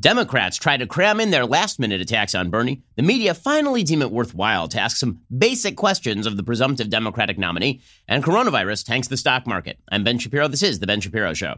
Democrats 0.00 0.56
try 0.56 0.76
to 0.76 0.86
cram 0.86 1.18
in 1.18 1.32
their 1.32 1.44
last 1.44 1.80
minute 1.80 2.00
attacks 2.00 2.32
on 2.32 2.50
Bernie. 2.50 2.82
The 2.94 3.02
media 3.02 3.34
finally 3.34 3.82
deem 3.82 4.00
it 4.00 4.12
worthwhile 4.12 4.68
to 4.68 4.80
ask 4.80 4.96
some 4.96 5.22
basic 5.36 5.76
questions 5.76 6.24
of 6.24 6.36
the 6.36 6.44
presumptive 6.44 6.88
Democratic 6.88 7.36
nominee. 7.36 7.80
And 8.06 8.22
coronavirus 8.22 8.84
tanks 8.84 9.08
the 9.08 9.16
stock 9.16 9.44
market. 9.44 9.80
I'm 9.90 10.04
Ben 10.04 10.20
Shapiro. 10.20 10.46
This 10.46 10.62
is 10.62 10.78
The 10.78 10.86
Ben 10.86 11.00
Shapiro 11.00 11.34
Show. 11.34 11.56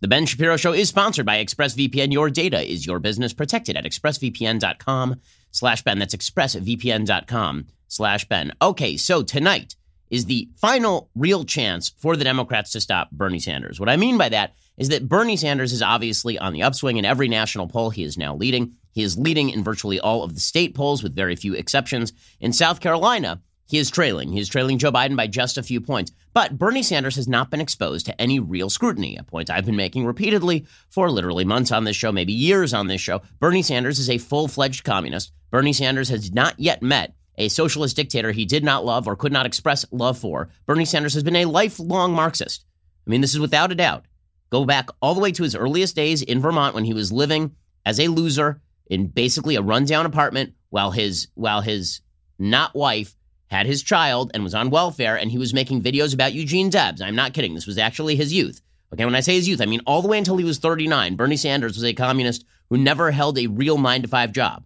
The 0.00 0.08
Ben 0.08 0.26
Shapiro 0.26 0.58
Show 0.58 0.72
is 0.72 0.90
sponsored 0.90 1.24
by 1.24 1.42
ExpressVPN. 1.42 2.12
Your 2.12 2.28
data 2.28 2.60
is 2.60 2.86
your 2.86 2.98
business. 2.98 3.32
Protected 3.32 3.76
at 3.78 3.84
expressvpn.com 3.84 5.20
slash 5.52 5.82
Ben. 5.82 5.98
That's 6.00 6.14
expressvpn.com 6.14 7.66
slash 7.88 8.28
Ben. 8.28 8.52
Okay, 8.60 8.96
so 8.98 9.22
tonight 9.22 9.76
is 10.12 10.26
the 10.26 10.48
final 10.56 11.08
real 11.16 11.42
chance 11.42 11.88
for 11.96 12.16
the 12.16 12.22
Democrats 12.22 12.70
to 12.70 12.80
stop 12.80 13.10
Bernie 13.10 13.40
Sanders. 13.40 13.80
What 13.80 13.88
I 13.88 13.96
mean 13.96 14.18
by 14.18 14.28
that 14.28 14.54
is 14.76 14.90
that 14.90 15.08
Bernie 15.08 15.38
Sanders 15.38 15.72
is 15.72 15.80
obviously 15.80 16.38
on 16.38 16.52
the 16.52 16.62
upswing 16.62 16.98
in 16.98 17.06
every 17.06 17.28
national 17.28 17.66
poll. 17.66 17.88
He 17.88 18.04
is 18.04 18.18
now 18.18 18.36
leading. 18.36 18.74
He 18.92 19.02
is 19.02 19.18
leading 19.18 19.48
in 19.48 19.64
virtually 19.64 19.98
all 19.98 20.22
of 20.22 20.34
the 20.34 20.40
state 20.40 20.74
polls, 20.74 21.02
with 21.02 21.16
very 21.16 21.34
few 21.34 21.54
exceptions. 21.54 22.12
In 22.40 22.52
South 22.52 22.78
Carolina, 22.78 23.40
he 23.64 23.78
is 23.78 23.90
trailing. 23.90 24.32
He 24.32 24.38
is 24.38 24.50
trailing 24.50 24.76
Joe 24.76 24.92
Biden 24.92 25.16
by 25.16 25.28
just 25.28 25.56
a 25.56 25.62
few 25.62 25.80
points. 25.80 26.12
But 26.34 26.58
Bernie 26.58 26.82
Sanders 26.82 27.16
has 27.16 27.26
not 27.26 27.50
been 27.50 27.62
exposed 27.62 28.04
to 28.04 28.20
any 28.20 28.38
real 28.38 28.68
scrutiny, 28.68 29.16
a 29.16 29.22
point 29.22 29.48
I've 29.48 29.64
been 29.64 29.76
making 29.76 30.04
repeatedly 30.04 30.66
for 30.90 31.10
literally 31.10 31.46
months 31.46 31.72
on 31.72 31.84
this 31.84 31.96
show, 31.96 32.12
maybe 32.12 32.34
years 32.34 32.74
on 32.74 32.88
this 32.88 33.00
show. 33.00 33.22
Bernie 33.40 33.62
Sanders 33.62 33.98
is 33.98 34.10
a 34.10 34.18
full 34.18 34.46
fledged 34.46 34.84
communist. 34.84 35.32
Bernie 35.50 35.72
Sanders 35.72 36.10
has 36.10 36.32
not 36.32 36.60
yet 36.60 36.82
met 36.82 37.14
a 37.38 37.48
socialist 37.48 37.96
dictator 37.96 38.32
he 38.32 38.44
did 38.44 38.64
not 38.64 38.84
love 38.84 39.06
or 39.06 39.16
could 39.16 39.32
not 39.32 39.46
express 39.46 39.84
love 39.90 40.18
for. 40.18 40.50
Bernie 40.66 40.84
Sanders 40.84 41.14
has 41.14 41.22
been 41.22 41.36
a 41.36 41.46
lifelong 41.46 42.12
Marxist. 42.12 42.64
I 43.06 43.10
mean, 43.10 43.20
this 43.20 43.34
is 43.34 43.40
without 43.40 43.72
a 43.72 43.74
doubt. 43.74 44.04
Go 44.50 44.64
back 44.64 44.90
all 45.00 45.14
the 45.14 45.20
way 45.20 45.32
to 45.32 45.42
his 45.42 45.56
earliest 45.56 45.96
days 45.96 46.22
in 46.22 46.40
Vermont 46.40 46.74
when 46.74 46.84
he 46.84 46.94
was 46.94 47.10
living 47.10 47.56
as 47.86 47.98
a 47.98 48.08
loser 48.08 48.60
in 48.86 49.06
basically 49.06 49.56
a 49.56 49.62
rundown 49.62 50.04
apartment 50.04 50.52
while 50.68 50.90
his 50.90 51.28
while 51.34 51.62
his 51.62 52.00
not 52.38 52.74
wife 52.74 53.14
had 53.46 53.66
his 53.66 53.82
child 53.82 54.30
and 54.34 54.42
was 54.42 54.54
on 54.54 54.70
welfare 54.70 55.16
and 55.16 55.30
he 55.30 55.38
was 55.38 55.54
making 55.54 55.82
videos 55.82 56.12
about 56.14 56.32
Eugene 56.32 56.70
Debs. 56.70 57.00
I'm 57.00 57.16
not 57.16 57.32
kidding. 57.32 57.54
This 57.54 57.66
was 57.66 57.78
actually 57.78 58.16
his 58.16 58.32
youth. 58.32 58.60
Okay, 58.92 59.04
when 59.06 59.14
I 59.14 59.20
say 59.20 59.34
his 59.34 59.48
youth, 59.48 59.60
I 59.62 59.66
mean 59.66 59.80
all 59.86 60.02
the 60.02 60.08
way 60.08 60.18
until 60.18 60.36
he 60.36 60.44
was 60.44 60.58
39. 60.58 61.16
Bernie 61.16 61.36
Sanders 61.36 61.76
was 61.76 61.84
a 61.84 61.94
communist 61.94 62.44
who 62.68 62.76
never 62.76 63.10
held 63.10 63.38
a 63.38 63.46
real 63.46 63.78
9 63.78 64.02
to 64.02 64.08
5 64.08 64.32
job. 64.32 64.64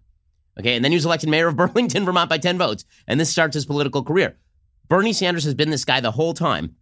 Okay, 0.59 0.75
and 0.75 0.83
then 0.83 0.91
he 0.91 0.95
was 0.95 1.05
elected 1.05 1.29
mayor 1.29 1.47
of 1.47 1.55
Burlington, 1.55 2.05
Vermont 2.05 2.29
by 2.29 2.37
10 2.37 2.57
votes. 2.57 2.85
And 3.07 3.19
this 3.19 3.29
starts 3.29 3.53
his 3.53 3.65
political 3.65 4.03
career. 4.03 4.37
Bernie 4.87 5.13
Sanders 5.13 5.43
has 5.43 5.53
been 5.53 5.69
this 5.69 5.85
guy 5.85 5.99
the 5.99 6.11
whole 6.11 6.33
time. 6.33 6.75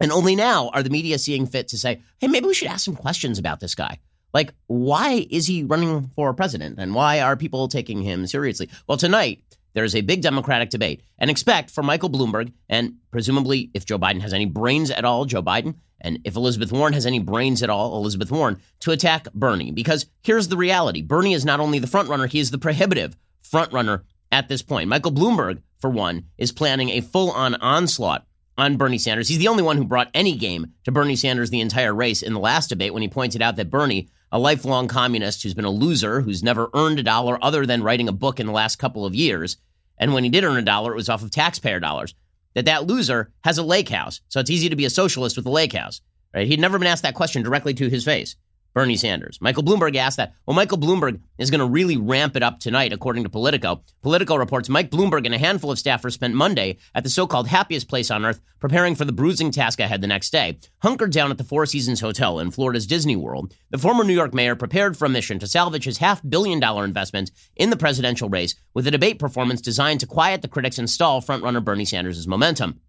And 0.00 0.12
only 0.12 0.34
now 0.34 0.70
are 0.70 0.82
the 0.82 0.90
media 0.90 1.18
seeing 1.18 1.46
fit 1.46 1.68
to 1.68 1.78
say, 1.78 2.00
hey, 2.18 2.28
maybe 2.28 2.46
we 2.46 2.54
should 2.54 2.68
ask 2.68 2.84
some 2.84 2.96
questions 2.96 3.38
about 3.38 3.60
this 3.60 3.74
guy. 3.74 3.98
Like, 4.32 4.54
why 4.66 5.26
is 5.30 5.46
he 5.46 5.64
running 5.64 6.08
for 6.14 6.32
president? 6.32 6.78
And 6.78 6.94
why 6.94 7.20
are 7.20 7.36
people 7.36 7.68
taking 7.68 8.02
him 8.02 8.26
seriously? 8.26 8.70
Well, 8.86 8.96
tonight, 8.96 9.42
there 9.74 9.84
is 9.84 9.94
a 9.94 10.00
big 10.00 10.22
Democratic 10.22 10.70
debate. 10.70 11.02
And 11.18 11.30
expect 11.30 11.70
for 11.70 11.82
Michael 11.82 12.10
Bloomberg, 12.10 12.52
and 12.68 12.94
presumably 13.10 13.70
if 13.74 13.84
Joe 13.84 13.98
Biden 13.98 14.20
has 14.20 14.32
any 14.32 14.46
brains 14.46 14.90
at 14.90 15.04
all, 15.04 15.24
Joe 15.26 15.42
Biden, 15.42 15.74
and 16.00 16.18
if 16.24 16.36
Elizabeth 16.36 16.72
Warren 16.72 16.92
has 16.92 17.06
any 17.06 17.18
brains 17.18 17.62
at 17.62 17.70
all, 17.70 17.96
Elizabeth 17.96 18.30
Warren, 18.30 18.60
to 18.80 18.90
attack 18.90 19.32
Bernie. 19.32 19.70
Because 19.70 20.06
here's 20.22 20.48
the 20.48 20.56
reality 20.56 21.02
Bernie 21.02 21.34
is 21.34 21.44
not 21.44 21.60
only 21.60 21.78
the 21.78 21.86
frontrunner, 21.86 22.28
he 22.28 22.40
is 22.40 22.50
the 22.50 22.58
prohibitive 22.58 23.16
frontrunner 23.42 24.02
at 24.32 24.48
this 24.48 24.62
point. 24.62 24.88
Michael 24.88 25.12
Bloomberg, 25.12 25.62
for 25.78 25.90
one, 25.90 26.24
is 26.38 26.52
planning 26.52 26.90
a 26.90 27.00
full 27.00 27.30
on 27.30 27.54
onslaught 27.56 28.26
on 28.56 28.76
Bernie 28.76 28.98
Sanders. 28.98 29.28
He's 29.28 29.38
the 29.38 29.48
only 29.48 29.62
one 29.62 29.76
who 29.76 29.84
brought 29.84 30.10
any 30.12 30.36
game 30.36 30.74
to 30.84 30.92
Bernie 30.92 31.16
Sanders 31.16 31.50
the 31.50 31.60
entire 31.60 31.94
race 31.94 32.22
in 32.22 32.34
the 32.34 32.40
last 32.40 32.68
debate 32.68 32.92
when 32.92 33.02
he 33.02 33.08
pointed 33.08 33.40
out 33.40 33.56
that 33.56 33.70
Bernie, 33.70 34.08
a 34.30 34.38
lifelong 34.38 34.86
communist 34.86 35.42
who's 35.42 35.54
been 35.54 35.64
a 35.64 35.70
loser, 35.70 36.20
who's 36.20 36.42
never 36.42 36.68
earned 36.74 36.98
a 36.98 37.02
dollar 37.02 37.42
other 37.42 37.64
than 37.64 37.82
writing 37.82 38.08
a 38.08 38.12
book 38.12 38.38
in 38.38 38.46
the 38.46 38.52
last 38.52 38.76
couple 38.76 39.06
of 39.06 39.14
years, 39.14 39.56
and 39.96 40.14
when 40.14 40.24
he 40.24 40.30
did 40.30 40.44
earn 40.44 40.56
a 40.56 40.62
dollar, 40.62 40.92
it 40.92 40.96
was 40.96 41.08
off 41.08 41.22
of 41.22 41.30
taxpayer 41.30 41.80
dollars, 41.80 42.14
that 42.54 42.64
that 42.64 42.86
loser 42.86 43.32
has 43.44 43.58
a 43.58 43.62
lake 43.62 43.88
house. 43.88 44.20
So 44.28 44.40
it's 44.40 44.50
easy 44.50 44.68
to 44.68 44.76
be 44.76 44.84
a 44.84 44.90
socialist 44.90 45.36
with 45.36 45.46
a 45.46 45.50
lake 45.50 45.72
house. 45.72 46.00
Right? 46.34 46.46
He'd 46.46 46.60
never 46.60 46.78
been 46.78 46.88
asked 46.88 47.02
that 47.02 47.14
question 47.14 47.42
directly 47.42 47.74
to 47.74 47.88
his 47.88 48.04
face. 48.04 48.36
Bernie 48.72 48.96
Sanders. 48.96 49.38
Michael 49.40 49.62
Bloomberg 49.62 49.96
asked 49.96 50.16
that. 50.18 50.34
Well, 50.46 50.54
Michael 50.54 50.78
Bloomberg 50.78 51.20
is 51.38 51.50
going 51.50 51.60
to 51.60 51.66
really 51.66 51.96
ramp 51.96 52.36
it 52.36 52.42
up 52.42 52.60
tonight, 52.60 52.92
according 52.92 53.24
to 53.24 53.30
Politico. 53.30 53.82
Politico 54.02 54.36
reports 54.36 54.68
Mike 54.68 54.90
Bloomberg 54.90 55.26
and 55.26 55.34
a 55.34 55.38
handful 55.38 55.70
of 55.70 55.78
staffers 55.78 56.12
spent 56.12 56.34
Monday 56.34 56.78
at 56.94 57.04
the 57.04 57.10
so 57.10 57.26
called 57.26 57.48
happiest 57.48 57.88
place 57.88 58.10
on 58.10 58.24
earth, 58.24 58.40
preparing 58.60 58.94
for 58.94 59.04
the 59.04 59.12
bruising 59.12 59.50
task 59.50 59.80
ahead 59.80 60.00
the 60.00 60.06
next 60.06 60.30
day. 60.30 60.58
Hunkered 60.82 61.12
down 61.12 61.30
at 61.30 61.38
the 61.38 61.44
Four 61.44 61.66
Seasons 61.66 62.00
Hotel 62.00 62.38
in 62.38 62.50
Florida's 62.50 62.86
Disney 62.86 63.16
World, 63.16 63.54
the 63.70 63.78
former 63.78 64.04
New 64.04 64.14
York 64.14 64.34
mayor 64.34 64.54
prepared 64.54 64.96
for 64.96 65.04
a 65.06 65.08
mission 65.08 65.38
to 65.38 65.46
salvage 65.46 65.84
his 65.84 65.98
half 65.98 66.20
billion 66.28 66.60
dollar 66.60 66.84
investment 66.84 67.30
in 67.56 67.70
the 67.70 67.76
presidential 67.76 68.28
race 68.28 68.54
with 68.74 68.86
a 68.86 68.90
debate 68.90 69.18
performance 69.18 69.60
designed 69.60 70.00
to 70.00 70.06
quiet 70.06 70.42
the 70.42 70.48
critics 70.48 70.78
and 70.78 70.88
stall 70.88 71.20
frontrunner 71.20 71.64
Bernie 71.64 71.84
Sanders' 71.84 72.28
momentum. 72.28 72.80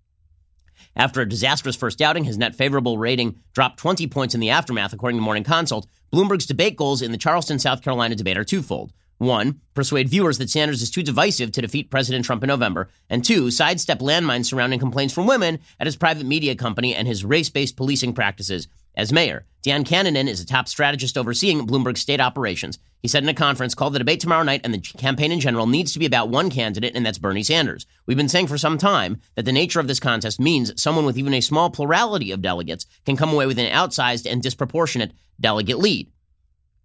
After 0.95 1.21
a 1.21 1.29
disastrous 1.29 1.75
first 1.75 2.01
outing, 2.01 2.25
his 2.25 2.37
net 2.37 2.55
favorable 2.55 2.97
rating 2.97 3.39
dropped 3.53 3.79
20 3.79 4.07
points 4.07 4.33
in 4.33 4.41
the 4.41 4.49
aftermath, 4.49 4.93
according 4.93 5.17
to 5.17 5.23
Morning 5.23 5.43
Consult. 5.43 5.87
Bloomberg's 6.13 6.45
debate 6.45 6.75
goals 6.75 7.01
in 7.01 7.11
the 7.11 7.17
Charleston, 7.17 7.59
South 7.59 7.81
Carolina 7.81 8.15
debate 8.15 8.37
are 8.37 8.43
twofold. 8.43 8.91
One, 9.17 9.61
persuade 9.75 10.09
viewers 10.09 10.39
that 10.39 10.49
Sanders 10.49 10.81
is 10.81 10.89
too 10.89 11.03
divisive 11.03 11.51
to 11.51 11.61
defeat 11.61 11.91
President 11.91 12.25
Trump 12.25 12.43
in 12.43 12.47
November. 12.47 12.89
And 13.07 13.23
two, 13.23 13.51
sidestep 13.51 13.99
landmines 13.99 14.47
surrounding 14.47 14.79
complaints 14.79 15.13
from 15.13 15.27
women 15.27 15.59
at 15.79 15.85
his 15.85 15.95
private 15.95 16.25
media 16.25 16.55
company 16.55 16.95
and 16.95 17.07
his 17.07 17.23
race 17.23 17.49
based 17.49 17.77
policing 17.77 18.13
practices 18.13 18.67
as 18.95 19.13
mayor. 19.13 19.45
Dan 19.63 19.83
Cannon 19.83 20.27
is 20.27 20.41
a 20.41 20.45
top 20.45 20.67
strategist 20.67 21.17
overseeing 21.17 21.67
Bloomberg's 21.67 22.01
state 22.01 22.19
operations. 22.19 22.79
He 23.01 23.07
said 23.07 23.23
in 23.23 23.29
a 23.29 23.33
conference 23.33 23.75
called 23.75 23.93
the 23.93 23.99
debate 23.99 24.19
tomorrow 24.19 24.43
night 24.43 24.61
and 24.63 24.73
the 24.73 24.79
campaign 24.79 25.31
in 25.31 25.39
general 25.39 25.67
needs 25.67 25.93
to 25.93 25.99
be 25.99 26.05
about 26.05 26.29
one 26.29 26.49
candidate, 26.49 26.95
and 26.95 27.05
that's 27.05 27.17
Bernie 27.17 27.43
Sanders. 27.43 27.85
We've 28.05 28.17
been 28.17 28.29
saying 28.29 28.47
for 28.47 28.57
some 28.57 28.77
time 28.77 29.21
that 29.35 29.45
the 29.45 29.51
nature 29.51 29.79
of 29.79 29.87
this 29.87 29.99
contest 29.99 30.39
means 30.39 30.81
someone 30.81 31.05
with 31.05 31.17
even 31.17 31.33
a 31.33 31.41
small 31.41 31.69
plurality 31.69 32.31
of 32.31 32.41
delegates 32.41 32.85
can 33.05 33.17
come 33.17 33.31
away 33.31 33.45
with 33.45 33.59
an 33.59 33.71
outsized 33.71 34.31
and 34.31 34.41
disproportionate 34.41 35.13
delegate 35.39 35.79
lead. 35.79 36.10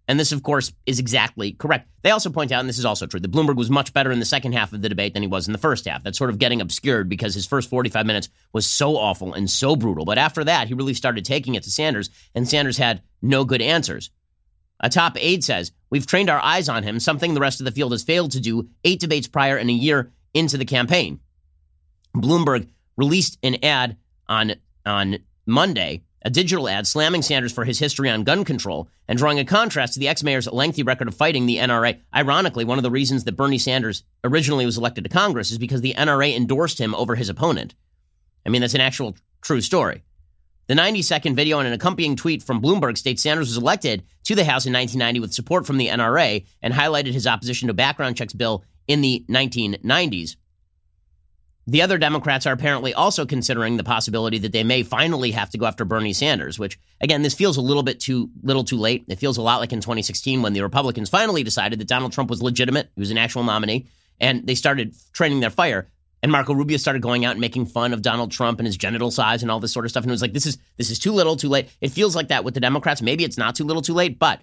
And 0.07 0.17
this, 0.17 0.31
of 0.31 0.41
course, 0.41 0.71
is 0.85 0.99
exactly 0.99 1.51
correct. 1.51 1.89
They 2.01 2.11
also 2.11 2.29
point 2.29 2.53
out, 2.53 2.61
and 2.61 2.69
this 2.69 2.77
is 2.77 2.85
also 2.85 3.07
true, 3.07 3.19
that 3.19 3.31
Bloomberg 3.31 3.57
was 3.57 3.69
much 3.69 3.91
better 3.91 4.09
in 4.09 4.19
the 4.19 4.25
second 4.25 4.53
half 4.53 4.71
of 4.71 4.81
the 4.81 4.87
debate 4.87 5.13
than 5.13 5.21
he 5.21 5.27
was 5.27 5.47
in 5.47 5.51
the 5.51 5.59
first 5.59 5.85
half. 5.85 6.01
That's 6.01 6.17
sort 6.17 6.29
of 6.29 6.39
getting 6.39 6.61
obscured 6.61 7.09
because 7.09 7.33
his 7.33 7.45
first 7.45 7.69
45 7.69 8.05
minutes 8.05 8.29
was 8.53 8.65
so 8.65 8.95
awful 8.95 9.33
and 9.33 9.49
so 9.49 9.75
brutal. 9.75 10.05
But 10.05 10.17
after 10.17 10.45
that, 10.45 10.69
he 10.69 10.73
really 10.73 10.93
started 10.93 11.25
taking 11.25 11.55
it 11.55 11.63
to 11.63 11.71
Sanders, 11.71 12.09
and 12.33 12.47
Sanders 12.47 12.77
had 12.77 13.01
no 13.21 13.43
good 13.43 13.61
answers. 13.61 14.09
A 14.79 14.89
top 14.89 15.17
aide 15.19 15.43
says, 15.43 15.73
We've 15.89 16.07
trained 16.07 16.29
our 16.29 16.39
eyes 16.39 16.69
on 16.69 16.83
him, 16.83 16.99
something 16.99 17.33
the 17.33 17.41
rest 17.41 17.59
of 17.59 17.65
the 17.65 17.71
field 17.71 17.91
has 17.91 18.03
failed 18.03 18.31
to 18.31 18.39
do 18.39 18.69
eight 18.83 18.99
debates 18.99 19.27
prior 19.27 19.57
and 19.57 19.69
a 19.69 19.73
year 19.73 20.11
into 20.33 20.57
the 20.57 20.65
campaign. 20.65 21.19
Bloomberg 22.15 22.69
released 22.95 23.39
an 23.43 23.57
ad 23.63 23.97
on, 24.27 24.55
on 24.85 25.19
Monday 25.45 26.03
a 26.27 26.29
digital 26.29 26.67
ad 26.67 26.85
slamming 26.85 27.21
Sanders 27.21 27.53
for 27.53 27.63
his 27.63 27.79
history 27.79 28.09
on 28.09 28.25
gun 28.25 28.43
control 28.43 28.89
and 29.07 29.17
drawing 29.17 29.39
a 29.39 29.45
contrast 29.45 29.93
to 29.93 29.99
the 30.01 30.09
ex 30.09 30.23
mayor's 30.23 30.51
lengthy 30.51 30.83
record 30.83 31.07
of 31.07 31.15
fighting 31.15 31.45
the 31.45 31.55
NRA. 31.55 32.01
Ironically, 32.13 32.65
one 32.65 32.77
of 32.77 32.83
the 32.83 32.91
reasons 32.91 33.23
that 33.23 33.37
Bernie 33.37 33.57
Sanders 33.57 34.03
originally 34.25 34.65
was 34.65 34.77
elected 34.77 35.05
to 35.05 35.09
Congress 35.09 35.51
is 35.51 35.57
because 35.57 35.79
the 35.79 35.93
NRA 35.93 36.35
endorsed 36.35 36.81
him 36.81 36.93
over 36.95 37.15
his 37.15 37.29
opponent. 37.29 37.75
I 38.45 38.49
mean, 38.49 38.59
that's 38.59 38.73
an 38.73 38.81
actual 38.81 39.15
true 39.41 39.61
story. 39.61 40.03
The 40.67 40.75
90 40.75 41.01
second 41.01 41.35
video 41.37 41.59
and 41.59 41.67
an 41.69 41.73
accompanying 41.73 42.17
tweet 42.17 42.43
from 42.43 42.61
Bloomberg 42.61 42.97
states 42.97 43.23
Sanders 43.23 43.47
was 43.47 43.57
elected 43.57 44.03
to 44.25 44.35
the 44.35 44.43
House 44.43 44.65
in 44.65 44.73
1990 44.73 45.21
with 45.21 45.33
support 45.33 45.65
from 45.65 45.77
the 45.77 45.87
NRA 45.87 46.45
and 46.61 46.73
highlighted 46.73 47.13
his 47.13 47.25
opposition 47.25 47.69
to 47.69 47.73
background 47.73 48.17
checks 48.17 48.33
bill 48.33 48.65
in 48.85 48.99
the 48.99 49.23
1990s. 49.29 50.35
The 51.69 51.81
other 51.81 51.97
Democrats 51.97 52.45
are 52.45 52.53
apparently 52.53 52.93
also 52.93 53.25
considering 53.25 53.75
the 53.75 53.83
possibility 53.83 54.37
that 54.39 54.53
they 54.53 54.63
may 54.63 54.83
finally 54.83 55.31
have 55.31 55.49
to 55.49 55.57
go 55.57 55.65
after 55.65 55.83
Bernie 55.83 56.13
Sanders, 56.13 56.57
which, 56.57 56.79
again, 57.01 57.23
this 57.23 57.33
feels 57.33 57.57
a 57.57 57.61
little 57.61 57.83
bit 57.83 57.99
too 57.99 58.29
little 58.41 58.63
too 58.63 58.77
late. 58.77 59.03
It 59.09 59.19
feels 59.19 59.35
a 59.35 59.41
lot 59.41 59.59
like 59.59 59.73
in 59.73 59.81
2016 59.81 60.41
when 60.41 60.53
the 60.53 60.61
Republicans 60.61 61.09
finally 61.09 61.43
decided 61.43 61.79
that 61.79 61.89
Donald 61.89 62.13
Trump 62.13 62.29
was 62.29 62.41
legitimate, 62.41 62.89
he 62.95 63.01
was 63.01 63.11
an 63.11 63.17
actual 63.17 63.43
nominee, 63.43 63.87
and 64.17 64.47
they 64.47 64.55
started 64.55 64.95
training 65.11 65.41
their 65.41 65.49
fire. 65.49 65.89
And 66.23 66.31
Marco 66.31 66.53
Rubio 66.53 66.77
started 66.77 67.01
going 67.01 67.25
out 67.25 67.31
and 67.31 67.41
making 67.41 67.65
fun 67.65 67.93
of 67.93 68.01
Donald 68.01 68.31
Trump 68.31 68.59
and 68.59 68.65
his 68.65 68.77
genital 68.77 69.11
size 69.11 69.43
and 69.43 69.51
all 69.51 69.59
this 69.59 69.73
sort 69.73 69.85
of 69.85 69.91
stuff. 69.91 70.03
And 70.03 70.09
it 70.09 70.13
was 70.13 70.21
like, 70.21 70.33
this 70.33 70.45
is 70.45 70.57
this 70.77 70.89
is 70.89 70.99
too 70.99 71.11
little, 71.11 71.35
too 71.35 71.49
late. 71.49 71.67
It 71.81 71.89
feels 71.89 72.15
like 72.15 72.29
that 72.29 72.45
with 72.45 72.53
the 72.53 72.59
Democrats. 72.61 73.01
Maybe 73.01 73.25
it's 73.25 73.37
not 73.37 73.55
too 73.55 73.65
little, 73.65 73.81
too 73.81 73.93
late. 73.93 74.17
But 74.17 74.41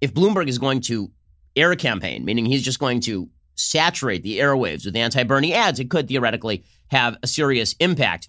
if 0.00 0.14
Bloomberg 0.14 0.48
is 0.48 0.58
going 0.58 0.82
to 0.82 1.10
air 1.56 1.72
a 1.72 1.76
campaign, 1.76 2.24
meaning 2.24 2.46
he's 2.46 2.62
just 2.62 2.78
going 2.78 3.00
to 3.00 3.28
saturate 3.54 4.22
the 4.22 4.38
airwaves 4.38 4.84
with 4.84 4.96
anti 4.96 5.22
Bernie 5.24 5.54
ads, 5.54 5.80
it 5.80 5.90
could 5.90 6.08
theoretically 6.08 6.64
have 6.88 7.16
a 7.22 7.26
serious 7.26 7.74
impact. 7.80 8.28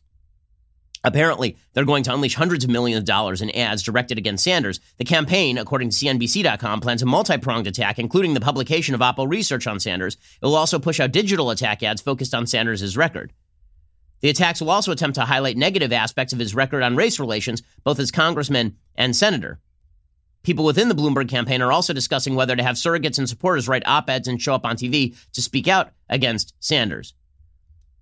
Apparently, 1.06 1.56
they're 1.74 1.86
going 1.86 2.04
to 2.04 2.13
unleash 2.13 2.33
hundreds 2.33 2.63
of 2.63 2.72
millions 2.72 2.98
of 2.98 3.06
dollars 3.06 3.44
in 3.44 3.51
ads 3.51 3.83
directed 3.83 4.18
against 4.18 4.44
Sanders. 4.44 4.80
The 4.98 5.06
campaign, 5.06 5.60
according 5.60 5.92
to 5.92 5.95
CNBC.com, 5.95 6.81
plans 6.81 7.04
a 7.04 7.06
multi 7.06 7.38
pronged 7.38 7.68
attack, 7.68 8.00
including 8.00 8.33
the 8.33 8.42
publication 8.42 8.95
of 8.95 9.01
Oppo 9.01 9.30
research 9.30 9.68
on 9.68 9.80
Sanders. 9.80 10.18
It 10.42 10.45
will 10.45 10.56
also 10.56 10.80
push 10.80 11.00
out 11.00 11.12
digital 11.12 11.51
attack 11.51 11.83
ads 11.83 12.01
focused 12.01 12.33
on 12.33 12.48
Sanders' 12.48 12.98
record. 12.98 13.33
The 14.22 14.30
attacks 14.30 14.60
will 14.60 14.72
also 14.72 14.92
attempt 14.92 15.16
to 15.16 15.25
highlight 15.25 15.57
negative 15.57 15.94
aspects 15.94 16.33
of 16.33 16.39
his 16.39 16.56
record 16.56 16.81
on 16.81 16.95
race 16.95 17.19
relations, 17.19 17.62
both 17.83 18.00
as 18.00 18.10
congressman 18.10 18.77
and 18.95 19.16
senator. 19.16 19.60
People 20.45 20.63
within 20.63 20.89
the 20.89 20.95
Bloomberg 20.95 21.27
campaign 21.27 21.63
are 21.63 21.71
also 21.71 21.92
discussing 21.92 22.36
whether 22.36 22.56
to 22.56 22.62
have 22.62 22.75
surrogates 22.75 23.18
and 23.18 23.27
supporters 23.27 23.68
write 23.68 23.81
op 23.88 24.07
eds 24.12 24.27
and 24.27 24.39
show 24.39 24.53
up 24.53 24.63
on 24.63 24.77
TV 24.77 25.18
to 25.33 25.42
speak 25.42 25.68
out 25.68 25.89
against 26.07 26.53
Sanders. 26.59 27.15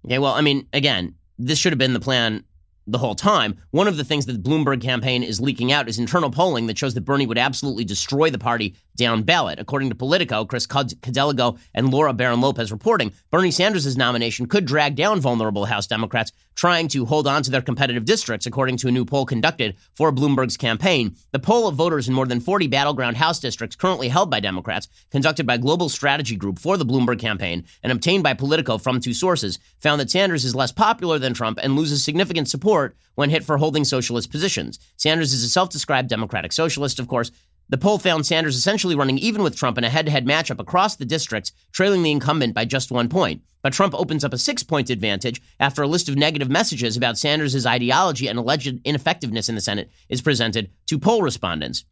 Okay, 0.06 0.20
well, 0.20 0.34
I 0.34 0.42
mean, 0.42 0.68
again, 0.74 1.16
this 1.40 1.58
should 1.58 1.72
have 1.72 1.80
been 1.80 1.94
the 1.94 2.02
plan 2.02 2.44
the 2.86 2.98
whole 2.98 3.16
time. 3.16 3.56
One 3.72 3.88
of 3.88 3.96
the 3.96 4.04
things 4.04 4.26
that 4.26 4.34
the 4.34 4.50
Bloomberg 4.50 4.82
campaign 4.82 5.24
is 5.24 5.40
leaking 5.40 5.72
out 5.72 5.88
is 5.88 5.98
internal 5.98 6.30
polling 6.30 6.68
that 6.68 6.78
shows 6.78 6.94
that 6.96 7.06
Bernie 7.06 7.26
would 7.26 7.38
absolutely 7.38 7.86
destroy 7.86 8.30
the 8.30 8.38
party 8.38 8.76
down 8.98 9.24
ballot. 9.24 9.58
According 9.58 9.90
to 9.90 9.96
Politico, 9.96 10.44
Chris 10.44 10.68
Cadelago 10.68 11.58
and 11.74 11.92
Laura 11.92 12.12
Barron 12.12 12.42
Lopez 12.42 12.74
reporting, 12.74 13.14
Bernie 13.32 13.52
Sanders' 13.52 13.96
nomination 13.96 14.48
could 14.48 14.66
drag 14.66 14.96
down 14.96 15.22
vulnerable 15.22 15.64
House 15.66 15.88
Democrats 15.88 16.34
trying 16.56 16.88
to 16.90 17.06
hold 17.06 17.28
on 17.28 17.44
to 17.44 17.52
their 17.52 17.62
competitive 17.62 18.06
districts, 18.06 18.46
according 18.46 18.78
to 18.78 18.88
a 18.88 18.92
new 18.92 19.06
poll 19.06 19.26
conducted 19.26 19.76
for 19.96 20.12
Bloomberg's 20.12 20.58
campaign. 20.58 21.16
The 21.32 21.40
poll 21.40 21.68
of 21.68 21.76
voters 21.76 22.08
in 22.08 22.14
more 22.14 22.26
than 22.26 22.40
40 22.40 22.68
battleground 22.68 23.18
House 23.18 23.40
districts 23.40 23.76
currently 23.76 24.10
held 24.10 24.30
by 24.30 24.40
Democrats, 24.40 24.88
conducted 25.12 25.46
by 25.46 25.58
Global 25.58 25.90
Strategy 25.90 26.36
Group 26.36 26.60
for 26.60 26.78
the 26.78 26.86
Bloomberg 26.86 27.20
campaign 27.20 27.66
and 27.82 27.92
obtained 27.92 28.24
by 28.24 28.34
Politico 28.34 28.78
from 28.78 29.00
two 29.00 29.14
sources, 29.14 29.60
found 29.80 30.00
that 30.00 30.12
Sanders 30.12 30.46
is 30.46 30.56
less 30.56 30.72
popular 30.72 31.20
than 31.20 31.34
Trump 31.34 31.60
and 31.62 31.76
loses 31.76 32.04
significant 32.04 32.48
support 32.48 32.96
when 33.16 33.30
hit 33.30 33.44
for 33.44 33.58
holding 33.58 33.84
socialist 33.84 34.32
positions. 34.32 34.80
Sanders 34.98 35.34
is 35.34 35.44
a 35.44 35.50
self 35.50 35.70
described 35.70 36.10
democratic 36.10 36.52
socialist, 36.52 37.00
of 37.00 37.08
course, 37.08 37.32
the 37.70 37.78
poll 37.78 37.98
found 37.98 38.26
Sanders 38.26 38.56
essentially 38.56 38.96
running 38.96 39.18
even 39.18 39.42
with 39.42 39.56
Trump 39.56 39.78
in 39.78 39.84
a 39.84 39.90
head 39.90 40.06
to 40.06 40.12
head 40.12 40.26
matchup 40.26 40.60
across 40.60 40.96
the 40.96 41.06
districts, 41.06 41.52
trailing 41.72 42.04
the 42.04 42.12
incumbent 42.12 42.54
by 42.54 42.66
just 42.66 42.92
one 42.92 43.10
point. 43.10 43.42
But 43.62 43.74
Trump 43.74 43.96
opens 43.96 44.24
up 44.24 44.34
a 44.34 44.38
six 44.38 44.62
point 44.62 44.90
advantage 44.90 45.42
after 45.60 45.82
a 45.82 45.88
list 45.88 46.10
of 46.10 46.18
negative 46.18 46.50
messages 46.50 46.98
about 46.98 47.18
Sanders' 47.18 47.66
ideology 47.66 48.28
and 48.28 48.38
alleged 48.38 48.80
ineffectiveness 48.84 49.50
in 49.50 49.56
the 49.56 49.62
Senate 49.62 49.90
is 50.10 50.22
presented 50.22 50.70
to 50.88 51.00
poll 51.00 51.22
respondents. 51.22 51.86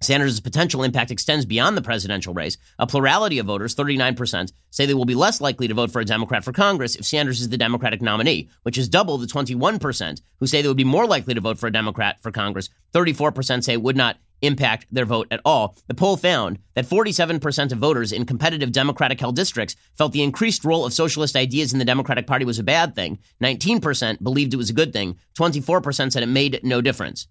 Sanders' 0.00 0.38
potential 0.38 0.84
impact 0.84 1.10
extends 1.10 1.44
beyond 1.44 1.76
the 1.76 1.82
presidential 1.82 2.32
race. 2.32 2.56
A 2.78 2.86
plurality 2.86 3.40
of 3.40 3.46
voters, 3.46 3.74
39%, 3.74 4.52
say 4.70 4.86
they 4.86 4.94
will 4.94 5.04
be 5.04 5.16
less 5.16 5.40
likely 5.40 5.66
to 5.66 5.74
vote 5.74 5.90
for 5.90 6.00
a 6.00 6.04
Democrat 6.04 6.44
for 6.44 6.52
Congress 6.52 6.94
if 6.94 7.04
Sanders 7.04 7.40
is 7.40 7.48
the 7.48 7.58
Democratic 7.58 8.00
nominee, 8.00 8.48
which 8.62 8.78
is 8.78 8.88
double 8.88 9.18
the 9.18 9.26
21% 9.26 10.22
who 10.38 10.46
say 10.46 10.62
they 10.62 10.68
would 10.68 10.76
be 10.76 10.84
more 10.84 11.06
likely 11.06 11.34
to 11.34 11.40
vote 11.40 11.58
for 11.58 11.66
a 11.66 11.72
Democrat 11.72 12.22
for 12.22 12.30
Congress. 12.30 12.70
34% 12.94 13.64
say 13.64 13.76
would 13.76 13.96
not 13.96 14.18
impact 14.42 14.86
their 14.90 15.04
vote 15.04 15.28
at 15.30 15.40
all. 15.44 15.76
The 15.86 15.94
poll 15.94 16.16
found 16.16 16.58
that 16.74 16.86
47% 16.86 17.72
of 17.72 17.78
voters 17.78 18.12
in 18.12 18.26
competitive 18.26 18.72
Democratic 18.72 19.20
held 19.20 19.36
districts 19.36 19.76
felt 19.94 20.12
the 20.12 20.22
increased 20.22 20.64
role 20.64 20.84
of 20.84 20.92
socialist 20.92 21.36
ideas 21.36 21.72
in 21.72 21.78
the 21.78 21.84
Democratic 21.84 22.26
Party 22.26 22.44
was 22.44 22.58
a 22.58 22.64
bad 22.64 22.94
thing. 22.94 23.18
19% 23.42 24.22
believed 24.22 24.54
it 24.54 24.58
was 24.58 24.70
a 24.70 24.74
good 24.74 24.92
thing. 24.92 25.18
24% 25.38 26.12
said 26.12 26.22
it 26.22 26.26
made 26.26 26.60
no 26.62 26.80
difference. 26.80 27.26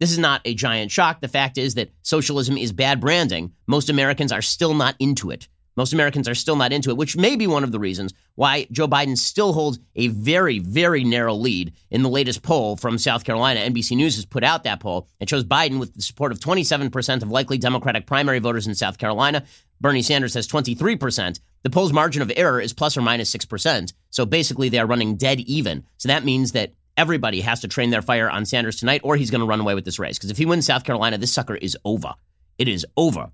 This 0.00 0.10
is 0.10 0.18
not 0.18 0.40
a 0.44 0.54
giant 0.54 0.90
shock. 0.90 1.20
The 1.20 1.28
fact 1.28 1.56
is 1.56 1.74
that 1.74 1.92
socialism 2.02 2.56
is 2.56 2.72
bad 2.72 3.00
branding. 3.00 3.52
Most 3.66 3.88
Americans 3.88 4.32
are 4.32 4.42
still 4.42 4.74
not 4.74 4.96
into 4.98 5.30
it. 5.30 5.48
Most 5.76 5.92
Americans 5.92 6.28
are 6.28 6.34
still 6.34 6.56
not 6.56 6.72
into 6.72 6.90
it, 6.90 6.96
which 6.96 7.16
may 7.16 7.36
be 7.36 7.46
one 7.46 7.64
of 7.64 7.72
the 7.72 7.78
reasons 7.78 8.14
why 8.36 8.66
Joe 8.70 8.88
Biden 8.88 9.16
still 9.16 9.52
holds 9.52 9.78
a 9.96 10.08
very, 10.08 10.58
very 10.58 11.04
narrow 11.04 11.34
lead 11.34 11.72
in 11.90 12.02
the 12.02 12.08
latest 12.08 12.42
poll 12.42 12.76
from 12.76 12.98
South 12.98 13.24
Carolina. 13.24 13.60
NBC 13.60 13.96
News 13.96 14.16
has 14.16 14.24
put 14.24 14.44
out 14.44 14.64
that 14.64 14.80
poll. 14.80 15.08
It 15.20 15.28
shows 15.28 15.44
Biden 15.44 15.80
with 15.80 15.94
the 15.94 16.02
support 16.02 16.32
of 16.32 16.40
27% 16.40 17.22
of 17.22 17.30
likely 17.30 17.58
Democratic 17.58 18.06
primary 18.06 18.38
voters 18.38 18.66
in 18.66 18.74
South 18.74 18.98
Carolina. 18.98 19.44
Bernie 19.80 20.02
Sanders 20.02 20.34
has 20.34 20.48
23%. 20.48 21.40
The 21.62 21.70
poll's 21.70 21.92
margin 21.92 22.22
of 22.22 22.32
error 22.36 22.60
is 22.60 22.72
plus 22.72 22.96
or 22.96 23.02
minus 23.02 23.34
6%. 23.34 23.92
So 24.10 24.26
basically, 24.26 24.68
they 24.68 24.78
are 24.78 24.86
running 24.86 25.16
dead 25.16 25.40
even. 25.40 25.84
So 25.96 26.08
that 26.08 26.24
means 26.24 26.52
that 26.52 26.72
everybody 26.96 27.40
has 27.40 27.60
to 27.60 27.68
train 27.68 27.90
their 27.90 28.02
fire 28.02 28.30
on 28.30 28.46
Sanders 28.46 28.76
tonight, 28.76 29.00
or 29.04 29.16
he's 29.16 29.30
going 29.30 29.40
to 29.40 29.46
run 29.46 29.60
away 29.60 29.74
with 29.74 29.84
this 29.84 29.98
race. 29.98 30.18
Because 30.18 30.30
if 30.30 30.38
he 30.38 30.46
wins 30.46 30.66
South 30.66 30.84
Carolina, 30.84 31.18
this 31.18 31.32
sucker 31.32 31.56
is 31.56 31.76
over. 31.84 32.14
It 32.58 32.68
is 32.68 32.86
over. 32.96 33.30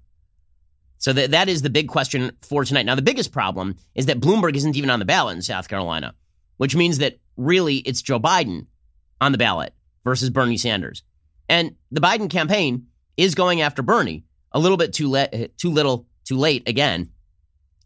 So 1.00 1.14
that, 1.14 1.30
that 1.30 1.48
is 1.48 1.62
the 1.62 1.70
big 1.70 1.88
question 1.88 2.30
for 2.42 2.62
tonight. 2.62 2.84
Now, 2.84 2.94
the 2.94 3.02
biggest 3.02 3.32
problem 3.32 3.76
is 3.94 4.06
that 4.06 4.20
Bloomberg 4.20 4.54
isn't 4.54 4.76
even 4.76 4.90
on 4.90 4.98
the 4.98 5.06
ballot 5.06 5.34
in 5.34 5.42
South 5.42 5.66
Carolina, 5.66 6.14
which 6.58 6.76
means 6.76 6.98
that 6.98 7.18
really 7.38 7.76
it's 7.76 8.02
Joe 8.02 8.20
Biden 8.20 8.66
on 9.18 9.32
the 9.32 9.38
ballot 9.38 9.74
versus 10.04 10.28
Bernie 10.28 10.58
Sanders. 10.58 11.02
And 11.48 11.76
the 11.90 12.02
Biden 12.02 12.28
campaign 12.28 12.86
is 13.16 13.34
going 13.34 13.62
after 13.62 13.82
Bernie 13.82 14.24
a 14.52 14.58
little 14.58 14.76
bit 14.76 14.92
too, 14.92 15.10
le- 15.10 15.48
too 15.56 15.70
little, 15.70 16.06
too 16.24 16.36
late 16.36 16.68
again. 16.68 17.10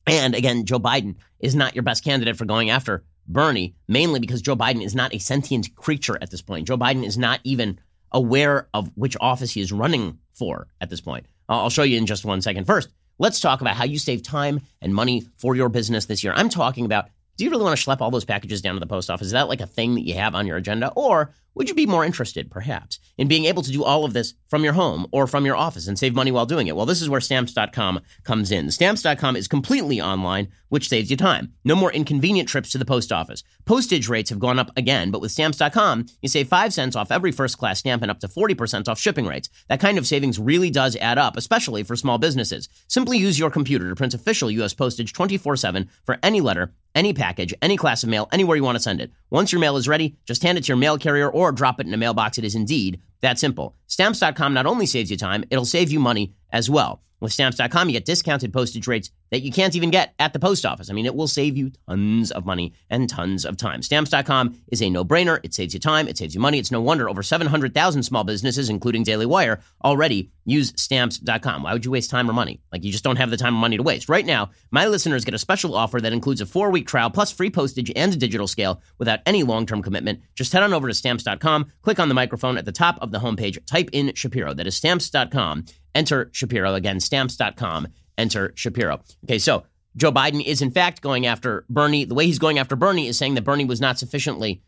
And 0.06 0.34
again, 0.34 0.67
Joe 0.67 0.81
Biden 0.81 1.14
is 1.38 1.55
not 1.55 1.76
your 1.76 1.84
best 1.84 2.05
candidate 2.05 2.37
for 2.37 2.44
going 2.44 2.69
after 2.69 3.05
Bernie, 3.28 3.76
mainly 3.87 4.19
because 4.19 4.43
Joe 4.43 4.56
Biden 4.56 4.84
is 4.84 4.94
not 4.94 5.14
a 5.14 5.19
sentient 5.19 5.76
creature 5.76 6.19
at 6.20 6.32
this 6.32 6.43
point. 6.43 6.67
Joe 6.67 6.76
Biden 6.76 7.06
is 7.06 7.17
not 7.17 7.38
even 7.44 7.78
aware 8.10 8.69
of 8.75 8.90
which 8.96 9.17
office 9.20 9.52
he 9.52 9.60
is 9.60 9.72
running 9.72 10.19
for 10.32 10.67
at 10.81 10.90
this 10.90 11.00
point. 11.00 11.26
I'll 11.49 11.70
show 11.70 11.84
you 11.84 11.96
in 11.96 12.06
just 12.06 12.25
one 12.25 12.43
second. 12.43 12.67
First, 12.67 12.88
Let's 13.19 13.40
talk 13.40 13.61
about 13.61 13.76
how 13.76 13.84
you 13.84 13.99
save 13.99 14.22
time 14.22 14.61
and 14.82 14.94
money 14.94 15.25
for 15.37 15.55
your 15.55 15.69
business 15.69 16.06
this 16.06 16.25
year. 16.25 16.32
I'm 16.34 16.49
talking 16.49 16.84
about 16.84 17.06
do 17.37 17.44
you 17.44 17.50
really 17.50 17.64
want 17.64 17.76
to 17.78 17.84
schlep 17.84 18.00
all 18.00 18.12
those 18.12 18.25
packages 18.25 18.62
down 18.62 18.75
to 18.75 18.81
the 18.81 18.87
post 18.87 19.11
office? 19.11 19.26
Is 19.26 19.32
that 19.32 19.49
like 19.49 19.61
a 19.61 19.66
thing 19.66 19.96
that 19.96 20.06
you 20.06 20.14
have 20.14 20.34
on 20.37 20.46
your 20.46 20.56
agenda? 20.56 20.93
Or 20.94 21.34
would 21.55 21.69
you 21.69 21.75
be 21.75 21.87
more 21.87 22.05
interested, 22.05 22.51
perhaps, 22.51 22.99
in 23.17 23.29
being 23.29 23.45
able 23.45 23.62
to 23.62 23.71
do 23.71 23.85
all 23.85 24.05
of 24.05 24.12
this 24.12 24.35
from 24.49 24.65
your 24.65 24.73
home 24.73 25.06
or 25.12 25.27
from 25.27 25.47
your 25.47 25.56
office 25.56 25.87
and 25.87 25.99
save 25.99 26.15
money 26.15 26.33
while 26.33 26.47
doing 26.47 26.67
it? 26.67 26.75
Well, 26.75 26.87
this 26.87 27.01
is 27.01 27.09
where 27.09 27.21
stamps.com 27.21 28.01
comes 28.25 28.51
in. 28.51 28.71
Stamps.com 28.71 29.37
is 29.37 29.47
completely 29.47 30.01
online, 30.01 30.49
which 30.69 30.89
saves 30.89 31.11
you 31.11 31.17
time. 31.17 31.53
No 31.65 31.77
more 31.77 31.93
inconvenient 31.93 32.49
trips 32.49 32.71
to 32.71 32.79
the 32.79 32.85
post 32.85 33.12
office. 33.12 33.45
Postage 33.65 34.09
rates 34.09 34.31
have 34.31 34.41
gone 34.41 34.59
up 34.59 34.71
again, 34.77 35.11
but 35.11 35.21
with 35.21 35.31
stamps.com, 35.31 36.06
you 36.23 36.29
save 36.29 36.49
5 36.49 36.73
cents 36.73 36.97
off 36.97 37.12
every 37.12 37.31
first 37.31 37.56
class 37.56 37.79
stamp 37.79 38.03
and 38.03 38.11
up 38.11 38.21
to 38.21 38.29
40% 38.29 38.89
off 38.89 38.99
shipping 38.99 39.27
rates. 39.27 39.49
That 39.69 39.81
kind 39.81 39.99
of 39.99 40.06
savings 40.06 40.39
really 40.39 40.71
does 40.71 40.97
add 40.97 41.19
up, 41.19 41.37
especially 41.37 41.85
for 41.85 41.95
small 41.95 42.19
businesses. 42.19 42.69
Simply 42.89 43.19
use 43.19 43.39
your 43.39 43.51
computer 43.51 43.89
to 43.89 43.95
print 43.95 44.15
official 44.15 44.51
U.S. 44.51 44.75
postage 44.75 45.12
24 45.12 45.56
7 45.56 45.89
for 46.05 46.19
any 46.23 46.41
letter 46.41 46.73
any 46.95 47.12
package, 47.12 47.53
any 47.61 47.77
class 47.77 48.03
of 48.03 48.09
mail, 48.09 48.29
anywhere 48.33 48.56
you 48.56 48.65
want 48.65 48.77
to 48.77 48.83
send 48.83 49.01
it. 49.01 49.11
Once 49.31 49.53
your 49.53 49.61
mail 49.61 49.77
is 49.77 49.89
ready, 49.89 50.17
just 50.25 50.43
hand 50.43 50.59
it 50.59 50.65
to 50.65 50.69
your 50.69 50.77
mail 50.77 50.97
carrier 50.97 51.29
or 51.29 51.44
drop 51.52 51.81
it 51.81 51.87
in 51.87 51.94
a 51.94 51.99
mailbox. 51.99 52.38
It 52.38 52.44
is 52.44 52.55
indeed 52.55 53.00
that 53.20 53.38
simple. 53.38 53.76
Stamps.com 53.87 54.55
not 54.55 54.67
only 54.67 54.87
saves 54.87 55.11
you 55.11 55.17
time, 55.17 55.44
it'll 55.50 55.64
save 55.64 55.91
you 55.91 55.99
money 55.99 56.35
as 56.52 56.69
well. 56.69 57.02
With 57.20 57.32
stamps.com, 57.32 57.88
you 57.88 57.94
get 57.94 58.05
discounted 58.05 58.52
postage 58.52 58.87
rates 58.87 59.11
that 59.34 59.42
you 59.42 59.50
can't 59.50 59.75
even 59.75 59.90
get 59.90 60.14
at 60.20 60.32
the 60.32 60.38
post 60.38 60.64
office. 60.64 60.88
I 60.88 60.92
mean, 60.92 61.06
it 61.06 61.14
will 61.16 61.26
save 61.26 61.56
you 61.56 61.72
tons 61.88 62.31
of 62.31 62.46
money 62.46 62.72
and 62.88 63.10
tons 63.10 63.44
of 63.44 63.56
time. 63.56 63.82
Stamps.com 63.82 64.60
is 64.69 64.81
a 64.81 64.88
no 64.88 65.04
brainer. 65.04 65.40
It 65.42 65.52
saves 65.52 65.75
you 65.75 65.81
time, 65.81 66.06
it 66.06 66.16
saves 66.16 66.36
you 66.36 66.40
money. 66.40 66.60
It's 66.60 66.70
no 66.70 66.81
wonder 66.81 67.08
over 67.08 67.20
700,000 67.20 68.04
small 68.04 68.22
businesses, 68.22 68.70
including 68.70 69.03
Daily 69.03 69.26
Wire, 69.26 69.60
already 69.84 70.31
use 70.44 70.72
stamps.com. 70.76 71.64
Why 71.64 71.72
would 71.72 71.84
you 71.84 71.91
waste 71.91 72.10
time 72.10 72.31
or 72.31 72.32
money? 72.32 72.60
Like, 72.70 72.84
you 72.84 72.93
just 72.93 73.03
don't 73.03 73.17
have 73.17 73.31
the 73.31 73.36
time 73.36 73.56
or 73.56 73.58
money 73.58 73.76
to 73.76 73.82
waste. 73.82 74.08
Right 74.08 74.24
now, 74.24 74.50
my 74.70 74.86
listeners 74.86 75.24
get 75.24 75.34
a 75.34 75.38
special 75.38 75.74
offer 75.74 76.00
that 76.00 76.12
includes 76.12 76.41
a 76.41 76.46
four 76.46 76.70
week 76.70 76.86
trial 76.86 77.10
plus 77.10 77.32
free 77.32 77.50
postage 77.50 77.91
and 77.96 78.12
a 78.12 78.17
digital 78.17 78.46
scale 78.46 78.81
without 78.98 79.19
any 79.26 79.43
long 79.43 79.67
term 79.67 79.82
commitment. 79.82 80.20
Just 80.36 80.53
head 80.53 80.62
on 80.62 80.72
over 80.72 80.86
to 80.86 80.94
stamps.com, 80.94 81.72
click 81.82 81.98
on 81.98 82.08
the 82.08 82.14
microphone 82.14 82.56
at 82.56 82.67
the 82.67 82.72
top 82.72 82.98
of 83.03 83.10
the 83.10 83.19
homepage, 83.19 83.67
type 83.67 83.91
in 83.93 84.14
Shapiro. 84.14 84.55
That 84.55 84.69
is 84.69 84.76
stamps.com 84.76 85.64
enter 85.94 86.31
Shapiro. 86.32 86.74
Again, 86.74 87.00
stamps.com, 87.00 87.88
enter 88.19 88.53
Shapiro. 88.55 89.01
Okay, 89.25 89.39
so 89.39 89.65
Joe 89.97 90.13
Biden 90.13 90.44
is 90.44 90.63
in 90.63 90.71
fact 90.71 91.01
going 91.01 91.27
after 91.27 91.65
Bernie. 91.69 92.05
The 92.05 92.15
way 92.15 92.27
he's 92.27 92.39
going 92.39 92.59
after 92.59 92.77
Bernie 92.77 93.06
is 93.06 93.19
saying 93.19 93.35
that 93.35 93.43
Bernie 93.43 93.65
was 93.65 93.81
not 93.81 93.99
sufficiently 93.99 94.63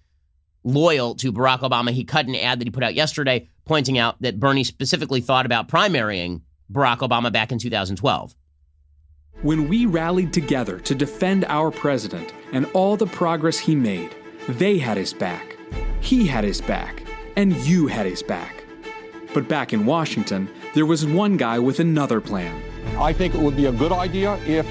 loyal 0.65 1.15
to 1.17 1.33
Barack 1.33 1.61
Obama. 1.61 1.91
He 1.91 2.05
cut 2.05 2.27
an 2.27 2.35
ad 2.35 2.61
that 2.61 2.67
he 2.67 2.71
put 2.71 2.83
out 2.83 2.95
yesterday 2.95 3.49
pointing 3.65 3.99
out 3.99 4.21
that 4.23 4.41
Bernie 4.41 4.65
specifically 4.65 5.21
thought 5.21 5.47
about 5.47 5.69
primarying 5.69 6.43
Barack 6.73 6.99
Obama 6.99 7.33
back 7.33 7.53
in 7.53 7.59
2012. 7.59 8.35
When 9.43 9.69
we 9.69 9.87
rallied 9.87 10.33
together 10.33 10.79
to 10.81 10.95
defend 10.95 11.45
our 11.45 11.71
president 11.71 12.33
and 12.53 12.67
all 12.73 12.97
the 12.97 13.07
progress 13.07 13.59
he 13.59 13.75
made, 13.75 14.15
they 14.49 14.79
had 14.79 14.97
his 14.97 15.13
back. 15.13 15.57
He 16.01 16.27
had 16.27 16.45
his 16.45 16.61
back. 16.61 17.03
And 17.37 17.55
you 17.57 17.87
had 17.87 18.07
his 18.07 18.23
back. 18.23 18.65
But 19.35 19.47
back 19.47 19.75
in 19.75 19.85
Washington, 19.85 20.49
there 20.75 20.87
was 20.87 21.05
one 21.05 21.37
guy 21.37 21.59
with 21.59 21.81
another 21.81 22.21
plan. 22.21 22.63
I 22.99 23.13
think 23.13 23.35
it 23.35 23.41
would 23.41 23.57
be 23.57 23.67
a 23.67 23.73
good 23.73 23.93
idea 23.93 24.37
if 24.47 24.67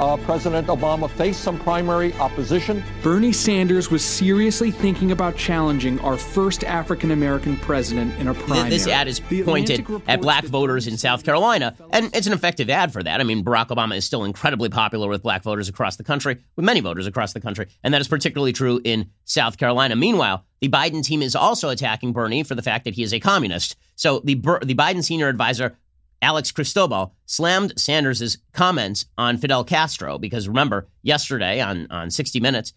uh, 0.00 0.16
President 0.18 0.68
Obama 0.68 1.08
faced 1.10 1.42
some 1.42 1.58
primary 1.58 2.12
opposition. 2.14 2.82
Bernie 3.02 3.32
Sanders 3.32 3.90
was 3.90 4.04
seriously 4.04 4.70
thinking 4.70 5.12
about 5.12 5.36
challenging 5.36 5.98
our 6.00 6.16
first 6.16 6.64
African 6.64 7.10
American 7.10 7.56
president 7.56 8.14
in 8.18 8.28
a 8.28 8.34
primary. 8.34 8.70
This 8.70 8.86
ad 8.86 9.08
is 9.08 9.20
pointed 9.20 9.86
at 10.06 10.20
black 10.20 10.44
voters 10.44 10.86
in 10.86 10.96
South 10.96 11.24
Carolina, 11.24 11.74
and 11.90 12.14
it's 12.14 12.26
an 12.26 12.32
effective 12.32 12.68
ad 12.70 12.92
for 12.92 13.02
that. 13.02 13.20
I 13.20 13.24
mean, 13.24 13.44
Barack 13.44 13.68
Obama 13.68 13.96
is 13.96 14.04
still 14.04 14.24
incredibly 14.24 14.68
popular 14.68 15.08
with 15.08 15.22
black 15.22 15.42
voters 15.42 15.68
across 15.68 15.96
the 15.96 16.04
country, 16.04 16.38
with 16.56 16.64
many 16.64 16.80
voters 16.80 17.06
across 17.06 17.32
the 17.32 17.40
country, 17.40 17.68
and 17.82 17.94
that 17.94 18.00
is 18.00 18.08
particularly 18.08 18.52
true 18.52 18.80
in 18.84 19.10
South 19.24 19.56
Carolina. 19.58 19.96
Meanwhile, 19.96 20.44
the 20.60 20.68
Biden 20.68 21.04
team 21.04 21.22
is 21.22 21.34
also 21.34 21.68
attacking 21.68 22.12
Bernie 22.12 22.42
for 22.42 22.54
the 22.54 22.62
fact 22.62 22.84
that 22.84 22.94
he 22.94 23.02
is 23.02 23.12
a 23.12 23.20
communist. 23.20 23.76
So 23.94 24.20
the 24.20 24.34
the 24.34 24.74
Biden 24.74 25.02
senior 25.02 25.28
advisor 25.28 25.76
Alex 26.22 26.50
Cristobal 26.50 27.14
slammed 27.26 27.78
Sanders' 27.78 28.38
comments 28.52 29.06
on 29.18 29.36
Fidel 29.36 29.64
Castro 29.64 30.18
because 30.18 30.48
remember, 30.48 30.88
yesterday 31.02 31.60
on, 31.60 31.86
on 31.90 32.10
60 32.10 32.40
Minutes, 32.40 32.72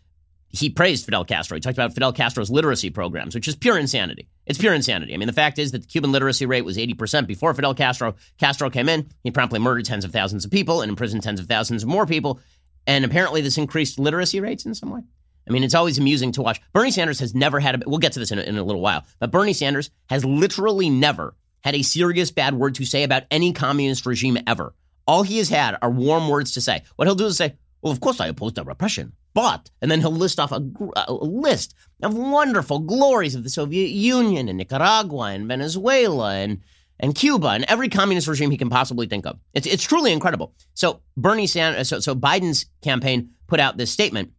he 0.50 0.70
praised 0.70 1.06
Fidel 1.06 1.26
Castro. 1.26 1.56
He 1.56 1.62
talked 1.62 1.78
about 1.78 1.94
Fidel 1.94 2.12
Castro's 2.12 2.50
literacy 2.50 2.90
programs, 2.90 3.36
which 3.36 3.48
is 3.48 3.56
pure 3.56 3.78
insanity. 3.78 4.28
It's 4.48 4.58
pure 4.58 4.74
insanity. 4.74 5.14
I 5.14 5.18
mean, 5.18 5.28
the 5.28 5.34
fact 5.34 5.60
is 5.60 5.72
that 5.72 5.84
the 5.84 5.88
Cuban 5.88 6.12
literacy 6.12 6.48
rate 6.48 6.66
was 6.66 6.78
80% 6.78 7.28
before 7.28 7.54
Fidel 7.54 7.76
Castro. 7.76 8.16
Castro 8.40 8.70
came 8.70 8.90
in, 8.90 9.10
he 9.24 9.30
promptly 9.30 9.60
murdered 9.60 9.86
tens 9.86 10.04
of 10.04 10.12
thousands 10.12 10.46
of 10.46 10.52
people 10.52 10.82
and 10.82 10.90
imprisoned 10.90 11.22
tens 11.22 11.40
of 11.40 11.46
thousands 11.46 11.84
of 11.84 11.90
more 11.90 12.08
people. 12.08 12.40
And 12.88 13.06
apparently, 13.06 13.42
this 13.42 13.58
increased 13.58 14.00
literacy 14.00 14.40
rates 14.40 14.66
in 14.66 14.74
some 14.74 14.90
way. 14.90 15.02
I 15.48 15.52
mean, 15.52 15.64
it's 15.64 15.76
always 15.76 15.98
amusing 15.98 16.32
to 16.34 16.42
watch. 16.42 16.62
Bernie 16.74 16.92
Sanders 16.92 17.20
has 17.20 17.36
never 17.36 17.60
had 17.60 17.76
a, 17.76 17.90
we'll 17.90 18.00
get 18.00 18.14
to 18.14 18.20
this 18.20 18.32
in 18.32 18.40
a, 18.40 18.42
in 18.44 18.58
a 18.58 18.64
little 18.64 18.82
while, 18.82 19.04
but 19.20 19.32
Bernie 19.32 19.54
Sanders 19.54 19.92
has 20.10 20.26
literally 20.26 20.90
never 20.90 21.36
had 21.64 21.76
a 21.76 21.82
serious 21.82 22.32
bad 22.32 22.54
word 22.56 22.76
to 22.76 22.86
say 22.86 23.04
about 23.04 23.24
any 23.32 23.54
communist 23.54 24.06
regime 24.06 24.38
ever. 24.48 24.74
All 25.08 25.24
he 25.24 25.38
has 25.40 25.50
had 25.50 25.78
are 25.82 25.90
warm 25.90 26.30
words 26.30 26.54
to 26.54 26.62
say. 26.62 26.84
What 26.96 27.08
he'll 27.08 27.16
do 27.16 27.26
is 27.26 27.38
say, 27.38 27.56
well, 27.82 27.92
of 27.92 28.00
course 28.00 28.20
I 28.20 28.28
oppose 28.28 28.54
the 28.54 28.64
repression, 28.64 29.14
but, 29.34 29.70
and 29.82 29.90
then 29.90 30.02
he'll 30.02 30.12
list 30.12 30.40
off 30.40 30.52
a, 30.52 30.62
a, 30.96 31.14
list 31.14 31.74
of 32.04 32.16
wonderful 32.16 32.80
glories 32.80 33.36
of 33.36 33.44
the 33.44 33.50
Soviet 33.50 33.90
Union 33.90 34.50
and 34.50 34.58
Nicaragua 34.58 35.32
and 35.32 35.48
Venezuela 35.48 36.36
and, 36.36 36.62
and 37.00 37.16
Cuba 37.16 37.48
and 37.50 37.64
every 37.68 37.90
communist 37.90 38.28
regime 38.28 38.52
he 38.52 38.58
can 38.58 38.70
possibly 38.70 39.08
think 39.08 39.26
of. 39.26 39.40
It's, 39.54 39.68
it's 39.68 39.84
truly 39.84 40.12
incredible. 40.12 40.54
So 40.74 41.02
Bernie 41.16 41.48
Sanders, 41.48 41.90
so, 41.90 42.00
so 42.00 42.16
Biden's 42.16 42.66
campaign 42.82 43.32
put 43.48 43.60
out 43.60 43.78
this 43.78 43.92
statement. 43.92 44.34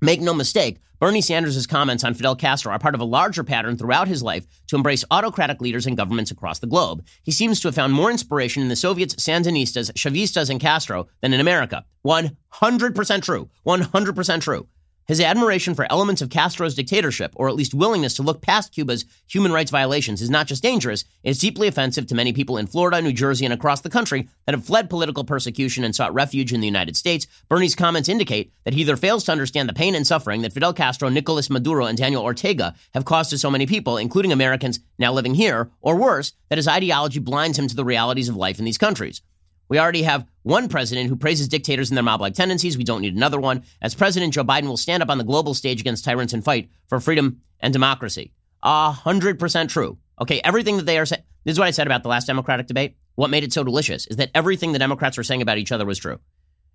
Make 0.00 0.20
no 0.20 0.32
mistake, 0.32 0.78
Bernie 1.00 1.20
Sanders' 1.20 1.66
comments 1.66 2.04
on 2.04 2.14
Fidel 2.14 2.36
Castro 2.36 2.72
are 2.72 2.78
part 2.78 2.94
of 2.94 3.00
a 3.00 3.04
larger 3.04 3.42
pattern 3.42 3.76
throughout 3.76 4.06
his 4.06 4.22
life 4.22 4.46
to 4.68 4.76
embrace 4.76 5.04
autocratic 5.10 5.60
leaders 5.60 5.86
and 5.86 5.96
governments 5.96 6.30
across 6.30 6.60
the 6.60 6.66
globe. 6.68 7.04
He 7.24 7.32
seems 7.32 7.60
to 7.60 7.68
have 7.68 7.74
found 7.74 7.92
more 7.92 8.10
inspiration 8.10 8.62
in 8.62 8.68
the 8.68 8.76
Soviets, 8.76 9.16
Sandinistas, 9.16 9.92
Chavistas, 9.92 10.50
and 10.50 10.60
Castro 10.60 11.08
than 11.20 11.32
in 11.32 11.40
America. 11.40 11.84
100% 12.06 13.22
true. 13.22 13.48
100% 13.66 14.40
true. 14.40 14.68
His 15.08 15.22
admiration 15.22 15.74
for 15.74 15.90
elements 15.90 16.20
of 16.20 16.28
Castro's 16.28 16.74
dictatorship, 16.74 17.32
or 17.34 17.48
at 17.48 17.54
least 17.54 17.72
willingness 17.72 18.12
to 18.16 18.22
look 18.22 18.42
past 18.42 18.74
Cuba's 18.74 19.06
human 19.26 19.52
rights 19.52 19.70
violations, 19.70 20.20
is 20.20 20.28
not 20.28 20.46
just 20.46 20.62
dangerous, 20.62 21.06
it's 21.22 21.38
deeply 21.38 21.66
offensive 21.66 22.06
to 22.08 22.14
many 22.14 22.34
people 22.34 22.58
in 22.58 22.66
Florida, 22.66 23.00
New 23.00 23.14
Jersey, 23.14 23.46
and 23.46 23.54
across 23.54 23.80
the 23.80 23.88
country 23.88 24.28
that 24.44 24.54
have 24.54 24.66
fled 24.66 24.90
political 24.90 25.24
persecution 25.24 25.82
and 25.82 25.96
sought 25.96 26.12
refuge 26.12 26.52
in 26.52 26.60
the 26.60 26.66
United 26.66 26.94
States. 26.94 27.26
Bernie's 27.48 27.74
comments 27.74 28.10
indicate 28.10 28.52
that 28.64 28.74
he 28.74 28.82
either 28.82 28.98
fails 28.98 29.24
to 29.24 29.32
understand 29.32 29.66
the 29.66 29.72
pain 29.72 29.94
and 29.94 30.06
suffering 30.06 30.42
that 30.42 30.52
Fidel 30.52 30.74
Castro, 30.74 31.08
Nicolas 31.08 31.48
Maduro, 31.48 31.86
and 31.86 31.96
Daniel 31.96 32.22
Ortega 32.22 32.74
have 32.92 33.06
caused 33.06 33.30
to 33.30 33.38
so 33.38 33.50
many 33.50 33.64
people, 33.64 33.96
including 33.96 34.30
Americans 34.30 34.78
now 34.98 35.10
living 35.10 35.32
here, 35.32 35.70
or 35.80 35.96
worse, 35.96 36.34
that 36.50 36.58
his 36.58 36.68
ideology 36.68 37.18
blinds 37.18 37.58
him 37.58 37.66
to 37.66 37.74
the 37.74 37.82
realities 37.82 38.28
of 38.28 38.36
life 38.36 38.58
in 38.58 38.66
these 38.66 38.76
countries. 38.76 39.22
We 39.68 39.78
already 39.78 40.02
have 40.02 40.26
one 40.42 40.68
president 40.68 41.08
who 41.08 41.16
praises 41.16 41.48
dictators 41.48 41.90
and 41.90 41.96
their 41.96 42.02
mob 42.02 42.20
like 42.20 42.34
tendencies. 42.34 42.78
We 42.78 42.84
don't 42.84 43.02
need 43.02 43.14
another 43.14 43.38
one. 43.38 43.64
As 43.82 43.94
president, 43.94 44.34
Joe 44.34 44.44
Biden 44.44 44.66
will 44.66 44.76
stand 44.76 45.02
up 45.02 45.10
on 45.10 45.18
the 45.18 45.24
global 45.24 45.54
stage 45.54 45.80
against 45.80 46.04
tyrants 46.04 46.32
and 46.32 46.44
fight 46.44 46.70
for 46.86 47.00
freedom 47.00 47.40
and 47.60 47.72
democracy. 47.72 48.32
A 48.62 48.90
hundred 48.90 49.38
percent 49.38 49.70
true. 49.70 49.98
Okay, 50.20 50.40
everything 50.42 50.76
that 50.78 50.86
they 50.86 50.98
are 50.98 51.06
saying. 51.06 51.22
This 51.44 51.52
is 51.52 51.58
what 51.58 51.68
I 51.68 51.70
said 51.70 51.86
about 51.86 52.02
the 52.02 52.08
last 52.08 52.26
Democratic 52.26 52.66
debate. 52.66 52.96
What 53.14 53.30
made 53.30 53.44
it 53.44 53.52
so 53.52 53.64
delicious 53.64 54.06
is 54.08 54.16
that 54.16 54.30
everything 54.34 54.72
the 54.72 54.78
Democrats 54.78 55.16
were 55.16 55.22
saying 55.22 55.40
about 55.40 55.58
each 55.58 55.72
other 55.72 55.86
was 55.86 55.98
true. 55.98 56.18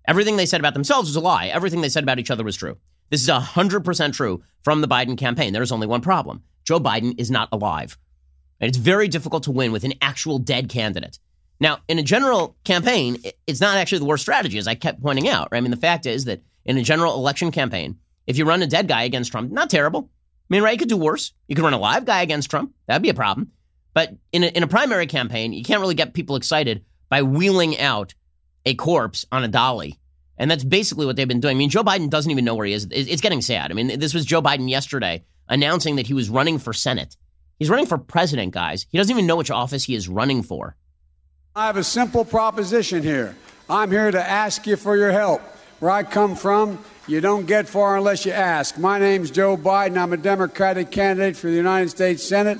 Everything 0.06 0.36
they 0.36 0.46
said 0.46 0.60
about 0.60 0.74
themselves 0.74 1.08
was 1.08 1.16
a 1.16 1.20
lie. 1.20 1.46
Everything 1.46 1.80
they 1.80 1.88
said 1.88 2.02
about 2.02 2.18
each 2.18 2.30
other 2.30 2.42
was 2.42 2.56
true. 2.56 2.76
This 3.10 3.22
is 3.22 3.28
100% 3.28 4.12
true 4.12 4.42
from 4.62 4.80
the 4.80 4.88
Biden 4.88 5.16
campaign. 5.16 5.52
There 5.52 5.62
is 5.62 5.72
only 5.72 5.86
one 5.86 6.00
problem 6.00 6.42
Joe 6.64 6.80
Biden 6.80 7.14
is 7.18 7.30
not 7.30 7.48
alive. 7.52 7.98
And 8.60 8.68
it's 8.68 8.78
very 8.78 9.08
difficult 9.08 9.44
to 9.44 9.50
win 9.50 9.72
with 9.72 9.84
an 9.84 9.94
actual 10.00 10.38
dead 10.38 10.68
candidate. 10.68 11.18
Now, 11.60 11.78
in 11.88 11.98
a 11.98 12.02
general 12.02 12.56
campaign, 12.64 13.18
it's 13.46 13.60
not 13.60 13.76
actually 13.76 14.00
the 14.00 14.04
worst 14.06 14.22
strategy, 14.22 14.58
as 14.58 14.66
I 14.66 14.74
kept 14.74 15.02
pointing 15.02 15.28
out. 15.28 15.48
Right? 15.50 15.58
I 15.58 15.60
mean, 15.60 15.70
the 15.70 15.76
fact 15.76 16.06
is 16.06 16.24
that 16.24 16.42
in 16.64 16.76
a 16.76 16.82
general 16.82 17.14
election 17.14 17.50
campaign, 17.50 17.98
if 18.26 18.38
you 18.38 18.44
run 18.44 18.62
a 18.62 18.66
dead 18.66 18.88
guy 18.88 19.02
against 19.02 19.30
Trump, 19.30 19.50
not 19.52 19.70
terrible. 19.70 20.10
I 20.10 20.54
mean, 20.54 20.62
right? 20.62 20.72
You 20.72 20.78
could 20.78 20.88
do 20.88 20.96
worse. 20.96 21.32
You 21.48 21.54
could 21.54 21.64
run 21.64 21.72
a 21.72 21.78
live 21.78 22.04
guy 22.04 22.22
against 22.22 22.50
Trump. 22.50 22.74
That'd 22.86 23.02
be 23.02 23.08
a 23.08 23.14
problem. 23.14 23.52
But 23.94 24.14
in 24.32 24.44
a, 24.44 24.48
in 24.48 24.62
a 24.62 24.68
primary 24.68 25.06
campaign, 25.06 25.52
you 25.52 25.62
can't 25.62 25.80
really 25.80 25.94
get 25.94 26.14
people 26.14 26.36
excited 26.36 26.84
by 27.08 27.22
wheeling 27.22 27.78
out 27.78 28.14
a 28.66 28.74
corpse 28.74 29.24
on 29.30 29.44
a 29.44 29.48
dolly. 29.48 29.98
And 30.36 30.50
that's 30.50 30.64
basically 30.64 31.06
what 31.06 31.16
they've 31.16 31.28
been 31.28 31.40
doing. 31.40 31.56
I 31.56 31.58
mean, 31.58 31.70
Joe 31.70 31.84
Biden 31.84 32.10
doesn't 32.10 32.30
even 32.30 32.44
know 32.44 32.56
where 32.56 32.66
he 32.66 32.72
is. 32.72 32.88
It's 32.90 33.22
getting 33.22 33.40
sad. 33.40 33.70
I 33.70 33.74
mean, 33.74 34.00
this 34.00 34.12
was 34.12 34.24
Joe 34.24 34.42
Biden 34.42 34.68
yesterday 34.68 35.24
announcing 35.48 35.96
that 35.96 36.06
he 36.06 36.14
was 36.14 36.28
running 36.28 36.58
for 36.58 36.72
Senate. 36.72 37.16
He's 37.58 37.70
running 37.70 37.86
for 37.86 37.98
president, 37.98 38.52
guys. 38.52 38.86
He 38.90 38.98
doesn't 38.98 39.12
even 39.12 39.26
know 39.26 39.36
which 39.36 39.50
office 39.50 39.84
he 39.84 39.94
is 39.94 40.08
running 40.08 40.42
for. 40.42 40.76
I 41.56 41.66
have 41.66 41.76
a 41.76 41.84
simple 41.84 42.24
proposition 42.24 43.04
here. 43.04 43.36
I'm 43.70 43.88
here 43.88 44.10
to 44.10 44.20
ask 44.20 44.66
you 44.66 44.74
for 44.74 44.96
your 44.96 45.12
help. 45.12 45.40
Where 45.78 45.92
I 45.92 46.02
come 46.02 46.34
from, 46.34 46.84
you 47.06 47.20
don't 47.20 47.46
get 47.46 47.68
far 47.68 47.96
unless 47.96 48.26
you 48.26 48.32
ask. 48.32 48.76
My 48.76 48.98
name's 48.98 49.30
Joe 49.30 49.56
Biden. 49.56 49.96
I'm 49.96 50.12
a 50.12 50.16
Democratic 50.16 50.90
candidate 50.90 51.36
for 51.36 51.46
the 51.46 51.54
United 51.54 51.90
States 51.90 52.24
Senate. 52.24 52.58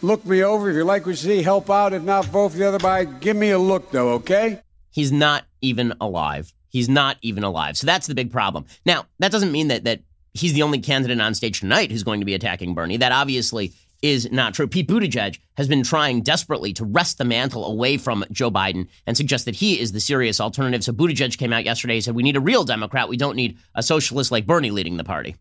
Look 0.00 0.24
me 0.24 0.44
over. 0.44 0.70
If 0.70 0.76
you 0.76 0.84
like 0.84 1.06
what 1.06 1.10
you 1.10 1.16
see, 1.16 1.42
help 1.42 1.68
out. 1.70 1.92
If 1.92 2.04
not, 2.04 2.26
vote 2.26 2.50
for 2.50 2.58
the 2.58 2.68
other 2.68 2.78
guy. 2.78 3.02
Give 3.02 3.36
me 3.36 3.50
a 3.50 3.58
look, 3.58 3.90
though, 3.90 4.10
okay? 4.10 4.60
He's 4.92 5.10
not 5.10 5.44
even 5.60 5.94
alive. 6.00 6.52
He's 6.68 6.88
not 6.88 7.16
even 7.22 7.42
alive. 7.42 7.76
So 7.76 7.84
that's 7.84 8.06
the 8.06 8.14
big 8.14 8.30
problem. 8.30 8.66
Now, 8.84 9.06
that 9.18 9.32
doesn't 9.32 9.50
mean 9.50 9.68
that 9.68 9.82
that 9.82 10.02
he's 10.34 10.52
the 10.52 10.62
only 10.62 10.78
candidate 10.78 11.20
on 11.20 11.34
stage 11.34 11.58
tonight 11.58 11.90
who's 11.90 12.04
going 12.04 12.20
to 12.20 12.26
be 12.26 12.34
attacking 12.34 12.74
Bernie. 12.74 12.98
That 12.98 13.10
obviously 13.10 13.72
is 14.10 14.30
not 14.30 14.54
true. 14.54 14.66
Pete 14.66 14.88
Buttigieg 14.88 15.38
has 15.56 15.68
been 15.68 15.82
trying 15.82 16.22
desperately 16.22 16.72
to 16.74 16.84
wrest 16.84 17.18
the 17.18 17.24
mantle 17.24 17.66
away 17.66 17.96
from 17.96 18.24
Joe 18.30 18.50
Biden 18.50 18.88
and 19.06 19.16
suggest 19.16 19.44
that 19.44 19.56
he 19.56 19.80
is 19.80 19.92
the 19.92 20.00
serious 20.00 20.40
alternative. 20.40 20.84
So 20.84 20.92
Buttigieg 20.92 21.36
came 21.38 21.52
out 21.52 21.64
yesterday 21.64 21.94
and 21.94 22.04
said, 22.04 22.14
We 22.14 22.22
need 22.22 22.36
a 22.36 22.40
real 22.40 22.64
Democrat. 22.64 23.08
We 23.08 23.16
don't 23.16 23.36
need 23.36 23.58
a 23.74 23.82
socialist 23.82 24.30
like 24.30 24.46
Bernie 24.46 24.70
leading 24.70 24.96
the 24.96 25.04
party 25.04 25.36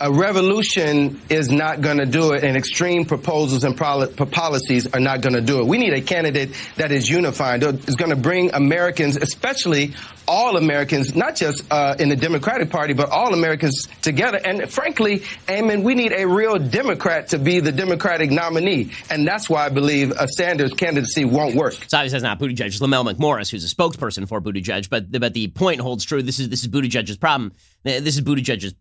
a 0.00 0.10
revolution 0.10 1.20
is 1.28 1.50
not 1.50 1.82
going 1.82 1.98
to 1.98 2.06
do 2.06 2.32
it, 2.32 2.42
and 2.42 2.56
extreme 2.56 3.04
proposals 3.04 3.64
and 3.64 3.76
policies 3.76 4.86
are 4.86 5.00
not 5.00 5.20
going 5.20 5.34
to 5.34 5.42
do 5.42 5.60
it. 5.60 5.66
We 5.66 5.76
need 5.76 5.92
a 5.92 6.00
candidate 6.00 6.56
that 6.76 6.90
is 6.90 7.08
unified, 7.08 7.62
is 7.62 7.96
going 7.96 8.10
to 8.10 8.16
bring 8.16 8.54
Americans, 8.54 9.16
especially 9.16 9.94
all 10.26 10.56
Americans, 10.56 11.14
not 11.14 11.36
just 11.36 11.64
uh, 11.70 11.96
in 11.98 12.08
the 12.08 12.16
Democratic 12.16 12.70
Party, 12.70 12.94
but 12.94 13.10
all 13.10 13.34
Americans 13.34 13.88
together. 14.00 14.40
And 14.42 14.70
frankly, 14.70 15.24
Amen, 15.48 15.82
we 15.82 15.94
need 15.94 16.12
a 16.12 16.26
real 16.26 16.56
Democrat 16.58 17.28
to 17.28 17.38
be 17.38 17.60
the 17.60 17.72
Democratic 17.72 18.30
nominee. 18.30 18.92
And 19.10 19.26
that's 19.26 19.50
why 19.50 19.66
I 19.66 19.68
believe 19.68 20.12
a 20.12 20.28
Sanders 20.28 20.72
candidacy 20.72 21.24
won't 21.24 21.56
work. 21.56 21.74
So 21.88 21.98
obviously 21.98 22.18
it's 22.18 22.22
not 22.22 22.38
Buttigieg, 22.38 22.66
it's 22.66 22.80
Lamell 22.80 23.12
McMorris, 23.12 23.50
who's 23.50 23.70
a 23.70 23.74
spokesperson 23.74 24.28
for 24.28 24.40
Buttigieg. 24.40 24.88
But, 24.88 25.10
but 25.10 25.34
the 25.34 25.48
point 25.48 25.80
holds 25.80 26.04
true. 26.04 26.22
This 26.22 26.38
is, 26.38 26.48
this 26.48 26.62
is 26.62 26.68
Buttigieg's 26.68 27.16
problem. 27.16 27.52
This 27.82 28.16
is 28.16 28.20
Buttigieg's 28.20 28.74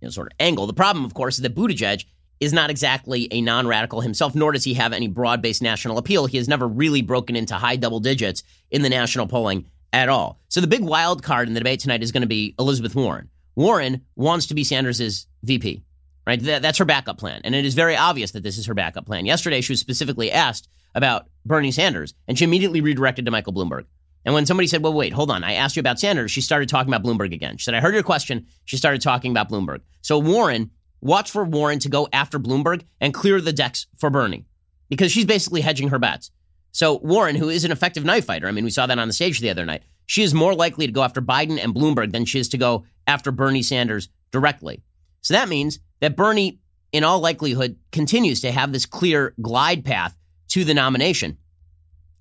you 0.00 0.06
know, 0.06 0.10
sort 0.10 0.28
of 0.28 0.32
angle. 0.40 0.66
The 0.66 0.72
problem, 0.72 1.04
of 1.04 1.14
course, 1.14 1.36
is 1.36 1.42
that 1.42 1.54
Buttigieg 1.54 2.04
is 2.40 2.52
not 2.52 2.70
exactly 2.70 3.28
a 3.30 3.40
non 3.40 3.66
radical 3.66 4.00
himself, 4.00 4.34
nor 4.34 4.52
does 4.52 4.64
he 4.64 4.74
have 4.74 4.92
any 4.92 5.08
broad 5.08 5.42
based 5.42 5.62
national 5.62 5.98
appeal. 5.98 6.26
He 6.26 6.36
has 6.36 6.48
never 6.48 6.68
really 6.68 7.02
broken 7.02 7.36
into 7.36 7.54
high 7.54 7.76
double 7.76 8.00
digits 8.00 8.42
in 8.70 8.82
the 8.82 8.88
national 8.88 9.26
polling 9.26 9.66
at 9.92 10.08
all. 10.08 10.38
So 10.48 10.60
the 10.60 10.66
big 10.66 10.82
wild 10.82 11.22
card 11.22 11.48
in 11.48 11.54
the 11.54 11.60
debate 11.60 11.80
tonight 11.80 12.02
is 12.02 12.12
going 12.12 12.22
to 12.22 12.28
be 12.28 12.54
Elizabeth 12.58 12.94
Warren. 12.94 13.30
Warren 13.56 14.02
wants 14.14 14.46
to 14.46 14.54
be 14.54 14.62
Sanders' 14.62 15.26
VP, 15.42 15.82
right? 16.26 16.40
that's 16.40 16.78
her 16.78 16.84
backup 16.84 17.18
plan. 17.18 17.40
And 17.42 17.54
it 17.54 17.64
is 17.64 17.74
very 17.74 17.96
obvious 17.96 18.30
that 18.32 18.42
this 18.42 18.58
is 18.58 18.66
her 18.66 18.74
backup 18.74 19.06
plan. 19.06 19.26
Yesterday, 19.26 19.60
she 19.60 19.72
was 19.72 19.80
specifically 19.80 20.30
asked 20.30 20.68
about 20.94 21.26
Bernie 21.44 21.72
Sanders, 21.72 22.14
and 22.28 22.38
she 22.38 22.44
immediately 22.44 22.80
redirected 22.80 23.24
to 23.24 23.30
Michael 23.30 23.52
Bloomberg. 23.52 23.86
And 24.28 24.34
when 24.34 24.44
somebody 24.44 24.66
said, 24.66 24.82
well, 24.82 24.92
wait, 24.92 25.14
hold 25.14 25.30
on, 25.30 25.42
I 25.42 25.54
asked 25.54 25.74
you 25.74 25.80
about 25.80 25.98
Sanders, 25.98 26.30
she 26.30 26.42
started 26.42 26.68
talking 26.68 26.92
about 26.92 27.02
Bloomberg 27.02 27.32
again. 27.32 27.56
She 27.56 27.64
said, 27.64 27.72
I 27.72 27.80
heard 27.80 27.94
your 27.94 28.02
question. 28.02 28.46
She 28.66 28.76
started 28.76 29.00
talking 29.00 29.30
about 29.30 29.48
Bloomberg. 29.48 29.80
So 30.02 30.18
Warren, 30.18 30.70
watch 31.00 31.30
for 31.30 31.44
Warren 31.44 31.78
to 31.78 31.88
go 31.88 32.08
after 32.12 32.38
Bloomberg 32.38 32.84
and 33.00 33.14
clear 33.14 33.40
the 33.40 33.54
decks 33.54 33.86
for 33.96 34.10
Bernie 34.10 34.44
because 34.90 35.12
she's 35.12 35.24
basically 35.24 35.62
hedging 35.62 35.88
her 35.88 35.98
bets. 35.98 36.30
So 36.72 36.98
Warren, 36.98 37.36
who 37.36 37.48
is 37.48 37.64
an 37.64 37.72
effective 37.72 38.04
knife 38.04 38.26
fighter, 38.26 38.46
I 38.46 38.52
mean, 38.52 38.64
we 38.64 38.70
saw 38.70 38.86
that 38.86 38.98
on 38.98 39.08
the 39.08 39.14
stage 39.14 39.40
the 39.40 39.48
other 39.48 39.64
night, 39.64 39.82
she 40.04 40.22
is 40.22 40.34
more 40.34 40.54
likely 40.54 40.84
to 40.84 40.92
go 40.92 41.04
after 41.04 41.22
Biden 41.22 41.58
and 41.58 41.74
Bloomberg 41.74 42.12
than 42.12 42.26
she 42.26 42.38
is 42.38 42.50
to 42.50 42.58
go 42.58 42.84
after 43.06 43.32
Bernie 43.32 43.62
Sanders 43.62 44.10
directly. 44.30 44.82
So 45.22 45.32
that 45.32 45.48
means 45.48 45.78
that 46.00 46.16
Bernie, 46.16 46.60
in 46.92 47.02
all 47.02 47.20
likelihood, 47.20 47.78
continues 47.92 48.42
to 48.42 48.52
have 48.52 48.74
this 48.74 48.84
clear 48.84 49.32
glide 49.40 49.86
path 49.86 50.18
to 50.48 50.64
the 50.64 50.74
nomination 50.74 51.38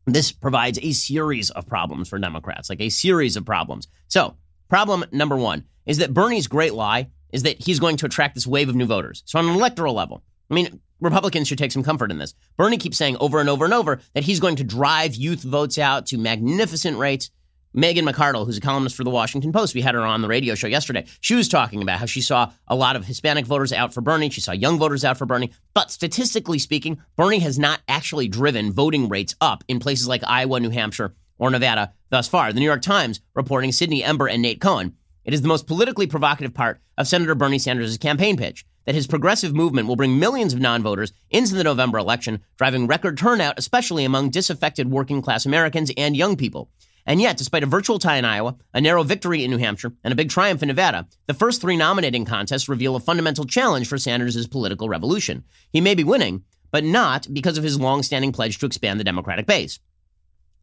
this 0.07 0.31
provides 0.31 0.79
a 0.81 0.93
series 0.93 1.49
of 1.51 1.67
problems 1.67 2.09
for 2.09 2.17
Democrats, 2.17 2.69
like 2.69 2.81
a 2.81 2.89
series 2.89 3.35
of 3.35 3.45
problems. 3.45 3.87
So, 4.07 4.35
problem 4.69 5.05
number 5.11 5.35
one 5.35 5.65
is 5.85 5.97
that 5.97 6.13
Bernie's 6.13 6.47
great 6.47 6.73
lie 6.73 7.09
is 7.31 7.43
that 7.43 7.61
he's 7.61 7.79
going 7.79 7.97
to 7.97 8.05
attract 8.05 8.35
this 8.35 8.47
wave 8.47 8.69
of 8.69 8.75
new 8.75 8.85
voters. 8.85 9.21
So, 9.25 9.37
on 9.37 9.47
an 9.47 9.55
electoral 9.55 9.93
level, 9.93 10.23
I 10.49 10.53
mean, 10.53 10.79
Republicans 10.99 11.47
should 11.47 11.57
take 11.57 11.71
some 11.71 11.83
comfort 11.83 12.09
in 12.09 12.17
this. 12.17 12.33
Bernie 12.55 12.77
keeps 12.77 12.97
saying 12.97 13.17
over 13.19 13.39
and 13.39 13.49
over 13.49 13.65
and 13.65 13.73
over 13.73 13.99
that 14.13 14.23
he's 14.23 14.39
going 14.39 14.55
to 14.55 14.63
drive 14.63 15.13
youth 15.15 15.43
votes 15.43 15.77
out 15.77 16.07
to 16.07 16.17
magnificent 16.17 16.97
rates. 16.97 17.29
Megan 17.73 18.05
McArdle, 18.05 18.45
who's 18.45 18.57
a 18.57 18.61
columnist 18.61 18.95
for 18.95 19.03
the 19.03 19.09
Washington 19.09 19.51
Post, 19.51 19.75
we 19.75 19.81
had 19.81 19.93
her 19.93 20.01
on 20.01 20.21
the 20.21 20.27
radio 20.27 20.55
show 20.55 20.67
yesterday. 20.67 21.05
She 21.21 21.35
was 21.35 21.47
talking 21.47 21.81
about 21.81 21.99
how 21.99 22.05
she 22.05 22.21
saw 22.21 22.51
a 22.67 22.75
lot 22.75 22.95
of 22.95 23.05
Hispanic 23.05 23.45
voters 23.45 23.71
out 23.71 23.93
for 23.93 24.01
Bernie. 24.01 24.29
She 24.29 24.41
saw 24.41 24.51
young 24.51 24.77
voters 24.79 25.05
out 25.05 25.17
for 25.17 25.25
Bernie. 25.25 25.51
But 25.73 25.91
statistically 25.91 26.59
speaking, 26.59 26.99
Bernie 27.15 27.39
has 27.39 27.59
not 27.59 27.81
actually 27.87 28.27
driven 28.27 28.73
voting 28.73 29.09
rates 29.09 29.35
up 29.41 29.63
in 29.67 29.79
places 29.79 30.07
like 30.07 30.23
Iowa, 30.25 30.59
New 30.59 30.69
Hampshire, 30.69 31.13
or 31.37 31.51
Nevada 31.51 31.93
thus 32.09 32.27
far. 32.27 32.51
The 32.51 32.59
New 32.59 32.65
York 32.65 32.81
Times 32.81 33.21
reporting 33.35 33.71
Sydney 33.71 34.03
Ember 34.03 34.27
and 34.27 34.41
Nate 34.41 34.61
Cohn. 34.61 34.95
It 35.23 35.33
is 35.33 35.41
the 35.41 35.47
most 35.49 35.67
politically 35.67 36.07
provocative 36.07 36.53
part 36.53 36.79
of 36.97 37.07
Senator 37.07 37.35
Bernie 37.35 37.59
Sanders' 37.59 37.97
campaign 37.97 38.37
pitch 38.37 38.65
that 38.85 38.95
his 38.95 39.05
progressive 39.05 39.53
movement 39.53 39.87
will 39.87 39.97
bring 39.97 40.17
millions 40.17 40.53
of 40.53 40.61
non 40.61 40.81
voters 40.81 41.11
into 41.29 41.53
the 41.53 41.63
November 41.63 41.97
election, 41.97 42.41
driving 42.57 42.87
record 42.87 43.17
turnout, 43.17 43.59
especially 43.59 44.05
among 44.05 44.29
disaffected 44.29 44.89
working 44.89 45.21
class 45.21 45.45
Americans 45.45 45.91
and 45.97 46.15
young 46.15 46.37
people. 46.37 46.71
And 47.07 47.21
yet, 47.21 47.37
despite 47.37 47.63
a 47.63 47.67
virtual 47.67 47.99
tie 47.99 48.17
in 48.17 48.25
Iowa, 48.25 48.57
a 48.73 48.81
narrow 48.81 49.01
victory 49.01 49.45
in 49.45 49.49
New 49.49 49.57
Hampshire, 49.57 49.93
and 50.03 50.11
a 50.11 50.15
big 50.15 50.29
triumph 50.29 50.61
in 50.61 50.67
Nevada, 50.67 51.07
the 51.25 51.33
first 51.33 51.61
three 51.61 51.77
nominating 51.77 52.25
contests 52.25 52.67
reveal 52.67 52.97
a 52.97 52.99
fundamental 52.99 53.45
challenge 53.45 53.87
for 53.87 53.97
Sanders' 53.97 54.45
political 54.45 54.89
revolution. 54.89 55.45
He 55.71 55.79
may 55.79 55.95
be 55.95 56.03
winning, 56.03 56.43
but 56.69 56.83
not 56.83 57.33
because 57.33 57.57
of 57.57 57.63
his 57.63 57.79
long-standing 57.79 58.33
pledge 58.33 58.59
to 58.59 58.65
expand 58.65 58.99
the 58.99 59.05
Democratic 59.05 59.45
base. 59.45 59.79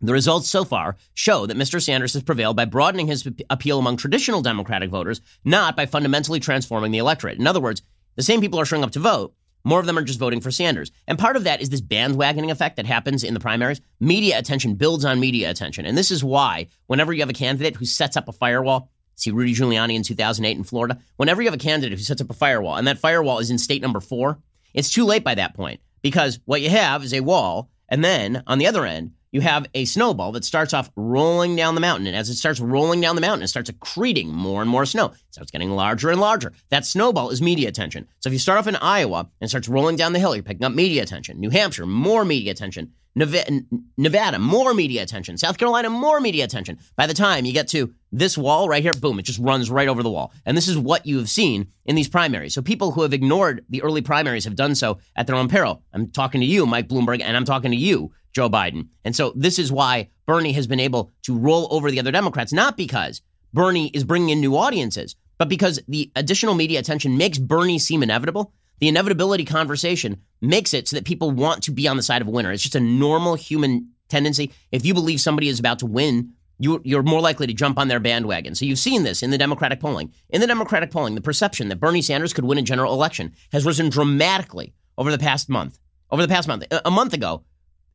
The 0.02 0.12
results 0.12 0.50
so 0.50 0.64
far 0.64 0.96
show 1.14 1.46
that 1.46 1.56
Mr. 1.56 1.82
Sanders 1.82 2.12
has 2.12 2.22
prevailed 2.22 2.56
by 2.56 2.66
broadening 2.66 3.06
his 3.06 3.26
appeal 3.48 3.78
among 3.78 3.96
traditional 3.96 4.42
Democratic 4.42 4.90
voters, 4.90 5.22
not 5.46 5.76
by 5.76 5.86
fundamentally 5.86 6.40
transforming 6.40 6.92
the 6.92 6.98
electorate. 6.98 7.38
In 7.38 7.46
other 7.46 7.60
words, 7.60 7.80
the 8.16 8.22
same 8.22 8.42
people 8.42 8.60
are 8.60 8.66
showing 8.66 8.84
up 8.84 8.90
to 8.90 9.00
vote. 9.00 9.34
More 9.64 9.80
of 9.80 9.86
them 9.86 9.96
are 9.96 10.02
just 10.02 10.18
voting 10.18 10.40
for 10.40 10.50
Sanders. 10.50 10.92
And 11.06 11.18
part 11.18 11.36
of 11.36 11.44
that 11.44 11.62
is 11.62 11.70
this 11.70 11.80
bandwagoning 11.80 12.50
effect 12.50 12.76
that 12.76 12.86
happens 12.86 13.24
in 13.24 13.34
the 13.34 13.40
primaries. 13.40 13.80
Media 13.98 14.38
attention 14.38 14.74
builds 14.74 15.04
on 15.04 15.18
media 15.18 15.50
attention. 15.50 15.86
And 15.86 15.96
this 15.96 16.10
is 16.10 16.22
why, 16.22 16.68
whenever 16.86 17.12
you 17.12 17.20
have 17.22 17.30
a 17.30 17.34
candidate 17.34 17.76
who 17.76 17.86
sets 17.86 18.16
up 18.16 18.28
a 18.28 18.32
firewall, 18.32 18.90
see 19.14 19.30
Rudy 19.30 19.54
Giuliani 19.54 19.94
in 19.94 20.02
2008 20.02 20.56
in 20.56 20.64
Florida, 20.64 20.98
whenever 21.16 21.40
you 21.40 21.48
have 21.48 21.54
a 21.54 21.58
candidate 21.58 21.98
who 21.98 22.04
sets 22.04 22.20
up 22.20 22.30
a 22.30 22.34
firewall 22.34 22.76
and 22.76 22.86
that 22.86 22.98
firewall 22.98 23.38
is 23.38 23.50
in 23.50 23.58
state 23.58 23.80
number 23.80 24.00
four, 24.00 24.38
it's 24.74 24.90
too 24.90 25.04
late 25.04 25.24
by 25.24 25.34
that 25.34 25.54
point 25.54 25.80
because 26.02 26.40
what 26.44 26.60
you 26.60 26.68
have 26.68 27.02
is 27.02 27.14
a 27.14 27.20
wall. 27.20 27.70
And 27.88 28.04
then 28.04 28.42
on 28.46 28.58
the 28.58 28.66
other 28.66 28.84
end, 28.84 29.12
you 29.34 29.40
have 29.40 29.66
a 29.74 29.84
snowball 29.84 30.30
that 30.30 30.44
starts 30.44 30.72
off 30.72 30.92
rolling 30.94 31.56
down 31.56 31.74
the 31.74 31.80
mountain. 31.80 32.06
And 32.06 32.14
as 32.14 32.30
it 32.30 32.36
starts 32.36 32.60
rolling 32.60 33.00
down 33.00 33.16
the 33.16 33.20
mountain, 33.20 33.42
it 33.42 33.48
starts 33.48 33.68
accreting 33.68 34.28
more 34.28 34.62
and 34.62 34.70
more 34.70 34.86
snow. 34.86 35.06
It 35.06 35.18
starts 35.32 35.50
getting 35.50 35.72
larger 35.72 36.08
and 36.08 36.20
larger. 36.20 36.52
That 36.68 36.86
snowball 36.86 37.30
is 37.30 37.42
media 37.42 37.68
attention. 37.68 38.06
So 38.20 38.28
if 38.28 38.32
you 38.32 38.38
start 38.38 38.60
off 38.60 38.68
in 38.68 38.76
Iowa 38.76 39.28
and 39.40 39.50
starts 39.50 39.68
rolling 39.68 39.96
down 39.96 40.12
the 40.12 40.20
hill, 40.20 40.36
you're 40.36 40.44
picking 40.44 40.64
up 40.64 40.72
media 40.72 41.02
attention. 41.02 41.40
New 41.40 41.50
Hampshire, 41.50 41.84
more 41.84 42.24
media 42.24 42.52
attention. 42.52 42.92
Nevada, 43.16 44.38
more 44.38 44.72
media 44.72 45.02
attention. 45.02 45.36
South 45.36 45.58
Carolina, 45.58 45.90
more 45.90 46.20
media 46.20 46.44
attention. 46.44 46.78
By 46.94 47.08
the 47.08 47.14
time 47.14 47.44
you 47.44 47.52
get 47.52 47.66
to 47.68 47.92
this 48.12 48.38
wall 48.38 48.68
right 48.68 48.82
here, 48.82 48.92
boom, 48.92 49.18
it 49.18 49.22
just 49.22 49.40
runs 49.40 49.68
right 49.68 49.88
over 49.88 50.04
the 50.04 50.10
wall. 50.10 50.32
And 50.46 50.56
this 50.56 50.68
is 50.68 50.78
what 50.78 51.06
you 51.06 51.18
have 51.18 51.30
seen 51.30 51.68
in 51.84 51.96
these 51.96 52.08
primaries. 52.08 52.54
So 52.54 52.62
people 52.62 52.92
who 52.92 53.02
have 53.02 53.12
ignored 53.12 53.64
the 53.68 53.82
early 53.82 54.00
primaries 54.00 54.44
have 54.44 54.54
done 54.54 54.76
so 54.76 54.98
at 55.16 55.26
their 55.26 55.36
own 55.36 55.48
peril. 55.48 55.82
I'm 55.92 56.12
talking 56.12 56.40
to 56.40 56.46
you, 56.46 56.66
Mike 56.66 56.88
Bloomberg, 56.88 57.20
and 57.20 57.36
I'm 57.36 57.44
talking 57.44 57.72
to 57.72 57.76
you, 57.76 58.12
Joe 58.34 58.50
Biden. 58.50 58.88
And 59.04 59.14
so 59.14 59.32
this 59.36 59.58
is 59.58 59.72
why 59.72 60.10
Bernie 60.26 60.52
has 60.52 60.66
been 60.66 60.80
able 60.80 61.12
to 61.22 61.36
roll 61.36 61.68
over 61.70 61.90
the 61.90 62.00
other 62.00 62.12
Democrats, 62.12 62.52
not 62.52 62.76
because 62.76 63.22
Bernie 63.52 63.90
is 63.94 64.04
bringing 64.04 64.30
in 64.30 64.40
new 64.40 64.56
audiences, 64.56 65.16
but 65.38 65.48
because 65.48 65.80
the 65.88 66.10
additional 66.16 66.54
media 66.54 66.78
attention 66.78 67.16
makes 67.16 67.38
Bernie 67.38 67.78
seem 67.78 68.02
inevitable 68.02 68.52
the 68.80 68.88
inevitability 68.88 69.44
conversation 69.44 70.20
makes 70.40 70.74
it 70.74 70.88
so 70.88 70.96
that 70.96 71.04
people 71.04 71.30
want 71.30 71.62
to 71.64 71.70
be 71.70 71.88
on 71.88 71.96
the 71.96 72.02
side 72.02 72.22
of 72.22 72.28
a 72.28 72.30
winner. 72.30 72.52
It's 72.52 72.62
just 72.62 72.74
a 72.74 72.80
normal 72.80 73.34
human 73.34 73.90
tendency. 74.08 74.52
If 74.72 74.84
you 74.84 74.94
believe 74.94 75.20
somebody 75.20 75.48
is 75.48 75.60
about 75.60 75.78
to 75.80 75.86
win, 75.86 76.32
you, 76.58 76.82
are 76.96 77.02
more 77.02 77.20
likely 77.20 77.46
to 77.46 77.54
jump 77.54 77.78
on 77.78 77.88
their 77.88 78.00
bandwagon. 78.00 78.54
So 78.54 78.64
you've 78.64 78.78
seen 78.78 79.02
this 79.02 79.22
in 79.22 79.30
the 79.30 79.38
Democratic 79.38 79.80
polling. 79.80 80.12
In 80.30 80.40
the 80.40 80.46
Democratic 80.46 80.90
polling, 80.90 81.14
the 81.14 81.20
perception 81.20 81.68
that 81.68 81.80
Bernie 81.80 82.02
Sanders 82.02 82.32
could 82.32 82.44
win 82.44 82.58
a 82.58 82.62
general 82.62 82.92
election 82.92 83.32
has 83.52 83.64
risen 83.64 83.88
dramatically 83.88 84.74
over 84.98 85.10
the 85.10 85.18
past 85.18 85.48
month. 85.48 85.78
Over 86.10 86.22
the 86.22 86.28
past 86.28 86.46
month, 86.46 86.64
a 86.84 86.90
month 86.90 87.12
ago, 87.12 87.42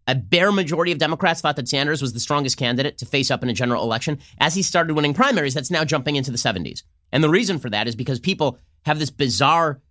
a 0.10 0.16
bare 0.16 0.52
majority 0.52 0.92
of 0.92 0.98
Democrats 0.98 1.40
thought 1.40 1.56
that 1.56 1.70
Sanders 1.70 2.02
was 2.02 2.14
the 2.14 2.20
strongest 2.20 2.58
candidate 2.58 2.98
to 2.98 3.06
face 3.06 3.30
up 3.30 3.44
in 3.44 3.50
a 3.50 3.54
general 3.54 3.84
election. 3.84 4.18
As 4.40 4.56
he 4.56 4.64
started 4.64 4.96
winning 4.96 5.14
primaries, 5.14 5.54
that's 5.54 5.70
now 5.70 5.86
jumping 5.86 6.16
into 6.16 6.32
the 6.32 6.38
70s. 6.38 6.82
And 7.12 7.24
the 7.24 7.30
reason 7.30 7.60
for 7.60 7.70
that 7.70 7.88
is 7.88 7.96
because 7.96 8.20
people 8.20 8.58
have 8.86 8.98
this 8.98 9.12
bizarre 9.12 9.82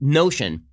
notion, 0.00 0.64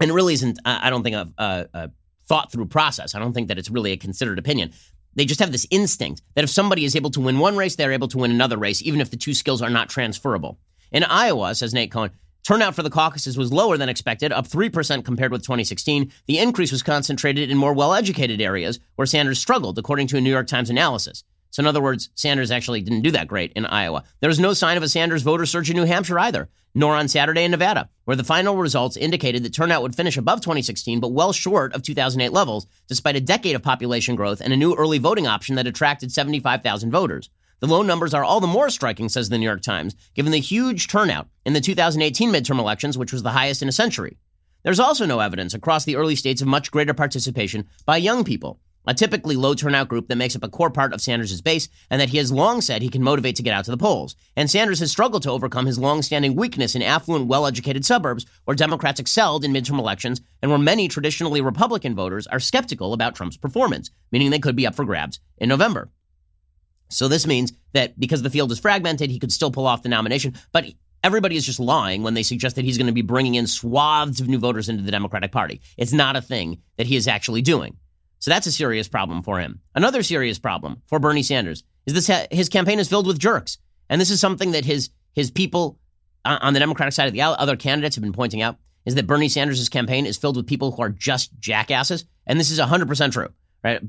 and 0.00 0.10
it 0.10 0.14
really 0.14 0.32
isn't, 0.32 0.58
I 0.64 0.88
don't 0.88 1.02
think, 1.02 1.14
uh, 1.14 1.26
a, 1.36 1.44
a, 1.44 1.66
a 1.74 1.90
thought 2.26 2.50
through 2.50 2.66
process. 2.66 3.14
I 3.14 3.18
don't 3.18 3.34
think 3.34 3.48
that 3.48 3.58
it's 3.58 3.68
really 3.68 3.92
a 3.92 3.98
considered 3.98 4.38
opinion. 4.38 4.72
They 5.14 5.26
just 5.26 5.40
have 5.40 5.52
this 5.52 5.66
instinct 5.70 6.22
that 6.34 6.44
if 6.44 6.48
somebody 6.48 6.86
is 6.86 6.96
able 6.96 7.10
to 7.10 7.20
win 7.20 7.38
one 7.38 7.58
race, 7.58 7.76
they're 7.76 7.92
able 7.92 8.08
to 8.08 8.18
win 8.18 8.30
another 8.30 8.56
race, 8.56 8.80
even 8.80 9.02
if 9.02 9.10
the 9.10 9.18
two 9.18 9.34
skills 9.34 9.60
are 9.60 9.68
not 9.68 9.90
transferable. 9.90 10.58
In 10.90 11.04
Iowa, 11.04 11.54
says 11.54 11.74
Nate 11.74 11.90
Cohn, 11.90 12.10
turnout 12.44 12.74
for 12.74 12.82
the 12.82 12.90
caucuses 12.90 13.38
was 13.38 13.52
lower 13.52 13.76
than 13.76 13.88
expected, 13.88 14.32
up 14.32 14.48
3% 14.48 15.04
compared 15.04 15.32
with 15.32 15.42
2016. 15.42 16.12
The 16.26 16.38
increase 16.38 16.72
was 16.72 16.82
concentrated 16.82 17.50
in 17.50 17.56
more 17.56 17.74
well 17.74 17.94
educated 17.94 18.40
areas 18.40 18.78
where 18.96 19.06
Sanders 19.06 19.38
struggled, 19.38 19.78
according 19.78 20.08
to 20.08 20.16
a 20.16 20.20
New 20.20 20.30
York 20.30 20.46
Times 20.46 20.70
analysis. 20.70 21.24
So, 21.50 21.60
in 21.60 21.66
other 21.66 21.82
words, 21.82 22.08
Sanders 22.14 22.50
actually 22.50 22.80
didn't 22.80 23.02
do 23.02 23.10
that 23.10 23.28
great 23.28 23.52
in 23.52 23.66
Iowa. 23.66 24.04
There 24.20 24.28
was 24.28 24.40
no 24.40 24.54
sign 24.54 24.78
of 24.78 24.82
a 24.82 24.88
Sanders 24.88 25.22
voter 25.22 25.44
surge 25.44 25.68
in 25.68 25.76
New 25.76 25.84
Hampshire 25.84 26.18
either, 26.18 26.48
nor 26.74 26.96
on 26.96 27.08
Saturday 27.08 27.44
in 27.44 27.50
Nevada, 27.50 27.90
where 28.06 28.16
the 28.16 28.24
final 28.24 28.56
results 28.56 28.96
indicated 28.96 29.42
that 29.42 29.52
turnout 29.52 29.82
would 29.82 29.94
finish 29.94 30.16
above 30.16 30.40
2016, 30.40 30.98
but 30.98 31.12
well 31.12 31.34
short 31.34 31.74
of 31.74 31.82
2008 31.82 32.32
levels, 32.32 32.66
despite 32.88 33.16
a 33.16 33.20
decade 33.20 33.54
of 33.54 33.62
population 33.62 34.16
growth 34.16 34.40
and 34.40 34.54
a 34.54 34.56
new 34.56 34.74
early 34.74 34.96
voting 34.96 35.26
option 35.26 35.56
that 35.56 35.66
attracted 35.66 36.10
75,000 36.10 36.90
voters. 36.90 37.28
The 37.62 37.68
low 37.68 37.82
numbers 37.82 38.12
are 38.12 38.24
all 38.24 38.40
the 38.40 38.48
more 38.48 38.70
striking, 38.70 39.08
says 39.08 39.28
the 39.28 39.38
New 39.38 39.46
York 39.46 39.62
Times, 39.62 39.94
given 40.14 40.32
the 40.32 40.40
huge 40.40 40.88
turnout 40.88 41.28
in 41.46 41.52
the 41.52 41.60
2018 41.60 42.32
midterm 42.32 42.58
elections, 42.58 42.98
which 42.98 43.12
was 43.12 43.22
the 43.22 43.30
highest 43.30 43.62
in 43.62 43.68
a 43.68 43.72
century. 43.72 44.18
There's 44.64 44.80
also 44.80 45.06
no 45.06 45.20
evidence 45.20 45.54
across 45.54 45.84
the 45.84 45.94
early 45.94 46.16
states 46.16 46.42
of 46.42 46.48
much 46.48 46.72
greater 46.72 46.92
participation 46.92 47.68
by 47.86 47.98
young 47.98 48.24
people 48.24 48.58
a 48.84 48.94
typically 48.94 49.36
low 49.36 49.54
turnout 49.54 49.86
group 49.86 50.08
that 50.08 50.16
makes 50.16 50.34
up 50.34 50.42
a 50.42 50.48
core 50.48 50.70
part 50.70 50.92
of 50.92 51.00
Sanders' 51.00 51.40
base 51.40 51.68
and 51.88 52.00
that 52.00 52.08
he 52.08 52.18
has 52.18 52.32
long 52.32 52.60
said 52.60 52.82
he 52.82 52.88
can 52.88 53.00
motivate 53.00 53.36
to 53.36 53.42
get 53.44 53.54
out 53.54 53.64
to 53.64 53.70
the 53.70 53.76
polls. 53.76 54.16
And 54.36 54.50
Sanders 54.50 54.80
has 54.80 54.90
struggled 54.90 55.22
to 55.22 55.30
overcome 55.30 55.66
his 55.66 55.78
long-standing 55.78 56.34
weakness 56.34 56.74
in 56.74 56.82
affluent, 56.82 57.26
well-educated 57.26 57.84
suburbs 57.84 58.26
where 58.44 58.56
Democrats 58.56 58.98
excelled 58.98 59.44
in 59.44 59.52
midterm 59.52 59.78
elections 59.78 60.20
and 60.42 60.50
where 60.50 60.58
many 60.58 60.88
traditionally 60.88 61.40
Republican 61.40 61.94
voters 61.94 62.26
are 62.26 62.40
skeptical 62.40 62.92
about 62.92 63.14
Trump's 63.14 63.36
performance, 63.36 63.92
meaning 64.10 64.30
they 64.30 64.40
could 64.40 64.56
be 64.56 64.66
up 64.66 64.74
for 64.74 64.84
grabs 64.84 65.20
in 65.38 65.48
November. 65.48 65.90
So 66.92 67.08
this 67.08 67.26
means 67.26 67.52
that 67.72 67.98
because 67.98 68.22
the 68.22 68.30
field 68.30 68.52
is 68.52 68.58
fragmented, 68.58 69.10
he 69.10 69.18
could 69.18 69.32
still 69.32 69.50
pull 69.50 69.66
off 69.66 69.82
the 69.82 69.88
nomination, 69.88 70.34
but 70.52 70.66
Everybody 71.04 71.34
is 71.34 71.44
just 71.44 71.58
lying 71.58 72.04
when 72.04 72.14
they 72.14 72.22
suggest 72.22 72.54
that 72.54 72.64
he's 72.64 72.78
going 72.78 72.86
to 72.86 72.92
be 72.92 73.02
bringing 73.02 73.34
in 73.34 73.48
swaths 73.48 74.20
of 74.20 74.28
new 74.28 74.38
voters 74.38 74.68
into 74.68 74.84
the 74.84 74.92
Democratic 74.92 75.32
Party. 75.32 75.60
It's 75.76 75.92
not 75.92 76.14
a 76.14 76.22
thing 76.22 76.62
that 76.76 76.86
he 76.86 76.94
is 76.94 77.08
actually 77.08 77.42
doing. 77.42 77.76
So 78.20 78.30
that's 78.30 78.46
a 78.46 78.52
serious 78.52 78.86
problem 78.86 79.24
for 79.24 79.40
him. 79.40 79.60
Another 79.74 80.04
serious 80.04 80.38
problem 80.38 80.80
for 80.86 81.00
Bernie 81.00 81.24
Sanders 81.24 81.64
is 81.86 81.94
this 81.94 82.26
his 82.30 82.48
campaign 82.48 82.78
is 82.78 82.88
filled 82.88 83.08
with 83.08 83.18
jerks. 83.18 83.58
And 83.88 84.00
this 84.00 84.10
is 84.10 84.20
something 84.20 84.52
that 84.52 84.64
his 84.64 84.90
his 85.12 85.32
people 85.32 85.80
on 86.24 86.54
the 86.54 86.60
Democratic 86.60 86.94
side 86.94 87.08
of 87.08 87.12
the 87.12 87.22
aisle, 87.22 87.34
other 87.36 87.56
candidates 87.56 87.96
have 87.96 88.02
been 88.04 88.12
pointing 88.12 88.40
out, 88.40 88.58
is 88.86 88.94
that 88.94 89.08
Bernie 89.08 89.28
Sanders' 89.28 89.68
campaign 89.68 90.06
is 90.06 90.16
filled 90.16 90.36
with 90.36 90.46
people 90.46 90.70
who 90.70 90.82
are 90.82 90.88
just 90.88 91.32
jackasses. 91.40 92.04
And 92.28 92.38
this 92.38 92.52
is 92.52 92.60
100% 92.60 93.12
true. 93.12 93.30
Right? 93.64 93.80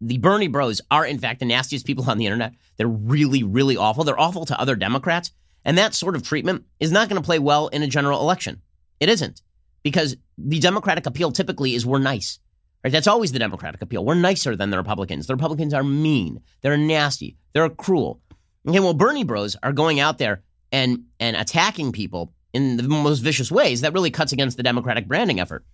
The 0.00 0.18
Bernie 0.18 0.48
bros 0.48 0.82
are, 0.90 1.06
in 1.06 1.18
fact, 1.18 1.40
the 1.40 1.46
nastiest 1.46 1.86
people 1.86 2.08
on 2.10 2.18
the 2.18 2.26
internet. 2.26 2.52
They're 2.76 2.86
really, 2.86 3.42
really 3.42 3.76
awful. 3.76 4.04
They're 4.04 4.20
awful 4.20 4.44
to 4.46 4.60
other 4.60 4.76
Democrats. 4.76 5.32
And 5.64 5.78
that 5.78 5.94
sort 5.94 6.14
of 6.14 6.22
treatment 6.22 6.64
is 6.80 6.92
not 6.92 7.08
going 7.08 7.20
to 7.20 7.26
play 7.26 7.38
well 7.38 7.68
in 7.68 7.82
a 7.82 7.86
general 7.86 8.20
election. 8.20 8.60
It 9.00 9.08
isn't. 9.08 9.42
Because 9.82 10.16
the 10.36 10.58
Democratic 10.58 11.06
appeal 11.06 11.32
typically 11.32 11.74
is 11.74 11.86
we're 11.86 11.98
nice. 11.98 12.38
Right? 12.84 12.92
That's 12.92 13.06
always 13.06 13.32
the 13.32 13.38
Democratic 13.38 13.80
appeal. 13.82 14.04
We're 14.04 14.14
nicer 14.14 14.54
than 14.54 14.70
the 14.70 14.76
Republicans. 14.76 15.26
The 15.26 15.34
Republicans 15.34 15.72
are 15.72 15.82
mean. 15.82 16.42
They're 16.60 16.76
nasty. 16.76 17.36
They're 17.52 17.68
cruel. 17.70 18.20
Okay, 18.68 18.80
well, 18.80 18.94
Bernie 18.94 19.24
bros 19.24 19.56
are 19.62 19.72
going 19.72 19.98
out 19.98 20.18
there 20.18 20.42
and 20.72 21.04
and 21.18 21.36
attacking 21.36 21.92
people 21.92 22.32
in 22.52 22.76
the 22.76 22.82
most 22.82 23.20
vicious 23.20 23.50
ways. 23.50 23.80
That 23.80 23.92
really 23.92 24.10
cuts 24.10 24.32
against 24.32 24.56
the 24.56 24.62
Democratic 24.62 25.06
branding 25.06 25.40
effort. 25.40 25.64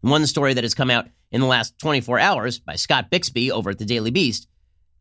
One 0.00 0.26
story 0.26 0.54
that 0.54 0.64
has 0.64 0.74
come 0.74 0.90
out 0.90 1.08
in 1.30 1.40
the 1.40 1.46
last 1.46 1.78
24 1.78 2.18
hours 2.18 2.58
by 2.58 2.76
Scott 2.76 3.10
Bixby 3.10 3.50
over 3.50 3.70
at 3.70 3.78
the 3.78 3.84
Daily 3.84 4.10
Beast 4.10 4.48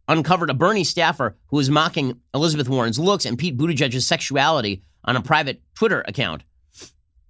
uncovered 0.08 0.50
a 0.50 0.54
Bernie 0.54 0.84
staffer 0.84 1.38
who 1.48 1.58
was 1.58 1.70
mocking 1.70 2.20
Elizabeth 2.34 2.68
Warren's 2.68 3.00
looks 3.00 3.26
and 3.26 3.38
Pete 3.38 3.58
Buttigieg's 3.58 4.06
sexuality 4.06 4.84
on 5.06 5.16
a 5.16 5.22
private 5.22 5.62
Twitter 5.76 6.04
account. 6.08 6.44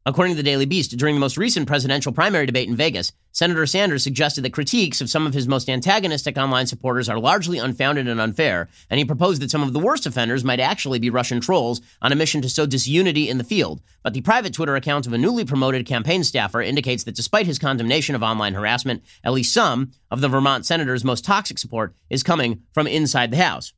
According 0.09 0.33
to 0.33 0.37
the 0.37 0.49
Daily 0.49 0.65
Beast, 0.65 0.97
during 0.97 1.13
the 1.13 1.21
most 1.21 1.37
recent 1.37 1.67
presidential 1.67 2.11
primary 2.11 2.47
debate 2.47 2.67
in 2.67 2.75
Vegas, 2.75 3.11
Senator 3.31 3.67
Sanders 3.67 4.03
suggested 4.03 4.41
that 4.41 4.53
critiques 4.53 5.01
of 5.01 5.09
some 5.09 5.27
of 5.27 5.35
his 5.35 5.47
most 5.47 5.69
antagonistic 5.69 6.35
online 6.35 6.65
supporters 6.65 7.07
are 7.07 7.19
largely 7.19 7.59
unfounded 7.59 8.07
and 8.07 8.19
unfair, 8.19 8.69
and 8.89 8.97
he 8.97 9.05
proposed 9.05 9.39
that 9.39 9.51
some 9.51 9.61
of 9.61 9.71
the 9.71 9.79
worst 9.79 10.07
offenders 10.07 10.43
might 10.43 10.59
actually 10.59 10.97
be 10.97 11.11
Russian 11.11 11.39
trolls 11.39 11.79
on 12.01 12.11
a 12.11 12.15
mission 12.15 12.41
to 12.41 12.49
sow 12.49 12.65
disunity 12.65 13.29
in 13.29 13.37
the 13.37 13.43
field. 13.43 13.81
But 14.01 14.15
the 14.15 14.21
private 14.21 14.51
Twitter 14.51 14.75
account 14.75 15.05
of 15.05 15.13
a 15.13 15.17
newly 15.19 15.45
promoted 15.45 15.85
campaign 15.85 16.23
staffer 16.23 16.59
indicates 16.59 17.03
that 17.03 17.15
despite 17.15 17.45
his 17.45 17.59
condemnation 17.59 18.15
of 18.15 18.23
online 18.23 18.55
harassment, 18.55 19.03
at 19.23 19.33
least 19.33 19.53
some 19.53 19.91
of 20.09 20.21
the 20.21 20.27
Vermont 20.27 20.65
senator's 20.65 21.05
most 21.05 21.23
toxic 21.23 21.59
support 21.59 21.93
is 22.09 22.23
coming 22.23 22.63
from 22.73 22.87
inside 22.87 23.29
the 23.29 23.37
House. 23.37 23.73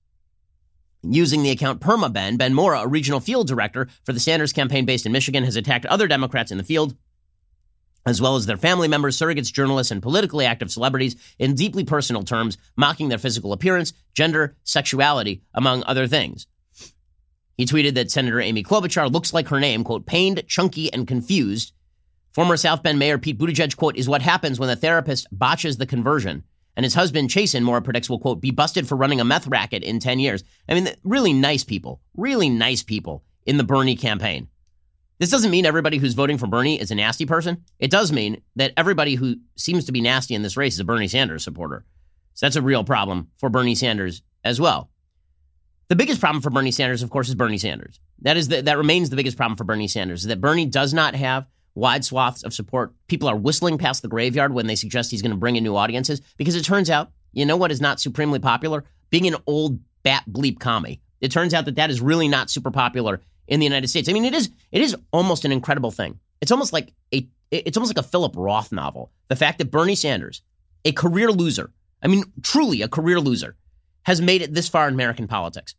Using 1.04 1.42
the 1.42 1.50
account 1.50 1.82
PermaBen, 1.82 2.38
Ben 2.38 2.54
Mora, 2.54 2.82
a 2.82 2.88
regional 2.88 3.20
field 3.20 3.48
director 3.48 3.88
for 4.04 4.14
the 4.14 4.20
Sanders 4.20 4.54
campaign 4.54 4.86
based 4.86 5.06
in 5.06 5.12
Michigan, 5.12 5.44
has 5.44 5.56
attacked 5.56 5.86
other 5.88 6.08
Democrats 6.08 6.52
in 6.52 6.60
the 6.60 6.64
field, 6.64 6.96
as 8.06 8.22
well 8.22 8.36
as 8.36 8.46
their 8.46 8.58
family 8.58 8.88
members, 8.88 9.18
surrogates, 9.18 9.52
journalists, 9.52 9.92
and 9.92 10.02
politically 10.02 10.46
active 10.46 10.72
celebrities 10.72 11.16
in 11.40 11.56
deeply 11.56 11.84
personal 11.84 12.24
terms, 12.24 12.58
mocking 12.76 13.10
their 13.10 13.18
physical 13.18 13.52
appearance, 13.52 13.94
gender, 14.14 14.56
sexuality, 14.64 15.42
among 15.56 15.84
other 15.84 16.08
things. 16.08 16.46
He 17.58 17.66
tweeted 17.66 17.96
that 17.96 18.12
Senator 18.12 18.40
Amy 18.40 18.64
Klobuchar 18.64 19.12
looks 19.12 19.34
like 19.34 19.48
her 19.50 19.60
name, 19.60 19.84
quote, 19.84 20.06
pained, 20.06 20.44
chunky, 20.48 20.92
and 20.94 21.08
confused. 21.08 21.74
Former 22.34 22.58
South 22.58 22.82
Bend 22.82 22.98
Mayor 22.98 23.18
Pete 23.18 23.38
Buttigieg, 23.38 23.76
quote, 23.76 23.98
is 23.98 24.08
what 24.08 24.22
happens 24.22 24.60
when 24.60 24.70
the 24.70 24.76
therapist 24.76 25.28
botches 25.32 25.78
the 25.78 25.86
conversion. 25.86 26.44
And 26.76 26.84
his 26.84 26.94
husband, 26.94 27.30
Chasten 27.30 27.64
Mora 27.64 27.82
predicts 27.82 28.10
will, 28.10 28.20
quote, 28.20 28.42
be 28.42 28.52
busted 28.52 28.88
for 28.88 28.96
running 28.96 29.20
a 29.20 29.26
meth 29.26 29.48
racket 29.48 29.84
in 29.84 30.00
10 30.00 30.20
years. 30.20 30.44
I 30.70 30.74
mean, 30.74 30.90
really 31.04 31.34
nice 31.34 31.64
people, 31.64 32.02
really 32.16 32.50
nice 32.50 32.84
people 32.84 33.24
in 33.46 33.58
the 33.58 33.64
Bernie 33.64 33.96
campaign. 33.96 34.48
This 35.20 35.30
doesn't 35.30 35.52
mean 35.52 35.66
everybody 35.66 35.98
who's 35.98 36.16
voting 36.16 36.38
for 36.38 36.48
Bernie 36.48 36.80
is 36.80 36.90
a 36.90 36.96
nasty 36.96 37.26
person. 37.26 37.64
It 37.78 37.92
does 37.92 38.12
mean 38.12 38.42
that 38.56 38.74
everybody 38.76 39.16
who 39.16 39.36
seems 39.56 39.86
to 39.86 39.92
be 39.92 40.02
nasty 40.02 40.34
in 40.34 40.42
this 40.42 40.58
race 40.58 40.74
is 40.74 40.80
a 40.80 40.84
Bernie 40.84 41.08
Sanders 41.08 41.44
supporter. 41.44 41.86
So 42.34 42.46
that's 42.46 42.56
a 42.56 42.62
real 42.62 42.84
problem 42.84 43.30
for 43.38 43.50
Bernie 43.50 43.76
Sanders 43.76 44.24
as 44.44 44.60
well. 44.60 44.90
The 45.90 45.96
biggest 45.96 46.22
problem 46.22 46.42
for 46.42 46.50
Bernie 46.50 46.72
Sanders, 46.72 47.04
of 47.04 47.10
course, 47.10 47.30
is 47.30 47.36
Bernie 47.36 47.58
Sanders. 47.58 48.00
That 48.22 48.38
is 48.38 48.48
the, 48.48 48.62
that 48.62 48.78
remains 48.78 49.10
the 49.10 49.16
biggest 49.16 49.38
problem 49.38 49.58
for 49.58 49.64
Bernie 49.64 49.88
Sanders 49.88 50.22
is 50.22 50.28
that 50.28 50.42
Bernie 50.42 50.66
does 50.66 50.94
not 50.94 51.16
have 51.16 51.46
wide 51.76 52.04
swaths 52.04 52.44
of 52.44 52.54
support. 52.54 52.94
People 53.08 53.30
are 53.30 53.36
whistling 53.36 53.78
past 53.78 54.02
the 54.02 54.08
graveyard 54.08 54.54
when 54.54 54.68
they 54.68 54.76
suggest 54.76 55.12
he's 55.12 55.22
going 55.22 55.32
to 55.32 55.38
bring 55.38 55.56
in 55.56 55.64
new 55.64 55.76
audiences 55.76 56.22
because 56.38 56.56
it 56.56 56.64
turns 56.64 56.90
out, 56.90 57.12
you 57.32 57.46
know 57.46 57.58
what 57.58 57.72
is 57.72 57.82
not 57.82 58.00
supremely 58.00 58.40
popular? 58.40 58.84
Being 59.10 59.28
an 59.28 59.38
old 59.46 59.80
bat 60.04 60.24
bleep 60.30 60.60
commie. 60.60 61.02
It 61.22 61.32
turns 61.32 61.54
out 61.54 61.66
that 61.66 61.76
that 61.76 61.90
is 61.90 62.02
really 62.02 62.28
not 62.28 62.50
super 62.50 62.72
popular 62.72 63.22
in 63.48 63.60
the 63.60 63.66
United 63.66 63.88
States. 63.88 64.10
I 64.10 64.14
mean, 64.14 64.26
it 64.26 64.34
is 64.34 64.50
it 64.72 64.82
is 64.82 64.96
almost 65.12 65.46
an 65.46 65.52
incredible 65.52 65.92
thing. 65.92 66.20
It's 66.42 66.52
almost 66.52 66.74
like 66.74 66.94
a 67.14 67.28
it's 67.52 67.78
almost 67.78 67.96
like 67.96 68.04
a 68.04 68.08
Philip 68.08 68.34
Roth 68.36 68.72
novel. 68.72 69.12
The 69.28 69.36
fact 69.36 69.58
that 69.60 69.72
Bernie 69.72 69.96
Sanders, 69.96 70.42
a 70.86 70.92
career 70.92 71.32
loser, 71.32 71.72
I 72.02 72.08
mean, 72.08 72.24
truly 72.42 72.82
a 72.82 72.88
career 72.88 73.20
loser, 73.20 73.56
has 74.04 74.22
made 74.22 74.42
it 74.42 74.54
this 74.54 74.70
far 74.70 74.88
in 74.88 74.94
American 74.94 75.28
politics. 75.28 75.76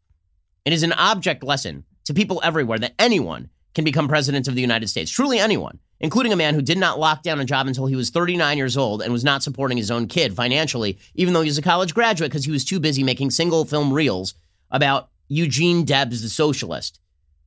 It 0.65 0.73
is 0.73 0.83
an 0.83 0.93
object 0.93 1.43
lesson 1.43 1.85
to 2.05 2.15
people 2.15 2.41
everywhere 2.45 2.79
that 2.79 2.95
anyone 2.99 3.49
can 3.75 3.85
become 3.85 4.09
president 4.09 4.49
of 4.49 4.55
the 4.55 4.61
United 4.61 4.89
States. 4.89 5.11
Truly 5.11 5.39
anyone, 5.39 5.79
including 6.01 6.33
a 6.33 6.37
man 6.37 6.55
who 6.55 6.63
did 6.63 6.79
not 6.79 6.99
lock 6.99 7.23
down 7.23 7.41
a 7.41 7.45
job 7.45 7.67
until 7.67 7.87
he 7.87 7.97
was 7.97 8.11
39 8.11 8.57
years 8.57 8.77
old 8.77 9.03
and 9.03 9.13
was 9.13 9.25
not 9.25 9.43
supporting 9.43 9.79
his 9.79 9.91
own 9.91 10.07
kid 10.07 10.35
financially, 10.35 10.99
even 11.15 11.33
though 11.33 11.43
he 11.43 11.49
was 11.49 11.59
a 11.59 11.63
college 11.63 11.95
graduate 11.95 12.31
because 12.31 12.45
he 12.45 12.51
was 12.51 12.65
too 12.65 12.81
busy 12.81 13.03
making 13.03 13.31
single 13.31 13.65
film 13.65 13.93
reels 13.93 14.35
about 14.71 15.09
Eugene 15.29 15.85
Debs, 15.85 16.23
the 16.23 16.29
socialist. 16.29 17.01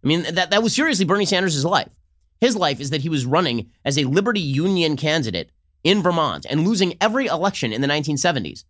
I 0.04 0.08
mean, 0.08 0.24
that, 0.36 0.52
that 0.52 0.64
was 0.64 0.76
seriously 0.76 1.06
Bernie 1.06 1.26
Sanders' 1.26 1.66
life. 1.66 1.92
His 2.42 2.56
life 2.56 2.80
is 2.80 2.90
that 2.90 3.02
he 3.02 3.10
was 3.10 3.26
running 3.26 3.72
as 3.84 3.98
a 3.98 4.04
Liberty 4.06 4.42
Union 4.42 4.98
candidate 4.98 5.52
in 5.84 6.02
Vermont 6.02 6.46
and 6.50 6.68
losing 6.68 6.96
every 7.00 7.28
election 7.28 7.72
in 7.72 7.82
the 7.82 7.88
1970s. 7.88 8.66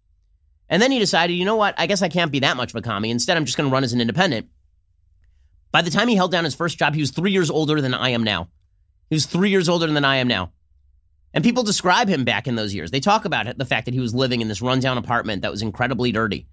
And 0.69 0.81
then 0.81 0.91
he 0.91 0.99
decided, 0.99 1.33
you 1.33 1.45
know 1.45 1.55
what? 1.55 1.75
I 1.77 1.87
guess 1.87 2.01
I 2.01 2.09
can't 2.09 2.31
be 2.31 2.39
that 2.39 2.57
much 2.57 2.71
of 2.71 2.75
a 2.75 2.81
commie. 2.81 3.11
Instead, 3.11 3.37
I'm 3.37 3.45
just 3.45 3.57
going 3.57 3.69
to 3.69 3.73
run 3.73 3.83
as 3.83 3.93
an 3.93 4.01
independent. 4.01 4.49
By 5.75 5.81
the 5.81 5.91
time 5.91 6.07
he 6.07 6.15
held 6.15 6.31
down 6.31 6.45
his 6.45 6.55
first 6.55 6.79
job, 6.79 6.95
he 6.95 7.01
was 7.01 7.11
three 7.11 7.33
years 7.33 7.49
older 7.49 7.81
than 7.81 7.93
I 7.93 8.11
am 8.11 8.23
now. 8.23 8.47
He 9.09 9.15
was 9.17 9.25
three 9.25 9.49
years 9.49 9.67
older 9.67 9.87
than 9.87 10.05
I 10.05 10.15
am 10.15 10.27
now. 10.29 10.53
And 11.33 11.43
people 11.43 11.63
describe 11.63 12.07
him 12.07 12.23
back 12.23 12.47
in 12.47 12.55
those 12.55 12.73
years. 12.73 12.91
They 12.91 13.01
talk 13.01 13.25
about 13.25 13.57
the 13.57 13.65
fact 13.65 13.83
that 13.83 13.93
he 13.93 13.99
was 13.99 14.15
living 14.15 14.39
in 14.39 14.47
this 14.47 14.61
rundown 14.61 14.97
apartment 14.97 15.41
that 15.41 15.51
was 15.51 15.61
incredibly 15.61 16.13
dirty. 16.13 16.47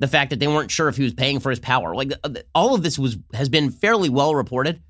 The 0.00 0.08
fact 0.08 0.30
that 0.30 0.40
they 0.40 0.48
weren't 0.48 0.72
sure 0.72 0.88
if 0.88 0.96
he 0.96 1.04
was 1.04 1.14
paying 1.14 1.38
for 1.38 1.50
his 1.50 1.60
power. 1.60 1.94
Like 1.94 2.14
uh, 2.24 2.30
all 2.52 2.74
of 2.74 2.82
this 2.82 2.98
was 2.98 3.16
has 3.32 3.48
been 3.48 3.70
fairly 3.70 4.08
well 4.08 4.34
reported. 4.34 4.82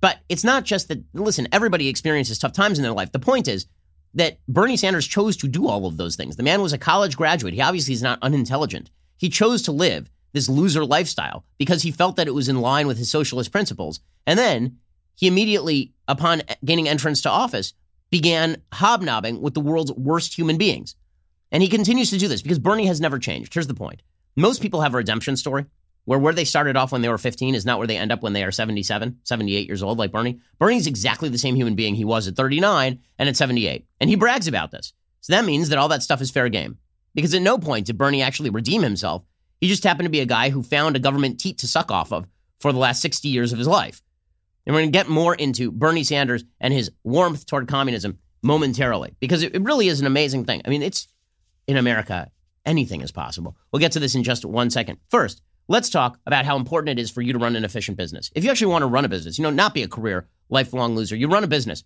But 0.00 0.20
it's 0.30 0.42
not 0.42 0.64
just 0.64 0.88
that 0.88 1.04
listen, 1.12 1.48
everybody 1.52 1.88
experiences 1.88 2.38
tough 2.38 2.54
times 2.54 2.78
in 2.78 2.82
their 2.82 2.92
life. 2.92 3.12
The 3.12 3.18
point 3.18 3.46
is 3.46 3.66
that 4.14 4.38
Bernie 4.48 4.78
Sanders 4.78 5.06
chose 5.06 5.36
to 5.36 5.48
do 5.48 5.68
all 5.68 5.84
of 5.84 5.98
those 5.98 6.16
things. 6.16 6.36
The 6.36 6.44
man 6.44 6.62
was 6.62 6.72
a 6.72 6.78
college 6.78 7.18
graduate. 7.18 7.52
He 7.52 7.60
obviously 7.60 7.92
is 7.92 8.02
not 8.02 8.20
unintelligent. 8.22 8.90
He 9.18 9.28
chose 9.28 9.60
to 9.64 9.72
live 9.72 10.10
this 10.32 10.48
loser 10.48 10.84
lifestyle 10.84 11.44
because 11.58 11.82
he 11.82 11.90
felt 11.90 12.16
that 12.16 12.28
it 12.28 12.34
was 12.34 12.48
in 12.48 12.60
line 12.60 12.86
with 12.86 12.98
his 12.98 13.10
socialist 13.10 13.52
principles. 13.52 14.00
And 14.26 14.38
then 14.38 14.78
he 15.14 15.26
immediately, 15.26 15.94
upon 16.06 16.42
gaining 16.64 16.88
entrance 16.88 17.20
to 17.22 17.30
office, 17.30 17.74
began 18.10 18.62
hobnobbing 18.72 19.40
with 19.40 19.54
the 19.54 19.60
world's 19.60 19.92
worst 19.92 20.36
human 20.36 20.58
beings. 20.58 20.94
And 21.50 21.62
he 21.62 21.68
continues 21.68 22.10
to 22.10 22.18
do 22.18 22.28
this 22.28 22.42
because 22.42 22.58
Bernie 22.58 22.86
has 22.86 23.00
never 23.00 23.18
changed. 23.18 23.54
Here's 23.54 23.66
the 23.66 23.74
point 23.74 24.02
most 24.36 24.62
people 24.62 24.82
have 24.82 24.94
a 24.94 24.98
redemption 24.98 25.36
story 25.36 25.66
where 26.04 26.18
where 26.18 26.32
they 26.32 26.44
started 26.44 26.76
off 26.76 26.92
when 26.92 27.02
they 27.02 27.08
were 27.08 27.18
15 27.18 27.54
is 27.54 27.66
not 27.66 27.78
where 27.78 27.86
they 27.86 27.96
end 27.96 28.12
up 28.12 28.22
when 28.22 28.32
they 28.32 28.44
are 28.44 28.52
77, 28.52 29.18
78 29.24 29.66
years 29.66 29.82
old, 29.82 29.98
like 29.98 30.12
Bernie. 30.12 30.40
Bernie's 30.58 30.86
exactly 30.86 31.28
the 31.28 31.38
same 31.38 31.54
human 31.54 31.74
being 31.74 31.94
he 31.94 32.04
was 32.04 32.28
at 32.28 32.36
39 32.36 32.98
and 33.18 33.28
at 33.28 33.36
78. 33.36 33.86
And 34.00 34.08
he 34.08 34.16
brags 34.16 34.48
about 34.48 34.70
this. 34.70 34.92
So 35.20 35.32
that 35.32 35.44
means 35.44 35.68
that 35.68 35.78
all 35.78 35.88
that 35.88 36.02
stuff 36.02 36.20
is 36.20 36.30
fair 36.30 36.48
game. 36.48 36.78
Because 37.14 37.34
at 37.34 37.42
no 37.42 37.58
point 37.58 37.86
did 37.86 37.98
Bernie 37.98 38.22
actually 38.22 38.50
redeem 38.50 38.82
himself 38.82 39.22
he 39.60 39.68
just 39.68 39.84
happened 39.84 40.06
to 40.06 40.10
be 40.10 40.20
a 40.20 40.26
guy 40.26 40.50
who 40.50 40.62
found 40.62 40.96
a 40.96 41.00
government 41.00 41.40
teat 41.40 41.58
to 41.58 41.68
suck 41.68 41.90
off 41.90 42.12
of 42.12 42.26
for 42.60 42.72
the 42.72 42.78
last 42.78 43.00
60 43.02 43.28
years 43.28 43.52
of 43.52 43.58
his 43.58 43.68
life. 43.68 44.02
And 44.66 44.74
we're 44.74 44.82
going 44.82 44.92
to 44.92 44.98
get 44.98 45.08
more 45.08 45.34
into 45.34 45.72
Bernie 45.72 46.04
Sanders 46.04 46.44
and 46.60 46.74
his 46.74 46.90
warmth 47.02 47.46
toward 47.46 47.68
communism 47.68 48.18
momentarily 48.42 49.14
because 49.20 49.42
it 49.42 49.60
really 49.62 49.88
is 49.88 50.00
an 50.00 50.06
amazing 50.06 50.44
thing. 50.44 50.60
I 50.64 50.68
mean, 50.68 50.82
it's 50.82 51.08
in 51.66 51.76
America, 51.76 52.30
anything 52.66 53.00
is 53.00 53.10
possible. 53.10 53.56
We'll 53.72 53.80
get 53.80 53.92
to 53.92 54.00
this 54.00 54.14
in 54.14 54.24
just 54.24 54.44
one 54.44 54.70
second. 54.70 54.98
First, 55.08 55.42
let's 55.68 55.90
talk 55.90 56.18
about 56.26 56.44
how 56.44 56.56
important 56.56 56.98
it 56.98 57.02
is 57.02 57.10
for 57.10 57.22
you 57.22 57.32
to 57.32 57.38
run 57.38 57.56
an 57.56 57.64
efficient 57.64 57.96
business. 57.96 58.30
If 58.34 58.44
you 58.44 58.50
actually 58.50 58.72
want 58.72 58.82
to 58.82 58.86
run 58.86 59.04
a 59.04 59.08
business, 59.08 59.38
you 59.38 59.42
know, 59.42 59.50
not 59.50 59.74
be 59.74 59.82
a 59.82 59.88
career 59.88 60.28
lifelong 60.48 60.94
loser, 60.94 61.16
you 61.16 61.28
run 61.28 61.44
a 61.44 61.48
business 61.48 61.84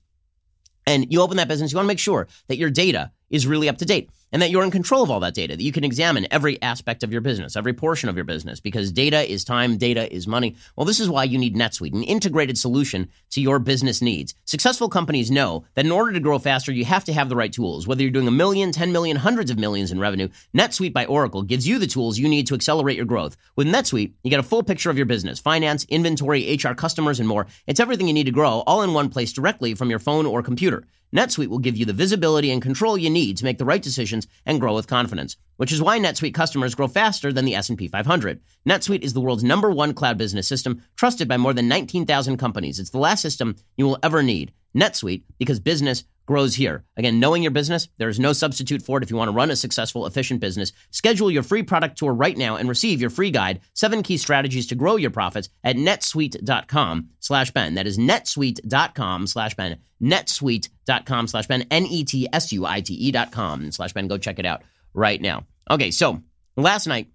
and 0.87 1.13
you 1.13 1.21
open 1.21 1.37
that 1.37 1.49
business, 1.49 1.73
you 1.73 1.77
want 1.77 1.87
to 1.87 1.93
make 1.93 1.99
sure 1.99 2.29
that 2.49 2.59
your 2.59 2.71
data 2.71 3.13
is 3.33 3.47
really 3.47 3.69
up 3.69 3.79
to 3.79 3.85
date 3.85 4.09
and 4.33 4.41
that 4.41 4.51
you're 4.51 4.65
in 4.65 4.71
control 4.71 5.03
of 5.03 5.11
all 5.11 5.21
that 5.21 5.35
data, 5.35 5.57
that 5.57 5.63
you 5.63 5.73
can 5.73 5.85
examine 5.85 6.27
every 6.31 6.61
aspect 6.63 7.03
of 7.03 7.13
your 7.13 7.21
business, 7.21 7.55
every 7.55 7.75
portion 7.75 8.09
of 8.09 8.17
your 8.17 8.25
business, 8.25 8.61
because 8.61 8.91
data 8.91 9.31
is 9.31 9.45
time, 9.45 9.77
data 9.77 10.13
is 10.13 10.27
money. 10.27 10.57
Well, 10.75 10.87
this 10.87 11.01
is 11.01 11.11
why 11.11 11.25
you 11.25 11.37
need 11.37 11.55
NetSuite, 11.55 11.93
an 11.93 12.03
integrated 12.03 12.57
solution 12.57 13.09
to 13.31 13.41
your 13.41 13.59
business 13.59 14.01
needs. 14.01 14.35
Successful 14.45 14.89
companies 14.89 15.31
know 15.31 15.65
that 15.75 15.85
in 15.85 15.93
order 15.93 16.13
to 16.13 16.21
grow 16.21 16.39
faster, 16.39 16.73
you 16.73 16.85
have 16.87 17.05
to 17.05 17.13
have 17.13 17.29
the 17.29 17.37
right 17.37 17.53
tools. 17.53 17.87
Whether 17.87 18.03
you're 18.03 18.11
doing 18.11 18.29
a 18.29 18.33
million, 18.33 18.73
10 18.73 18.91
million, 18.91 19.19
hundreds 19.19 19.51
of 19.51 19.59
millions 19.59 19.93
in 19.93 20.01
revenue, 20.01 20.29
NetSuite 20.57 20.95
by 20.95 21.05
Oracle 21.05 21.43
gives 21.43 21.69
you 21.69 21.79
the 21.79 21.87
tools 21.87 22.19
you 22.19 22.29
need 22.29 22.47
to 22.47 22.55
accelerate 22.55 22.97
your 22.97 23.07
growth. 23.07 23.37
With 23.55 23.67
NetSuite, 23.67 24.13
you 24.23 24.31
get 24.31 24.41
a 24.41 24.45
full 24.45 24.63
picture 24.63 24.91
of 24.91 24.97
your 24.97 25.07
business, 25.07 25.39
finance, 25.39 25.85
inventory, 25.91 26.57
HR, 26.57 26.73
customers, 26.73 27.21
and 27.21 27.29
more. 27.29 27.47
It's 27.67 27.81
everything 27.81 28.09
you 28.09 28.15
need 28.15 28.25
to 28.25 28.31
grow 28.31 28.63
all 28.67 28.83
in 28.83 28.95
one 28.95 29.11
place 29.11 29.33
directly 29.33 29.75
from 29.75 29.91
your 29.91 29.99
phone 29.99 30.25
or 30.25 30.43
computer. 30.43 30.85
NetSuite 31.15 31.49
will 31.49 31.59
give 31.59 31.77
you 31.77 31.85
the 31.85 31.93
visibility 31.93 32.51
and 32.51 32.63
control 32.63 32.97
you 32.97 33.11
need 33.11 33.37
to 33.37 33.45
make 33.45 33.59
the 33.59 33.67
right 33.67 33.83
decisions 33.83 34.27
and 34.47 34.59
grow 34.59 34.75
with 34.75 34.87
confidence, 34.87 35.37
which 35.59 35.71
is 35.71 35.83
why 35.83 35.99
NetSuite 35.99 36.33
customers 36.33 36.75
grow 36.75 36.89
faster 36.89 37.33
than 37.33 37.45
the 37.45 37.55
S&P 37.55 37.87
500. 37.87 38.41
NetSuite 38.67 39.03
is 39.03 39.13
the 39.13 39.21
world's 39.21 39.45
number 39.45 39.71
one 39.71 39.93
cloud 39.93 40.17
business 40.17 40.49
system, 40.49 40.83
trusted 40.97 41.29
by 41.29 41.37
more 41.37 41.53
than 41.53 41.69
19,000 41.69 42.39
companies. 42.39 42.79
It's 42.79 42.91
the 42.91 42.99
last 42.99 43.21
system 43.21 43.57
you 43.77 43.85
will 43.85 43.99
ever 44.03 44.23
need. 44.23 44.53
NetSuite, 44.75 45.25
because 45.39 45.61
business 45.61 46.05
grows 46.27 46.55
here. 46.55 46.85
Again, 46.97 47.21
knowing 47.21 47.43
your 47.43 47.51
business, 47.51 47.89
there 47.99 48.09
is 48.09 48.21
no 48.21 48.33
substitute 48.33 48.83
for 48.83 48.99
it 48.99 49.05
if 49.05 49.11
you 49.11 49.17
want 49.17 49.29
to 49.29 49.35
run 49.35 49.51
a 49.51 49.57
successful, 49.57 50.07
efficient 50.07 50.41
business. 50.41 50.73
Schedule 50.91 51.31
your 51.31 51.43
free 51.43 51.63
product 51.63 51.99
tour 51.99 52.13
right 52.13 52.37
now 52.37 52.57
and 52.57 52.69
receive 52.69 53.01
your 53.01 53.11
free 53.11 53.31
guide, 53.31 53.61
seven 53.75 54.03
key 54.03 54.17
strategies 54.17 54.67
to 54.69 54.75
grow 54.75 54.97
your 54.97 55.11
profits 55.11 55.49
at 55.65 55.77
netsuite.com 55.77 57.09
slash 57.21 57.51
Ben. 57.51 57.75
That 57.75 57.87
is 57.87 57.99
netsuite.com 57.99 59.27
slash 59.27 59.55
Ben. 59.55 59.79
netsuite.com 60.03 61.27
slash 61.27 61.47
Ben. 61.47 61.67
N-E-T-S-U-I-T-E 61.71 63.13
dot 63.13 63.33
com 63.33 63.71
slash 63.73 63.93
Ben. 63.93 64.09
Go 64.09 64.19
check 64.19 64.39
it 64.39 64.47
out 64.47 64.63
right 64.95 65.21
now. 65.21 65.47
Okay, 65.71 65.91
so 65.91 66.23
last 66.57 66.87
night, 66.87 67.09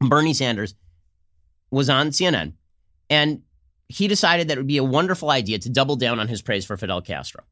Bernie 0.00 0.34
Sanders 0.34 0.74
was 1.70 1.90
on 1.90 2.08
CNN 2.08 2.54
and 3.08 3.42
he 3.88 4.06
decided 4.06 4.48
that 4.48 4.56
it 4.56 4.60
would 4.60 4.66
be 4.66 4.76
a 4.76 4.84
wonderful 4.84 5.30
idea 5.30 5.58
to 5.58 5.68
double 5.68 5.96
down 5.96 6.20
on 6.20 6.28
his 6.28 6.42
praise 6.42 6.64
for 6.64 6.76
Fidel 6.76 7.02
Castro. 7.02 7.42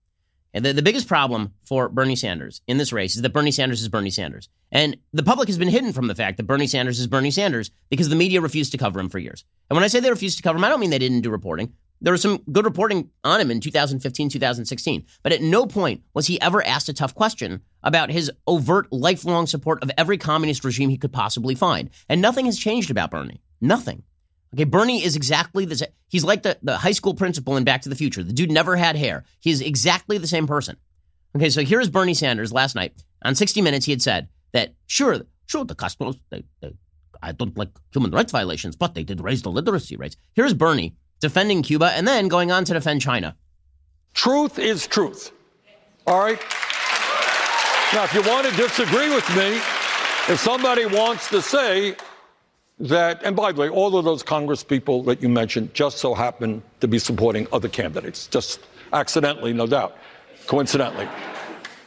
And 0.55 0.65
the, 0.65 0.73
the 0.73 0.83
biggest 0.83 1.09
problem 1.09 1.53
for 1.63 1.89
Bernie 1.89 2.17
Sanders 2.17 2.63
in 2.67 2.79
this 2.79 2.93
race 2.93 3.17
is 3.17 3.23
that 3.23 3.33
Bernie 3.33 3.51
Sanders 3.51 3.83
is 3.83 3.89
Bernie 3.89 4.11
Sanders. 4.11 4.49
And 4.73 4.97
the 5.13 5.23
public 5.23 5.49
has 5.49 5.59
been 5.59 5.69
hidden 5.69 5.93
from 5.93 6.07
the 6.07 6.15
fact 6.15 6.37
that 6.37 6.47
Bernie 6.47 6.67
Sanders 6.67 6.99
is 6.99 7.07
Bernie 7.07 7.31
Sanders 7.31 7.71
because 7.91 8.09
the 8.09 8.17
media 8.17 8.41
refused 8.41 8.73
to 8.73 8.79
cover 8.79 8.99
him 8.99 9.09
for 9.09 9.19
years. 9.19 9.45
And 9.69 9.77
when 9.77 9.85
I 9.85 9.89
say 9.89 10.01
they 10.01 10.11
refused 10.11 10.39
to 10.39 10.43
cover 10.43 10.59
him, 10.59 10.65
I 10.65 10.69
don't 10.69 10.81
mean 10.81 10.91
they 10.91 10.99
didn't 10.99 11.21
do 11.21 11.31
reporting. 11.31 11.75
There 12.01 12.13
was 12.13 12.23
some 12.23 12.39
good 12.53 12.65
reporting 12.65 13.11
on 13.25 13.41
him 13.41 13.51
in 13.51 13.61
2015, 13.61 14.29
2016. 14.29 15.07
But 15.23 15.33
at 15.33 15.43
no 15.43 15.67
point 15.67 16.03
was 16.15 16.27
he 16.27 16.41
ever 16.41 16.65
asked 16.65 16.89
a 16.89 16.95
tough 16.95 17.15
question 17.15 17.63
about 17.83 18.11
his 18.11 18.31
overt, 18.47 18.93
lifelong 18.93 19.47
support 19.47 19.83
of 19.83 19.91
every 19.99 20.17
communist 20.17 20.65
regime 20.65 20.91
he 20.91 20.97
could 20.97 21.13
possibly 21.13 21.55
find. 21.55 21.91
And 22.09 22.23
nothing 22.23 22.47
has 22.47 22.59
changed 22.59 22.91
about 22.91 23.11
Bernie. 23.11 23.43
Nothing. 23.61 24.05
Okay, 24.55 24.65
Bernie 24.65 25.05
is 25.05 25.17
exactly 25.17 25.65
the 25.65 25.77
same. 25.77 25.89
He's 26.09 26.25
like 26.25 26.43
the, 26.43 26.59
the 26.63 26.79
high 26.79 26.93
school 26.93 27.15
principal 27.15 27.57
in 27.57 27.65
Back 27.65 27.83
to 27.83 27.89
the 27.89 27.95
Future. 27.95 28.23
The 28.23 28.33
dude 28.33 28.51
never 28.51 28.77
had 28.77 28.97
hair. 28.97 29.25
He's 29.41 29.61
exactly 29.61 30.17
the 30.17 30.27
same 30.27 30.47
person. 30.47 30.77
Okay, 31.37 31.51
so 31.51 31.63
here's 31.63 31.91
Bernie 31.91 32.15
Sanders 32.15 32.53
last 32.53 32.75
night 32.75 32.95
on 33.23 33.35
60 33.35 33.61
Minutes. 33.61 33.85
He 33.85 33.93
had 33.93 34.01
said 34.01 34.29
that 34.53 34.75
sure, 34.87 35.21
sure, 35.47 35.65
the 35.65 35.75
Castros, 35.75 36.19
they, 36.31 36.45
they, 36.61 36.73
I 37.23 37.33
don't 37.33 37.57
like 37.59 37.69
human 37.93 38.11
rights 38.11 38.33
violations, 38.33 38.75
but 38.75 38.95
they 38.95 39.05
did 39.05 39.21
raise 39.21 39.43
the 39.43 39.51
literacy 39.51 39.97
rates. 39.97 40.17
Here's 40.33 40.55
Bernie 40.55 40.97
defending 41.21 41.63
Cuba 41.63 41.93
and 41.95 42.07
then 42.07 42.29
going 42.29 42.51
on 42.51 42.65
to 42.65 42.73
defend 42.73 43.03
China. 43.03 43.37
Truth 44.15 44.59
is 44.59 44.87
truth. 44.87 45.33
All 46.07 46.21
right? 46.21 46.41
Now, 47.93 48.05
if 48.05 48.15
you 48.15 48.23
want 48.23 48.47
to 48.47 48.57
disagree 48.57 49.15
with 49.15 49.29
me, 49.37 49.57
if 50.33 50.39
somebody 50.39 50.87
wants 50.87 51.29
to 51.31 51.43
say 51.43 51.97
that, 52.81 53.23
and 53.25 53.35
by 53.35 53.53
the 53.53 53.61
way, 53.61 53.69
all 53.69 53.97
of 53.97 54.05
those 54.05 54.23
Congress 54.23 54.63
people 54.63 55.03
that 55.05 55.23
you 55.23 55.29
mentioned 55.29 55.75
just 55.75 55.99
so 55.99 56.15
happen 56.15 56.63
to 56.81 56.89
be 56.89 56.99
supporting 56.99 57.47
other 57.53 57.69
candidates, 57.69 58.27
just 58.29 58.61
accidentally, 58.93 59.53
no 59.53 59.67
doubt, 59.67 59.97
coincidentally. 60.47 61.09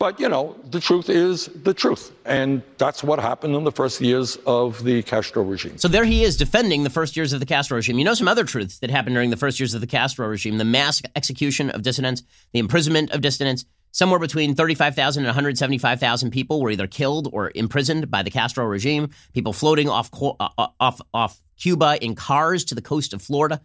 But, 0.02 0.20
you 0.20 0.28
know, 0.30 0.56
the 0.72 0.80
truth 0.80 1.12
is 1.12 1.46
the 1.48 1.76
truth. 1.76 2.12
And 2.26 2.64
that's 2.80 3.04
what 3.04 3.20
happened 3.20 3.56
in 3.56 3.64
the 3.64 3.72
first 3.72 4.02
years 4.02 4.36
of 4.48 4.84
the 4.84 5.04
Castro 5.04 5.44
regime. 5.44 5.78
So 5.78 5.88
there 5.88 6.06
he 6.06 6.24
is 6.24 6.38
defending 6.38 6.84
the 6.84 6.90
first 6.90 7.16
years 7.16 7.34
of 7.34 7.40
the 7.40 7.46
Castro 7.46 7.76
regime. 7.76 8.00
You 8.00 8.06
know 8.06 8.16
some 8.16 8.28
other 8.28 8.44
truths 8.44 8.80
that 8.80 8.90
happened 8.90 9.14
during 9.14 9.30
the 9.30 9.38
first 9.38 9.60
years 9.60 9.76
of 9.76 9.82
the 9.82 9.86
Castro 9.86 10.28
regime 10.28 10.58
the 10.58 10.66
mass 10.66 11.04
execution 11.16 11.70
of 11.70 11.84
dissidents, 11.84 12.24
the 12.52 12.58
imprisonment 12.58 13.12
of 13.12 13.22
dissidents. 13.22 13.66
Somewhere 13.92 14.20
between 14.20 14.56
35,000 14.56 15.24
and 15.24 15.28
175,000 15.28 16.32
people 16.32 16.62
were 16.62 16.72
either 16.72 16.88
killed 16.88 17.28
or 17.34 17.52
imprisoned 17.56 18.10
by 18.10 18.24
the 18.24 18.32
Castro 18.32 18.66
regime. 18.66 19.10
People 19.34 19.52
floating 19.52 19.90
off, 19.90 20.10
uh, 20.22 20.34
uh, 20.58 20.68
off, 20.80 21.02
off 21.14 21.44
Cuba 21.60 21.98
in 22.02 22.16
cars 22.16 22.64
to 22.66 22.76
the 22.76 22.82
coast 22.82 23.14
of 23.14 23.22
Florida. 23.22 23.62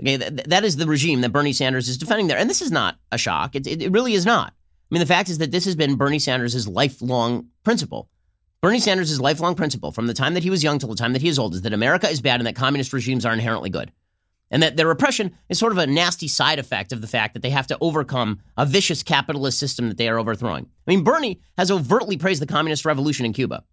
Okay, 0.00 0.16
that, 0.16 0.48
that 0.48 0.64
is 0.64 0.76
the 0.76 0.86
regime 0.86 1.20
that 1.20 1.32
Bernie 1.32 1.52
Sanders 1.52 1.88
is 1.88 1.98
defending 1.98 2.28
there. 2.28 2.38
And 2.38 2.48
this 2.48 2.62
is 2.62 2.72
not 2.72 2.96
a 3.12 3.18
shock. 3.18 3.54
It, 3.54 3.66
it, 3.66 3.82
it 3.82 3.92
really 3.92 4.14
is 4.14 4.24
not. 4.24 4.52
I 4.52 4.94
mean, 4.94 5.00
the 5.00 5.06
fact 5.06 5.28
is 5.28 5.38
that 5.38 5.50
this 5.50 5.66
has 5.66 5.76
been 5.76 5.96
Bernie 5.96 6.18
Sanders' 6.18 6.66
lifelong 6.66 7.48
principle. 7.62 8.08
Bernie 8.62 8.80
Sanders' 8.80 9.20
lifelong 9.20 9.54
principle 9.54 9.92
from 9.92 10.06
the 10.06 10.14
time 10.14 10.34
that 10.34 10.42
he 10.42 10.50
was 10.50 10.64
young 10.64 10.78
till 10.78 10.88
the 10.88 10.96
time 10.96 11.12
that 11.12 11.22
he 11.22 11.28
is 11.28 11.38
old 11.38 11.54
is 11.54 11.62
that 11.62 11.74
America 11.74 12.08
is 12.08 12.22
bad 12.22 12.40
and 12.40 12.46
that 12.46 12.56
communist 12.56 12.92
regimes 12.92 13.26
are 13.26 13.32
inherently 13.32 13.70
good. 13.70 13.92
And 14.50 14.62
that 14.62 14.76
their 14.76 14.86
repression 14.86 15.36
is 15.48 15.58
sort 15.58 15.72
of 15.72 15.78
a 15.78 15.86
nasty 15.86 16.26
side 16.26 16.58
effect 16.58 16.92
of 16.92 17.00
the 17.00 17.06
fact 17.06 17.34
that 17.34 17.42
they 17.42 17.50
have 17.50 17.66
to 17.66 17.78
overcome 17.80 18.40
a 18.56 18.64
vicious 18.64 19.02
capitalist 19.02 19.58
system 19.58 19.88
that 19.88 19.98
they 19.98 20.08
are 20.08 20.18
overthrowing. 20.18 20.64
I 20.86 20.90
mean, 20.90 21.04
Bernie 21.04 21.40
has 21.58 21.70
overtly 21.70 22.16
praised 22.16 22.40
the 22.40 22.46
communist 22.46 22.86
revolution 22.86 23.26
in 23.26 23.34
Cuba. 23.34 23.64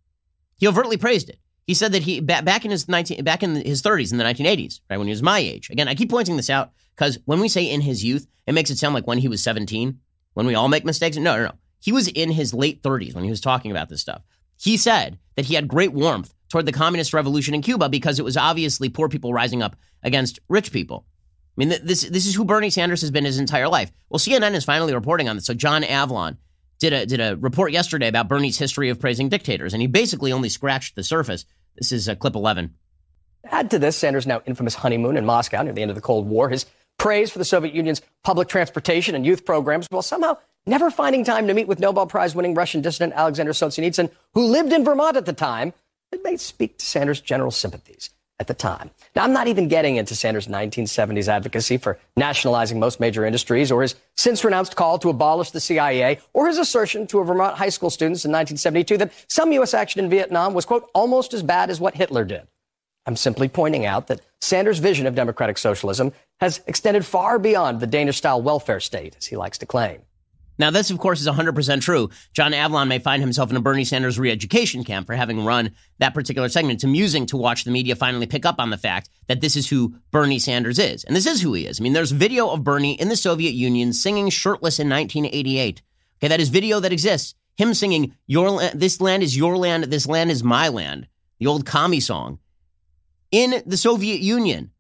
He 0.57 0.67
overtly 0.67 0.97
praised 0.97 1.29
it. 1.29 1.39
He 1.65 1.73
said 1.73 1.93
that 1.93 2.03
he 2.03 2.19
back 2.19 2.63
in 2.63 2.71
his 2.71 2.87
19 2.87 3.23
back 3.23 3.41
in 3.41 3.55
his 3.55 3.81
30s 3.81 4.11
in 4.11 4.17
the 4.17 4.23
1980s, 4.23 4.81
right 4.89 4.97
when 4.97 5.07
he 5.07 5.11
was 5.11 5.23
my 5.23 5.39
age. 5.39 5.69
Again, 5.69 5.87
I 5.87 5.95
keep 5.95 6.11
pointing 6.11 6.35
this 6.35 6.49
out 6.49 6.71
because 6.95 7.17
when 7.25 7.39
we 7.39 7.47
say 7.47 7.63
in 7.63 7.81
his 7.81 8.03
youth, 8.03 8.27
it 8.45 8.53
makes 8.53 8.69
it 8.69 8.77
sound 8.77 8.93
like 8.93 9.07
when 9.07 9.17
he 9.17 9.27
was 9.27 9.41
17 9.41 9.99
when 10.33 10.45
we 10.45 10.53
all 10.53 10.67
make 10.67 10.85
mistakes. 10.85 11.17
No, 11.17 11.35
no, 11.37 11.45
no. 11.45 11.51
He 11.79 11.91
was 11.91 12.07
in 12.07 12.31
his 12.31 12.53
late 12.53 12.83
30s 12.83 13.15
when 13.15 13.23
he 13.23 13.29
was 13.31 13.41
talking 13.41 13.71
about 13.71 13.89
this 13.89 14.01
stuff. 14.01 14.21
He 14.57 14.77
said 14.77 15.17
that 15.35 15.45
he 15.45 15.55
had 15.55 15.67
great 15.67 15.91
warmth 15.91 16.33
toward 16.49 16.65
the 16.65 16.71
communist 16.71 17.13
revolution 17.13 17.53
in 17.53 17.61
Cuba 17.61 17.89
because 17.89 18.19
it 18.19 18.25
was 18.25 18.37
obviously 18.37 18.89
poor 18.89 19.09
people 19.09 19.33
rising 19.33 19.61
up 19.61 19.75
against 20.03 20.39
rich 20.49 20.71
people. 20.71 21.05
I 21.57 21.65
mean, 21.65 21.69
this 21.69 22.01
this 22.01 22.25
is 22.25 22.35
who 22.35 22.45
Bernie 22.45 22.69
Sanders 22.69 23.01
has 23.01 23.11
been 23.11 23.25
his 23.25 23.39
entire 23.39 23.69
life. 23.69 23.91
Well, 24.09 24.19
CNN 24.19 24.53
is 24.55 24.65
finally 24.65 24.93
reporting 24.93 25.29
on 25.29 25.37
this. 25.37 25.45
So 25.45 25.53
John 25.53 25.83
Avlon 25.83 26.37
did 26.79 26.93
a 26.93 27.05
did 27.05 27.21
a 27.21 27.37
report 27.37 27.71
yesterday 27.71 28.07
about 28.07 28.27
Bernie's 28.27 28.57
history 28.57 28.89
of 28.89 28.99
praising 28.99 29.29
dictators, 29.29 29.73
and 29.73 29.81
he 29.81 29.87
basically 29.87 30.31
only 30.31 30.49
scratched 30.49 30.95
the 30.95 31.03
surface. 31.03 31.45
This 31.77 31.91
is 31.91 32.09
uh, 32.09 32.15
clip 32.15 32.35
11. 32.35 32.73
Add 33.45 33.71
to 33.71 33.79
this 33.79 33.95
Sanders' 33.95 34.27
now 34.27 34.41
infamous 34.45 34.75
honeymoon 34.75 35.17
in 35.17 35.25
Moscow 35.25 35.61
near 35.61 35.73
the 35.73 35.81
end 35.81 35.91
of 35.91 35.95
the 35.95 36.01
Cold 36.01 36.27
War, 36.27 36.49
his 36.49 36.65
praise 36.97 37.31
for 37.31 37.39
the 37.39 37.45
Soviet 37.45 37.73
Union's 37.73 38.01
public 38.23 38.47
transportation 38.47 39.15
and 39.15 39.25
youth 39.25 39.45
programs, 39.45 39.87
while 39.89 40.01
somehow 40.01 40.37
never 40.65 40.89
finding 40.89 41.23
time 41.23 41.47
to 41.47 41.53
meet 41.53 41.67
with 41.67 41.79
Nobel 41.79 42.07
Prize 42.07 42.35
winning 42.35 42.53
Russian 42.53 42.81
dissident 42.81 43.13
Alexander 43.13 43.51
Solzhenitsyn, 43.51 44.09
who 44.33 44.45
lived 44.45 44.73
in 44.73 44.83
Vermont 44.83 45.17
at 45.17 45.25
the 45.25 45.33
time. 45.33 45.73
It 46.15 46.23
may 46.23 46.37
speak 46.37 46.77
to 46.77 46.85
Sanders' 46.85 47.19
general 47.19 47.51
sympathies 47.51 48.09
at 48.39 48.47
the 48.47 48.53
time. 48.53 48.89
Now, 49.17 49.25
I'm 49.25 49.33
not 49.33 49.49
even 49.49 49.67
getting 49.67 49.97
into 49.97 50.15
Sanders' 50.15 50.47
1970s 50.47 51.27
advocacy 51.27 51.75
for 51.75 51.99
nationalizing 52.15 52.79
most 52.79 53.01
major 53.01 53.25
industries, 53.25 53.69
or 53.69 53.81
his 53.81 53.95
since 54.15 54.41
renounced 54.45 54.77
call 54.77 54.97
to 54.99 55.09
abolish 55.09 55.51
the 55.51 55.59
CIA, 55.59 56.19
or 56.31 56.47
his 56.47 56.57
assertion 56.57 57.05
to 57.07 57.19
a 57.19 57.25
Vermont 57.25 57.57
high 57.57 57.67
school 57.67 57.89
students 57.89 58.23
in 58.23 58.31
1972 58.31 58.97
that 58.97 59.11
some 59.27 59.51
U.S. 59.51 59.73
action 59.73 60.01
in 60.01 60.09
Vietnam 60.09 60.53
was, 60.53 60.63
quote, 60.63 60.89
almost 60.93 61.33
as 61.33 61.43
bad 61.43 61.69
as 61.69 61.81
what 61.81 61.95
Hitler 61.95 62.23
did. 62.23 62.47
I'm 63.05 63.17
simply 63.17 63.49
pointing 63.49 63.85
out 63.85 64.07
that 64.07 64.21
Sanders' 64.39 64.79
vision 64.79 65.07
of 65.07 65.15
democratic 65.15 65.57
socialism 65.57 66.13
has 66.39 66.61
extended 66.65 67.05
far 67.05 67.37
beyond 67.39 67.81
the 67.81 67.87
Danish 67.87 68.19
style 68.19 68.41
welfare 68.41 68.79
state, 68.79 69.17
as 69.17 69.25
he 69.25 69.35
likes 69.35 69.57
to 69.57 69.65
claim. 69.65 69.99
Now, 70.57 70.71
this, 70.71 70.89
of 70.89 70.99
course, 70.99 71.19
is 71.21 71.27
100% 71.27 71.81
true. 71.81 72.09
John 72.33 72.53
Avlon 72.53 72.87
may 72.87 72.99
find 72.99 73.21
himself 73.21 73.49
in 73.49 73.57
a 73.57 73.61
Bernie 73.61 73.83
Sanders 73.83 74.17
re 74.17 74.31
education 74.31 74.83
camp 74.83 75.07
for 75.07 75.13
having 75.13 75.43
run 75.43 75.71
that 75.99 76.13
particular 76.13 76.49
segment. 76.49 76.77
It's 76.77 76.83
amusing 76.83 77.25
to 77.27 77.37
watch 77.37 77.63
the 77.63 77.71
media 77.71 77.95
finally 77.95 78.25
pick 78.25 78.45
up 78.45 78.55
on 78.59 78.69
the 78.69 78.77
fact 78.77 79.09
that 79.27 79.41
this 79.41 79.55
is 79.55 79.69
who 79.69 79.95
Bernie 80.11 80.39
Sanders 80.39 80.79
is. 80.79 81.03
And 81.03 81.15
this 81.15 81.25
is 81.25 81.41
who 81.41 81.53
he 81.53 81.65
is. 81.65 81.79
I 81.79 81.83
mean, 81.83 81.93
there's 81.93 82.11
video 82.11 82.49
of 82.49 82.63
Bernie 82.63 82.99
in 82.99 83.09
the 83.09 83.15
Soviet 83.15 83.53
Union 83.53 83.93
singing 83.93 84.29
shirtless 84.29 84.79
in 84.79 84.89
1988. 84.89 85.81
Okay, 86.19 86.27
that 86.27 86.39
is 86.39 86.49
video 86.49 86.79
that 86.79 86.93
exists. 86.93 87.35
Him 87.57 87.73
singing, 87.73 88.15
your, 88.27 88.61
This 88.73 88.99
land 88.99 89.23
is 89.23 89.35
your 89.35 89.57
land, 89.57 89.85
this 89.85 90.07
land 90.07 90.31
is 90.31 90.43
my 90.43 90.67
land, 90.67 91.07
the 91.39 91.47
old 91.47 91.65
commie 91.65 92.01
song, 92.01 92.39
in 93.31 93.61
the 93.65 93.77
Soviet 93.77 94.19
Union 94.19 94.71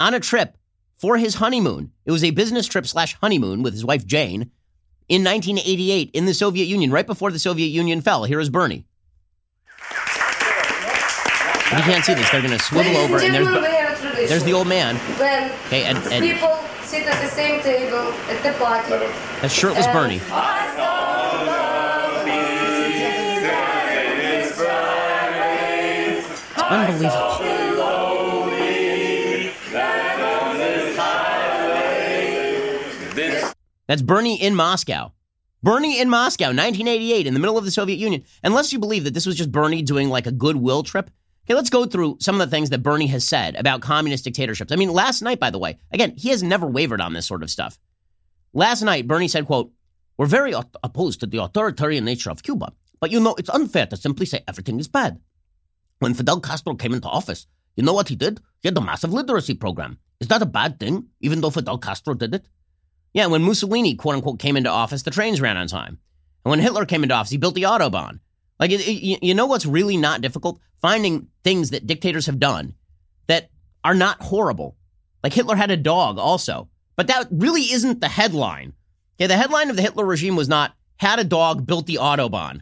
on 0.00 0.14
a 0.14 0.20
trip 0.20 0.56
for 0.96 1.16
his 1.16 1.36
honeymoon. 1.36 1.92
It 2.04 2.12
was 2.12 2.24
a 2.24 2.30
business 2.30 2.66
trip 2.66 2.86
slash 2.86 3.14
honeymoon 3.14 3.62
with 3.62 3.72
his 3.72 3.84
wife 3.84 4.06
Jane 4.06 4.50
in 5.08 5.22
1988 5.22 6.10
in 6.12 6.26
the 6.26 6.34
Soviet 6.34 6.64
Union, 6.64 6.90
right 6.90 7.06
before 7.06 7.30
the 7.30 7.38
Soviet 7.38 7.68
Union 7.68 8.00
fell. 8.00 8.24
Here 8.24 8.40
is 8.40 8.50
Bernie. 8.50 8.84
If 11.66 11.78
you 11.78 11.92
can't 11.92 12.04
see 12.04 12.14
this, 12.14 12.30
they're 12.30 12.40
going 12.40 12.56
to 12.56 12.58
swivel 12.64 12.96
over, 12.96 13.18
and 13.18 13.34
there's, 13.34 14.28
there's 14.28 14.44
the 14.44 14.52
old 14.52 14.68
man. 14.68 14.96
Okay, 15.16 15.84
and, 15.84 15.98
and 16.12 16.24
people 16.24 16.56
sit 16.84 17.06
at 17.06 17.20
the 17.20 17.28
same 17.28 17.60
table 17.62 18.12
at 18.28 18.42
the 18.42 18.52
party. 18.62 18.90
That's 19.40 19.52
shirtless 19.52 19.86
Bernie. 19.88 20.20
It's 26.54 26.62
unbelievable. 26.62 27.43
That's 33.86 34.02
Bernie 34.02 34.40
in 34.40 34.54
Moscow. 34.54 35.12
Bernie 35.62 36.00
in 36.00 36.10
Moscow, 36.10 36.46
1988, 36.46 37.26
in 37.26 37.34
the 37.34 37.40
middle 37.40 37.56
of 37.56 37.64
the 37.64 37.70
Soviet 37.70 37.98
Union. 37.98 38.24
Unless 38.42 38.72
you 38.72 38.78
believe 38.78 39.04
that 39.04 39.14
this 39.14 39.26
was 39.26 39.36
just 39.36 39.52
Bernie 39.52 39.82
doing 39.82 40.08
like 40.08 40.26
a 40.26 40.32
goodwill 40.32 40.82
trip. 40.82 41.10
Okay, 41.46 41.54
let's 41.54 41.70
go 41.70 41.84
through 41.84 42.18
some 42.20 42.40
of 42.40 42.46
the 42.46 42.54
things 42.54 42.70
that 42.70 42.82
Bernie 42.82 43.06
has 43.08 43.26
said 43.26 43.56
about 43.56 43.82
communist 43.82 44.24
dictatorships. 44.24 44.72
I 44.72 44.76
mean, 44.76 44.90
last 44.90 45.22
night, 45.22 45.40
by 45.40 45.50
the 45.50 45.58
way, 45.58 45.78
again, 45.92 46.14
he 46.16 46.30
has 46.30 46.42
never 46.42 46.66
wavered 46.66 47.00
on 47.00 47.12
this 47.12 47.26
sort 47.26 47.42
of 47.42 47.50
stuff. 47.50 47.78
Last 48.52 48.82
night, 48.82 49.06
Bernie 49.06 49.28
said, 49.28 49.46
quote, 49.46 49.72
we're 50.16 50.26
very 50.26 50.54
opposed 50.82 51.20
to 51.20 51.26
the 51.26 51.42
authoritarian 51.42 52.04
nature 52.04 52.30
of 52.30 52.42
Cuba. 52.42 52.72
But 53.00 53.10
you 53.10 53.20
know, 53.20 53.34
it's 53.34 53.50
unfair 53.50 53.86
to 53.86 53.96
simply 53.96 54.26
say 54.26 54.42
everything 54.46 54.78
is 54.80 54.88
bad. 54.88 55.20
When 55.98 56.14
Fidel 56.14 56.40
Castro 56.40 56.74
came 56.74 56.94
into 56.94 57.08
office, 57.08 57.46
you 57.76 57.82
know 57.82 57.92
what 57.92 58.08
he 58.08 58.16
did? 58.16 58.40
He 58.60 58.68
had 58.68 58.78
a 58.78 58.80
massive 58.80 59.12
literacy 59.12 59.54
program. 59.54 59.98
Is 60.20 60.28
that 60.28 60.42
a 60.42 60.46
bad 60.46 60.78
thing, 60.78 61.08
even 61.20 61.40
though 61.40 61.50
Fidel 61.50 61.78
Castro 61.78 62.14
did 62.14 62.34
it? 62.34 62.48
Yeah, 63.14 63.26
when 63.26 63.42
Mussolini, 63.42 63.94
quote 63.94 64.16
unquote, 64.16 64.38
came 64.38 64.56
into 64.56 64.68
office, 64.68 65.02
the 65.02 65.10
trains 65.10 65.40
ran 65.40 65.56
on 65.56 65.68
time. 65.68 65.98
And 66.44 66.50
when 66.50 66.60
Hitler 66.60 66.84
came 66.84 67.02
into 67.02 67.14
office, 67.14 67.30
he 67.30 67.38
built 67.38 67.54
the 67.54 67.62
Autobahn. 67.62 68.20
Like, 68.60 68.70
it, 68.70 68.86
it, 68.86 69.24
you 69.24 69.34
know 69.34 69.46
what's 69.46 69.66
really 69.66 69.96
not 69.96 70.20
difficult? 70.20 70.60
Finding 70.82 71.28
things 71.42 71.70
that 71.70 71.86
dictators 71.86 72.26
have 72.26 72.38
done 72.38 72.74
that 73.28 73.50
are 73.82 73.94
not 73.94 74.20
horrible. 74.20 74.76
Like 75.22 75.32
Hitler 75.32 75.56
had 75.56 75.70
a 75.70 75.76
dog 75.76 76.18
also. 76.18 76.68
But 76.96 77.06
that 77.08 77.28
really 77.30 77.62
isn't 77.62 78.00
the 78.00 78.08
headline. 78.08 78.74
Yeah, 79.18 79.28
the 79.28 79.36
headline 79.36 79.70
of 79.70 79.76
the 79.76 79.82
Hitler 79.82 80.04
regime 80.04 80.36
was 80.36 80.48
not 80.48 80.74
had 80.96 81.18
a 81.18 81.24
dog, 81.24 81.66
built 81.66 81.86
the 81.86 81.98
Autobahn. 82.00 82.60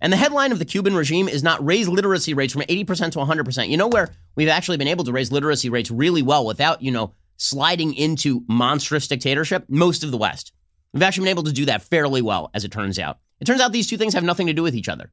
And 0.00 0.12
the 0.12 0.16
headline 0.18 0.52
of 0.52 0.58
the 0.58 0.64
Cuban 0.64 0.94
regime 0.94 1.28
is 1.28 1.42
not 1.42 1.64
raise 1.64 1.88
literacy 1.88 2.34
rates 2.34 2.52
from 2.52 2.62
80% 2.62 3.12
to 3.12 3.18
100%. 3.18 3.68
You 3.68 3.76
know 3.76 3.88
where 3.88 4.10
we've 4.36 4.48
actually 4.48 4.76
been 4.76 4.88
able 4.88 5.04
to 5.04 5.12
raise 5.12 5.32
literacy 5.32 5.70
rates 5.70 5.90
really 5.90 6.22
well 6.22 6.44
without, 6.44 6.82
you 6.82 6.90
know, 6.90 7.14
sliding 7.36 7.94
into 7.94 8.44
monstrous 8.48 9.08
dictatorship? 9.08 9.64
Most 9.68 10.04
of 10.04 10.10
the 10.10 10.16
West. 10.16 10.52
We've 10.92 11.02
actually 11.02 11.24
been 11.24 11.32
able 11.32 11.42
to 11.44 11.52
do 11.52 11.64
that 11.66 11.82
fairly 11.82 12.22
well, 12.22 12.50
as 12.54 12.64
it 12.64 12.72
turns 12.72 12.98
out. 12.98 13.18
It 13.40 13.46
turns 13.46 13.60
out 13.60 13.72
these 13.72 13.88
two 13.88 13.96
things 13.96 14.14
have 14.14 14.24
nothing 14.24 14.46
to 14.46 14.52
do 14.52 14.62
with 14.62 14.74
each 14.74 14.88
other. 14.88 15.10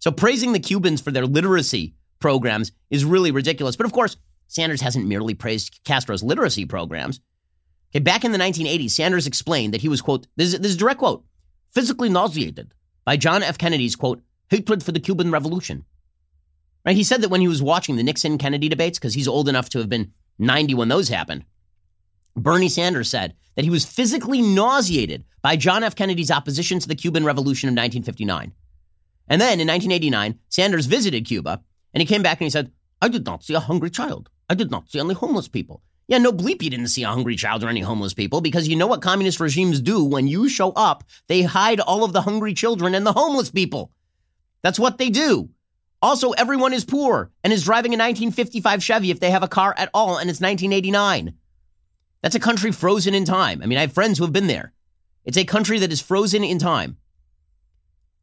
So 0.00 0.10
praising 0.10 0.52
the 0.52 0.60
Cubans 0.60 1.00
for 1.00 1.10
their 1.10 1.26
literacy 1.26 1.94
programs 2.18 2.72
is 2.90 3.04
really 3.04 3.30
ridiculous. 3.30 3.76
But 3.76 3.86
of 3.86 3.92
course, 3.92 4.16
Sanders 4.48 4.80
hasn't 4.80 5.06
merely 5.06 5.34
praised 5.34 5.80
Castro's 5.84 6.22
literacy 6.22 6.64
programs. 6.66 7.20
Okay, 7.90 8.00
back 8.00 8.24
in 8.24 8.32
the 8.32 8.38
1980s, 8.38 8.90
Sanders 8.90 9.26
explained 9.26 9.74
that 9.74 9.80
he 9.80 9.88
was, 9.88 10.02
quote, 10.02 10.26
this 10.36 10.54
is, 10.54 10.60
this 10.60 10.72
is 10.72 10.76
direct 10.76 10.98
quote, 10.98 11.24
physically 11.72 12.08
nauseated 12.08 12.72
by 13.04 13.16
John 13.16 13.42
F. 13.42 13.58
Kennedy's, 13.58 13.96
quote, 13.96 14.22
hatred 14.48 14.82
for 14.82 14.92
the 14.92 15.00
Cuban 15.00 15.30
Revolution. 15.30 15.84
Right? 16.84 16.96
He 16.96 17.04
said 17.04 17.22
that 17.22 17.28
when 17.28 17.40
he 17.40 17.48
was 17.48 17.62
watching 17.62 17.96
the 17.96 18.02
Nixon 18.02 18.38
Kennedy 18.38 18.68
debates, 18.68 18.98
because 18.98 19.14
he's 19.14 19.28
old 19.28 19.48
enough 19.48 19.68
to 19.70 19.78
have 19.78 19.88
been 19.88 20.12
90 20.38 20.74
when 20.74 20.88
those 20.88 21.08
happened, 21.08 21.44
Bernie 22.36 22.68
Sanders 22.68 23.10
said 23.10 23.34
that 23.56 23.64
he 23.64 23.70
was 23.70 23.84
physically 23.84 24.40
nauseated 24.40 25.24
by 25.42 25.56
John 25.56 25.82
F. 25.82 25.94
Kennedy's 25.94 26.30
opposition 26.30 26.78
to 26.78 26.88
the 26.88 26.94
Cuban 26.94 27.24
Revolution 27.24 27.68
of 27.68 27.72
1959. 27.72 28.52
And 29.28 29.40
then 29.40 29.60
in 29.60 29.68
1989, 29.68 30.38
Sanders 30.48 30.86
visited 30.86 31.26
Cuba 31.26 31.62
and 31.94 32.00
he 32.00 32.06
came 32.06 32.22
back 32.22 32.40
and 32.40 32.46
he 32.46 32.50
said, 32.50 32.72
I 33.02 33.08
did 33.08 33.24
not 33.24 33.44
see 33.44 33.54
a 33.54 33.60
hungry 33.60 33.90
child. 33.90 34.30
I 34.48 34.54
did 34.54 34.70
not 34.70 34.90
see 34.90 35.00
any 35.00 35.14
homeless 35.14 35.48
people. 35.48 35.82
Yeah, 36.08 36.18
no 36.18 36.32
bleep, 36.32 36.60
you 36.60 36.70
didn't 36.70 36.88
see 36.88 37.04
a 37.04 37.08
hungry 37.08 37.36
child 37.36 37.62
or 37.62 37.68
any 37.68 37.82
homeless 37.82 38.14
people 38.14 38.40
because 38.40 38.66
you 38.66 38.74
know 38.74 38.88
what 38.88 39.00
communist 39.00 39.38
regimes 39.38 39.80
do 39.80 40.04
when 40.04 40.26
you 40.26 40.48
show 40.48 40.72
up? 40.72 41.04
They 41.28 41.42
hide 41.42 41.78
all 41.78 42.02
of 42.02 42.12
the 42.12 42.22
hungry 42.22 42.52
children 42.52 42.96
and 42.96 43.06
the 43.06 43.12
homeless 43.12 43.50
people. 43.50 43.92
That's 44.62 44.78
what 44.78 44.98
they 44.98 45.08
do. 45.08 45.50
Also, 46.02 46.32
everyone 46.32 46.72
is 46.72 46.84
poor 46.84 47.30
and 47.44 47.52
is 47.52 47.64
driving 47.64 47.92
a 47.92 47.98
1955 47.98 48.82
Chevy 48.82 49.10
if 49.10 49.20
they 49.20 49.30
have 49.30 49.42
a 49.42 49.48
car 49.48 49.74
at 49.76 49.90
all, 49.94 50.16
and 50.16 50.30
it's 50.30 50.40
1989. 50.40 51.34
That's 52.22 52.34
a 52.34 52.40
country 52.40 52.72
frozen 52.72 53.14
in 53.14 53.24
time. 53.24 53.62
I 53.62 53.66
mean, 53.66 53.78
I 53.78 53.82
have 53.82 53.92
friends 53.92 54.18
who 54.18 54.24
have 54.24 54.32
been 54.32 54.46
there. 54.46 54.72
It's 55.24 55.36
a 55.36 55.44
country 55.44 55.78
that 55.78 55.92
is 55.92 56.00
frozen 56.00 56.44
in 56.44 56.58
time. 56.58 56.96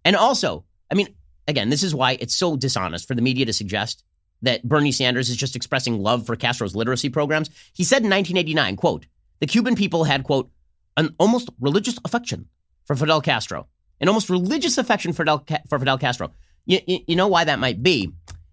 And 0.06 0.16
also, 0.16 0.66
I 0.92 0.96
mean, 0.96 1.08
again, 1.48 1.70
this 1.70 1.84
is 1.84 1.96
why 1.96 2.18
it's 2.20 2.36
so 2.36 2.56
dishonest 2.56 3.08
for 3.08 3.16
the 3.16 3.22
media 3.22 3.46
to 3.46 3.54
suggest 3.54 4.04
that 4.42 4.68
Bernie 4.68 4.92
Sanders 4.92 5.30
is 5.30 5.36
just 5.36 5.56
expressing 5.56 6.00
love 6.00 6.26
for 6.26 6.36
Castro's 6.36 6.76
literacy 6.76 7.10
programs. 7.10 7.50
He 7.74 7.84
said 7.84 8.04
in 8.04 8.10
1989, 8.10 8.76
quote, 8.76 9.08
the 9.40 9.48
Cuban 9.48 9.76
people 9.76 10.04
had, 10.04 10.24
quote, 10.24 10.52
an 10.96 11.16
almost 11.20 11.50
religious 11.60 11.98
affection 12.06 12.48
for 12.86 12.96
Fidel 12.96 13.22
Castro, 13.22 13.68
an 14.00 14.08
almost 14.08 14.30
religious 14.30 14.78
affection 14.78 15.14
for 15.14 15.24
Fidel, 15.24 15.46
for 15.70 15.80
Fidel 15.80 15.98
Castro. 15.98 16.32
You, 16.66 16.80
you, 16.86 17.16
know 17.16 17.28
why 17.28 17.44
that 17.46 17.60
might 17.60 17.82
be? 17.82 18.12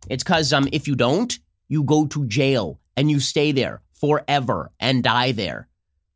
It's 0.09 0.23
because 0.23 0.53
um, 0.53 0.69
if 0.73 0.87
you 0.87 0.95
don't, 0.95 1.39
you 1.69 1.83
go 1.83 2.07
to 2.07 2.27
jail 2.27 2.81
and 2.97 3.11
you 3.11 3.19
stay 3.19 3.53
there 3.53 3.83
forever 4.01 4.73
and 4.81 5.03
die 5.03 5.33
there. 5.33 5.69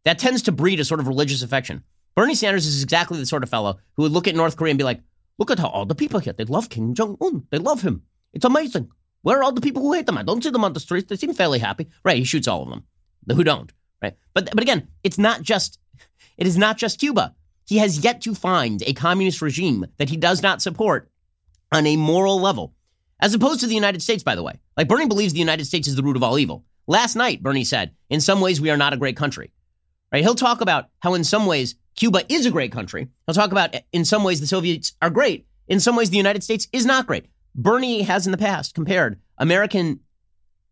That 0.04 0.18
tends 0.18 0.42
to 0.42 0.52
breed 0.52 0.80
a 0.80 0.84
sort 0.84 1.00
of 1.00 1.08
religious 1.08 1.42
affection. 1.42 1.82
Bernie 2.14 2.34
Sanders 2.34 2.66
is 2.66 2.82
exactly 2.82 3.18
the 3.18 3.26
sort 3.26 3.42
of 3.42 3.48
fellow 3.48 3.78
who 3.94 4.02
would 4.02 4.12
look 4.12 4.26
at 4.26 4.34
North 4.34 4.56
Korea 4.56 4.70
and 4.70 4.78
be 4.78 4.84
like, 4.84 5.00
look 5.38 5.50
at 5.50 5.58
how 5.58 5.68
all 5.68 5.86
the 5.86 5.94
people 5.94 6.20
here, 6.20 6.32
they 6.32 6.44
love 6.44 6.68
Kim 6.68 6.94
Jong 6.94 7.16
un. 7.20 7.46
They 7.50 7.58
love 7.58 7.82
him. 7.82 8.02
It's 8.32 8.44
amazing. 8.44 8.90
Where 9.22 9.38
are 9.38 9.42
all 9.42 9.52
the 9.52 9.60
people 9.60 9.82
who 9.82 9.92
hate 9.92 10.06
them? 10.06 10.18
I 10.18 10.22
don't 10.22 10.42
see 10.42 10.50
them 10.50 10.64
on 10.64 10.72
the 10.72 10.80
streets. 10.80 11.08
They 11.08 11.16
seem 11.16 11.32
fairly 11.34 11.58
happy. 11.58 11.88
Right, 12.04 12.18
he 12.18 12.24
shoots 12.24 12.48
all 12.48 12.62
of 12.62 12.70
them. 12.70 12.84
The 13.26 13.34
who 13.34 13.44
don't. 13.44 13.72
Right. 14.02 14.16
But 14.32 14.50
but 14.52 14.62
again, 14.62 14.88
it's 15.02 15.18
not 15.18 15.42
just 15.42 15.78
it 16.36 16.46
is 16.46 16.56
not 16.56 16.78
just 16.78 17.00
Cuba. 17.00 17.34
He 17.66 17.78
has 17.78 18.02
yet 18.02 18.22
to 18.22 18.34
find 18.34 18.82
a 18.86 18.94
communist 18.94 19.42
regime 19.42 19.86
that 19.98 20.08
he 20.08 20.16
does 20.16 20.42
not 20.42 20.62
support 20.62 21.10
on 21.70 21.86
a 21.86 21.96
moral 21.96 22.40
level, 22.40 22.74
as 23.20 23.34
opposed 23.34 23.60
to 23.60 23.66
the 23.66 23.74
United 23.74 24.02
States, 24.02 24.22
by 24.22 24.34
the 24.34 24.42
way. 24.42 24.54
Like 24.76 24.88
Bernie 24.88 25.06
believes 25.06 25.32
the 25.34 25.38
United 25.38 25.66
States 25.66 25.86
is 25.86 25.96
the 25.96 26.02
root 26.02 26.16
of 26.16 26.22
all 26.22 26.38
evil. 26.38 26.64
Last 26.88 27.16
night, 27.16 27.42
Bernie 27.42 27.64
said, 27.64 27.94
in 28.08 28.20
some 28.22 28.40
ways, 28.40 28.62
we 28.62 28.70
are 28.70 28.76
not 28.78 28.94
a 28.94 28.96
great 28.96 29.14
country. 29.14 29.52
Right? 30.10 30.22
He'll 30.22 30.34
talk 30.34 30.62
about 30.62 30.86
how, 31.00 31.12
in 31.12 31.22
some 31.22 31.44
ways, 31.44 31.74
Cuba 31.94 32.22
is 32.32 32.46
a 32.46 32.50
great 32.50 32.72
country. 32.72 33.08
He'll 33.26 33.34
talk 33.34 33.52
about, 33.52 33.74
eh, 33.74 33.80
in 33.92 34.06
some 34.06 34.24
ways, 34.24 34.40
the 34.40 34.46
Soviets 34.46 34.94
are 35.02 35.10
great. 35.10 35.46
In 35.68 35.80
some 35.80 35.96
ways, 35.96 36.08
the 36.08 36.16
United 36.16 36.42
States 36.42 36.66
is 36.72 36.86
not 36.86 37.06
great. 37.06 37.26
Bernie 37.54 38.02
has 38.02 38.26
in 38.26 38.32
the 38.32 38.38
past 38.38 38.74
compared 38.74 39.20
American 39.36 40.00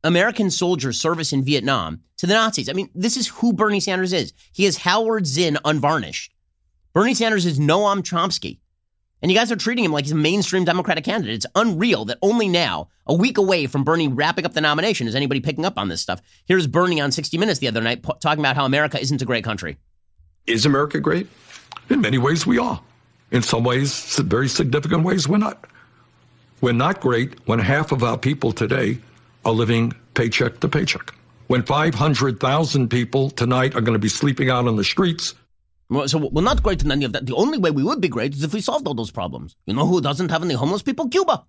American 0.05 0.51
soldiers' 0.51 1.01
service 1.01 1.33
in 1.33 1.43
Vietnam 1.45 2.01
to 2.17 2.27
the 2.27 2.35
Nazis. 2.35 2.69
I 2.69 2.73
mean, 2.73 2.89
this 2.95 3.17
is 3.17 3.29
who 3.29 3.53
Bernie 3.53 3.81
Sanders 3.81 4.13
is. 4.13 4.33
He 4.53 4.65
is 4.65 4.79
Howard 4.79 5.27
Zinn 5.27 5.59
unvarnished. 5.65 6.33
Bernie 6.93 7.15
Sanders 7.15 7.45
is 7.45 7.59
Noam 7.59 8.03
Chomsky. 8.03 8.61
And 9.23 9.31
you 9.31 9.37
guys 9.37 9.51
are 9.51 9.57
treating 9.57 9.85
him 9.85 9.93
like 9.93 10.05
he's 10.05 10.13
a 10.13 10.17
mainstream 10.17 10.65
Democratic 10.65 11.05
candidate. 11.05 11.37
It's 11.37 11.47
unreal 11.55 12.05
that 12.07 12.19
only 12.21 12.49
now, 12.49 12.89
a 13.07 13.15
week 13.15 13.39
away 13.39 13.67
from 13.67 13.83
Bernie 13.83 14.09
wrapping 14.09 14.45
up 14.45 14.53
the 14.53 14.61
nomination, 14.61 15.09
is 15.09 15.15
anybody 15.15 15.41
picking 15.41 15.65
up 15.65 15.79
on 15.79 15.89
this 15.89 16.01
stuff. 16.01 16.21
Here's 16.45 16.67
Bernie 16.67 17.01
on 17.01 17.13
60 17.13 17.39
Minutes 17.39 17.59
the 17.59 17.69
other 17.69 17.81
night 17.81 18.05
talking 18.21 18.41
about 18.41 18.57
how 18.57 18.67
America 18.67 19.01
isn't 19.01 19.23
a 19.23 19.25
great 19.25 19.45
country. 19.45 19.79
Is 20.47 20.67
America 20.67 21.01
great? 21.01 21.29
In 21.89 22.01
many 22.01 22.19
ways, 22.19 22.47
we 22.47 22.59
are. 22.59 22.81
In 23.31 23.43
some 23.43 23.65
ways, 23.65 24.17
very 24.19 24.49
significant 24.49 25.03
ways, 25.03 25.27
we're 25.27 25.39
not. 25.39 25.67
We're 26.61 26.73
not 26.73 27.01
great 27.01 27.35
when 27.47 27.59
half 27.59 27.93
of 27.93 28.03
our 28.03 28.19
people 28.19 28.53
today 28.53 28.99
are 29.45 29.53
living 29.53 29.93
paycheck 30.15 30.61
to 30.61 30.69
paycheck. 30.69 31.13
When 31.47 31.63
500,000 31.63 32.89
people 32.89 33.31
tonight 33.31 33.75
are 33.75 33.81
going 33.81 33.95
to 33.95 33.99
be 34.01 34.09
sleeping 34.09 34.51
out 34.51 34.67
on 34.67 34.77
the 34.77 34.85
streets 34.85 35.35
so 36.07 36.19
we're 36.19 36.43
not 36.43 36.63
great 36.63 36.83
in 36.83 36.91
any 36.91 37.05
of 37.05 37.13
that. 37.13 37.27
The 37.27 37.35
only 37.35 37.59
way 37.59 37.71
we 37.71 37.85
would 37.85 38.01
be 38.01 38.09
great 38.09 38.35
is 38.35 38.43
if 38.43 38.53
we 38.53 38.61
solved 38.61 38.87
all 38.87 38.95
those 38.95 39.11
problems. 39.11 39.57
You 39.67 39.75
know 39.75 39.87
who 39.87 40.01
doesn't 40.01 40.31
have 40.31 40.43
any 40.43 40.55
homeless 40.55 40.83
people? 40.83 41.09
Cuba. 41.09 41.45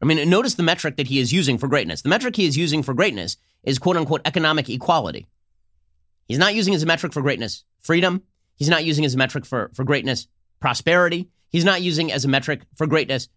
I 0.00 0.06
mean, 0.06 0.28
notice 0.28 0.54
the 0.54 0.62
metric 0.62 0.96
that 0.96 1.08
he 1.08 1.18
is 1.18 1.32
using 1.32 1.58
for 1.58 1.66
greatness. 1.66 2.02
The 2.02 2.08
metric 2.08 2.36
he 2.36 2.46
is 2.46 2.56
using 2.56 2.82
for 2.82 2.94
greatness 2.94 3.36
is 3.62 3.78
quote 3.78 3.96
unquote 3.96 4.20
economic 4.24 4.68
equality. 4.68 5.26
He's 6.26 6.38
not 6.38 6.54
using 6.54 6.74
as 6.74 6.82
a 6.82 6.86
metric 6.86 7.12
for 7.12 7.22
greatness 7.22 7.64
freedom. 7.80 8.22
He's 8.56 8.68
not 8.68 8.84
using 8.84 9.04
as 9.04 9.14
a 9.14 9.18
metric 9.18 9.44
for, 9.44 9.70
for 9.74 9.84
greatness 9.84 10.28
prosperity. 10.60 11.28
He's 11.48 11.64
not 11.64 11.82
using 11.82 12.12
as 12.12 12.24
a 12.24 12.28
metric 12.28 12.62
for 12.76 12.86
greatness 12.86 13.28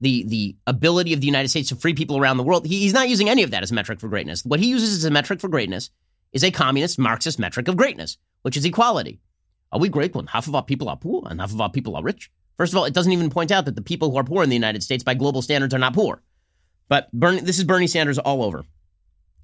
the, 0.00 0.24
the 0.24 0.56
ability 0.66 1.12
of 1.12 1.20
the 1.20 1.26
United 1.26 1.48
States 1.48 1.70
to 1.70 1.76
free 1.76 1.94
people 1.94 2.18
around 2.18 2.36
the 2.36 2.42
world. 2.42 2.66
He, 2.66 2.80
he's 2.80 2.92
not 2.92 3.08
using 3.08 3.28
any 3.28 3.42
of 3.42 3.50
that 3.52 3.62
as 3.62 3.70
a 3.70 3.74
metric 3.74 4.00
for 4.00 4.08
greatness. 4.08 4.44
What 4.44 4.60
he 4.60 4.68
uses 4.68 4.96
as 4.96 5.04
a 5.04 5.10
metric 5.10 5.40
for 5.40 5.48
greatness 5.48 5.90
is 6.32 6.44
a 6.44 6.50
communist 6.50 6.98
Marxist 6.98 7.38
metric 7.38 7.68
of 7.68 7.76
greatness, 7.76 8.18
which 8.42 8.56
is 8.56 8.64
equality. 8.64 9.20
Are 9.76 9.78
we 9.78 9.90
great 9.90 10.14
when 10.14 10.28
half 10.28 10.48
of 10.48 10.54
our 10.54 10.62
people 10.62 10.88
are 10.88 10.96
poor 10.96 11.22
and 11.26 11.38
half 11.38 11.52
of 11.52 11.60
our 11.60 11.68
people 11.68 11.96
are 11.96 12.02
rich? 12.02 12.30
First 12.56 12.72
of 12.72 12.78
all, 12.78 12.86
it 12.86 12.94
doesn't 12.94 13.12
even 13.12 13.28
point 13.28 13.52
out 13.52 13.66
that 13.66 13.74
the 13.74 13.82
people 13.82 14.10
who 14.10 14.16
are 14.16 14.24
poor 14.24 14.42
in 14.42 14.48
the 14.48 14.56
United 14.56 14.82
States 14.82 15.04
by 15.04 15.12
global 15.12 15.42
standards 15.42 15.74
are 15.74 15.78
not 15.78 15.92
poor. 15.92 16.22
But 16.88 17.12
Bernie, 17.12 17.42
this 17.42 17.58
is 17.58 17.64
Bernie 17.64 17.86
Sanders 17.86 18.18
all 18.18 18.42
over. 18.42 18.64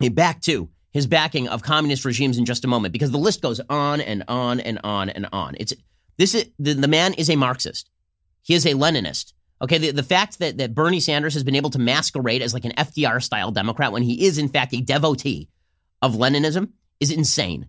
Back 0.00 0.40
to 0.42 0.70
his 0.90 1.06
backing 1.06 1.48
of 1.48 1.62
communist 1.62 2.06
regimes 2.06 2.38
in 2.38 2.46
just 2.46 2.64
a 2.64 2.68
moment 2.68 2.92
because 2.92 3.10
the 3.10 3.18
list 3.18 3.42
goes 3.42 3.60
on 3.68 4.00
and 4.00 4.24
on 4.26 4.58
and 4.58 4.80
on 4.82 5.10
and 5.10 5.28
on. 5.34 5.54
It's 5.60 5.74
this 6.16 6.34
is 6.34 6.46
the, 6.58 6.72
the 6.72 6.88
man 6.88 7.12
is 7.12 7.28
a 7.28 7.36
Marxist. 7.36 7.90
He 8.40 8.54
is 8.54 8.64
a 8.64 8.72
Leninist. 8.72 9.34
Okay, 9.60 9.76
the, 9.76 9.90
the 9.90 10.02
fact 10.02 10.38
that, 10.38 10.56
that 10.56 10.74
Bernie 10.74 10.98
Sanders 10.98 11.34
has 11.34 11.44
been 11.44 11.56
able 11.56 11.70
to 11.70 11.78
masquerade 11.78 12.40
as 12.40 12.54
like 12.54 12.64
an 12.64 12.72
FDR 12.72 13.22
style 13.22 13.50
Democrat 13.50 13.92
when 13.92 14.02
he 14.02 14.24
is 14.24 14.38
in 14.38 14.48
fact 14.48 14.72
a 14.72 14.80
devotee 14.80 15.50
of 16.00 16.14
Leninism 16.14 16.70
is 17.00 17.10
insane. 17.10 17.68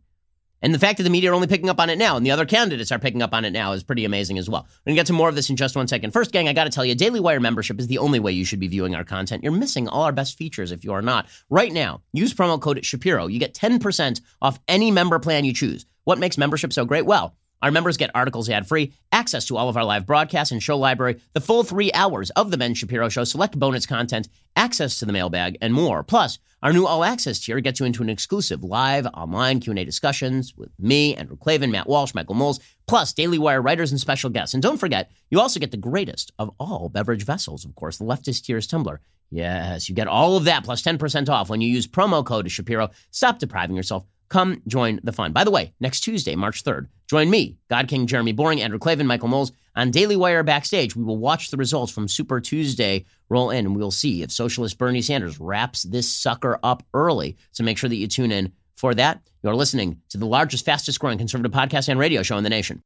And 0.64 0.74
the 0.74 0.80
fact 0.80 0.98
that 0.98 1.04
the 1.04 1.10
media 1.10 1.32
are 1.32 1.36
only 1.36 1.48
picking 1.48 1.70
up 1.70 1.80
on 1.80 1.90
it 1.90 1.98
now 1.98 2.16
and 2.16 2.26
the 2.26 2.32
other 2.32 2.46
candidates 2.46 2.92
are 2.92 2.98
picking 2.98 3.22
up 3.22 3.34
on 3.34 3.44
it 3.44 3.52
now 3.52 3.74
is 3.74 3.84
pretty 3.84 4.06
amazing 4.06 4.38
as 4.38 4.50
well. 4.50 4.62
We're 4.64 4.92
going 4.92 4.96
to 4.96 5.00
get 5.02 5.08
to 5.08 5.14
more 5.14 5.28
of 5.28 5.36
this 5.36 5.50
in 5.50 5.58
just 5.58 5.76
one 5.76 5.90
second. 5.90 6.12
First, 6.12 6.32
gang, 6.32 6.48
I 6.48 6.54
got 6.54 6.64
to 6.64 6.70
tell 6.70 6.86
you, 6.86 6.96
Daily 6.96 7.20
Wire 7.20 7.42
membership 7.42 7.80
is 7.80 7.88
the 7.88 7.98
only 7.98 8.20
way 8.20 8.32
you 8.32 8.46
should 8.46 8.62
be 8.62 8.70
viewing 8.70 8.96
our 8.96 9.04
content. 9.04 9.44
You're 9.44 9.52
missing 9.52 9.90
all 9.90 10.04
our 10.04 10.14
best 10.14 10.38
features 10.38 10.72
if 10.72 10.86
you 10.86 10.94
are 10.94 11.02
not. 11.02 11.28
Right 11.50 11.72
now, 11.72 12.02
use 12.14 12.34
promo 12.34 12.60
code 12.60 12.84
Shapiro. 12.86 13.28
You 13.28 13.40
get 13.40 13.54
10% 13.54 14.22
off 14.42 14.60
any 14.70 14.90
member 14.90 15.20
plan 15.20 15.44
you 15.44 15.54
choose. 15.54 15.86
What 16.06 16.18
makes 16.18 16.38
membership 16.38 16.72
so 16.72 16.86
great? 16.86 17.06
Well, 17.06 17.36
our 17.64 17.72
members 17.72 17.96
get 17.96 18.12
articles 18.14 18.50
ad 18.50 18.68
free, 18.68 18.94
access 19.14 19.46
to 19.46 19.56
all 19.56 19.70
of 19.70 19.78
our 19.78 19.86
live 19.86 20.06
broadcasts 20.06 20.52
and 20.52 20.62
show 20.62 20.78
library, 20.78 21.22
the 21.32 21.40
full 21.40 21.64
three 21.64 21.92
hours 21.94 22.30
of 22.32 22.52
The 22.52 22.58
Ben 22.58 22.74
Shapiro 22.74 23.08
Show, 23.08 23.24
select 23.24 23.58
bonus 23.58 23.86
content, 23.86 24.28
access 24.58 25.00
to 25.00 25.06
the 25.06 25.14
mailbag, 25.14 25.58
and 25.62 25.74
more. 25.74 26.04
Plus, 26.04 26.40
our 26.62 26.74
new 26.74 26.86
all 26.86 27.06
access 27.06 27.40
tier 27.40 27.62
gets 27.62 27.80
you 27.80 27.86
into 27.86 28.04
an 28.04 28.10
exclusive 28.10 28.66
live 28.66 29.08
online 29.14 29.62
Q&A 29.62 29.86
discussions 29.86 30.54
with 30.58 30.72
me, 30.78 31.16
Andrew 31.16 31.38
Klavan, 31.38 31.72
Matt 31.72 31.88
Walsh, 31.88 32.14
Michael 32.14 32.36
Knowles, 32.36 32.60
plus 32.86 33.14
Daily 33.14 33.40
Wire 33.40 33.62
writers 33.62 33.92
and 33.92 34.00
special 34.00 34.30
guests. 34.30 34.54
And 34.54 34.62
don't 34.62 34.78
forget, 34.78 35.10
you 35.32 35.40
also 35.40 35.62
get 35.62 35.72
the 35.72 35.78
greatest 35.78 36.34
of 36.38 36.52
all 36.60 36.90
beverage 36.90 37.24
vessels, 37.24 37.64
of 37.64 37.76
course, 37.76 37.98
the 37.98 38.04
leftist 38.04 38.44
tears 38.44 38.68
tumbler. 38.68 39.00
Yes, 39.32 39.88
you 39.88 39.96
get 39.96 40.08
all 40.08 40.36
of 40.36 40.44
that 40.44 40.66
plus 40.66 40.82
10% 40.82 41.30
off 41.30 41.50
when 41.50 41.62
you 41.62 41.70
use 41.70 41.88
promo 41.88 42.26
code 42.26 42.52
Shapiro. 42.52 42.90
Stop 43.10 43.40
depriving 43.40 43.78
yourself 43.78 44.06
Come 44.34 44.64
join 44.68 45.00
the 45.04 45.12
fun. 45.12 45.32
By 45.32 45.44
the 45.44 45.52
way, 45.52 45.76
next 45.80 46.00
Tuesday, 46.00 46.36
March 46.36 46.64
3rd, 46.64 46.88
join 47.14 47.30
me, 47.30 47.56
God 47.70 47.88
King 47.88 48.08
Jeremy 48.08 48.32
Boring, 48.32 48.60
Andrew 48.60 48.80
Klavan, 48.80 49.06
Michael 49.06 49.28
Knowles 49.28 49.52
on 49.76 49.92
Daily 49.92 50.16
Wire 50.16 50.42
Backstage. 50.42 50.96
We 50.96 51.04
will 51.04 51.20
watch 51.20 51.52
the 51.52 51.58
results 51.58 51.92
from 51.92 52.08
Super 52.08 52.42
Tuesday 52.42 53.06
roll 53.30 53.52
in, 53.52 53.68
and 53.68 53.76
we'll 53.76 53.92
see 53.92 54.24
if 54.24 54.32
Socialist 54.32 54.80
Bernie 54.80 55.04
Sanders 55.04 55.40
wraps 55.40 55.84
this 55.84 56.12
sucker 56.12 56.60
up 56.64 56.82
early. 56.92 57.38
So 57.52 57.64
make 57.64 57.78
sure 57.78 57.88
that 57.88 57.98
you 57.98 58.08
tune 58.08 58.32
in 58.32 58.52
for 58.76 58.96
that. 58.96 59.22
You're 59.44 59.54
listening 59.54 60.02
to 60.10 60.18
the 60.18 60.26
largest, 60.26 60.66
fastest 60.66 61.00
growing 61.00 61.20
conservative 61.20 61.52
podcast 61.52 61.88
and 61.88 62.00
radio 62.00 62.24
show 62.24 62.36
in 62.36 62.44
the 62.44 62.50
nation. 62.50 62.82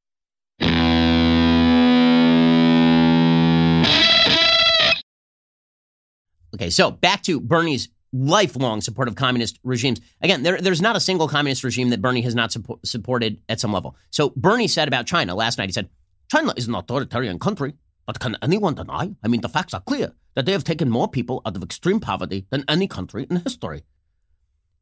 Okay, 6.54 6.70
so 6.70 6.92
back 6.92 7.24
to 7.24 7.40
Bernie's 7.40 7.88
lifelong 8.14 8.82
support 8.82 9.08
of 9.08 9.16
communist 9.16 9.60
regimes. 9.64 10.00
Again, 10.22 10.44
there, 10.44 10.60
there's 10.60 10.82
not 10.82 10.96
a 10.96 11.00
single 11.00 11.28
communist 11.28 11.64
regime 11.64 11.90
that 11.90 12.02
Bernie 12.02 12.22
has 12.22 12.36
not 12.36 12.52
support, 12.52 12.86
supported 12.86 13.42
at 13.50 13.60
some 13.60 13.74
level. 13.74 13.96
So 14.10 14.32
Bernie 14.36 14.68
said 14.68 14.88
about 14.88 15.06
China 15.06 15.36
last 15.36 15.58
night, 15.58 15.70
he 15.70 15.74
said, 15.74 15.90
China 16.32 16.54
is 16.58 16.68
an 16.68 16.76
authoritarian 16.76 17.40
country, 17.40 17.74
but 18.06 18.20
can 18.20 18.38
anyone 18.42 18.76
deny? 18.76 19.16
I 19.24 19.28
mean, 19.28 19.42
the 19.42 19.50
facts 19.50 19.74
are 19.74 19.82
clear 19.82 20.14
that 20.36 20.46
they 20.46 20.52
have 20.52 20.64
taken 20.64 20.90
more 20.90 21.08
people 21.08 21.42
out 21.46 21.56
of 21.56 21.64
extreme 21.64 22.00
poverty 22.00 22.46
than 22.50 22.64
any 22.68 22.88
country 22.88 23.28
in 23.30 23.38
history. 23.38 23.84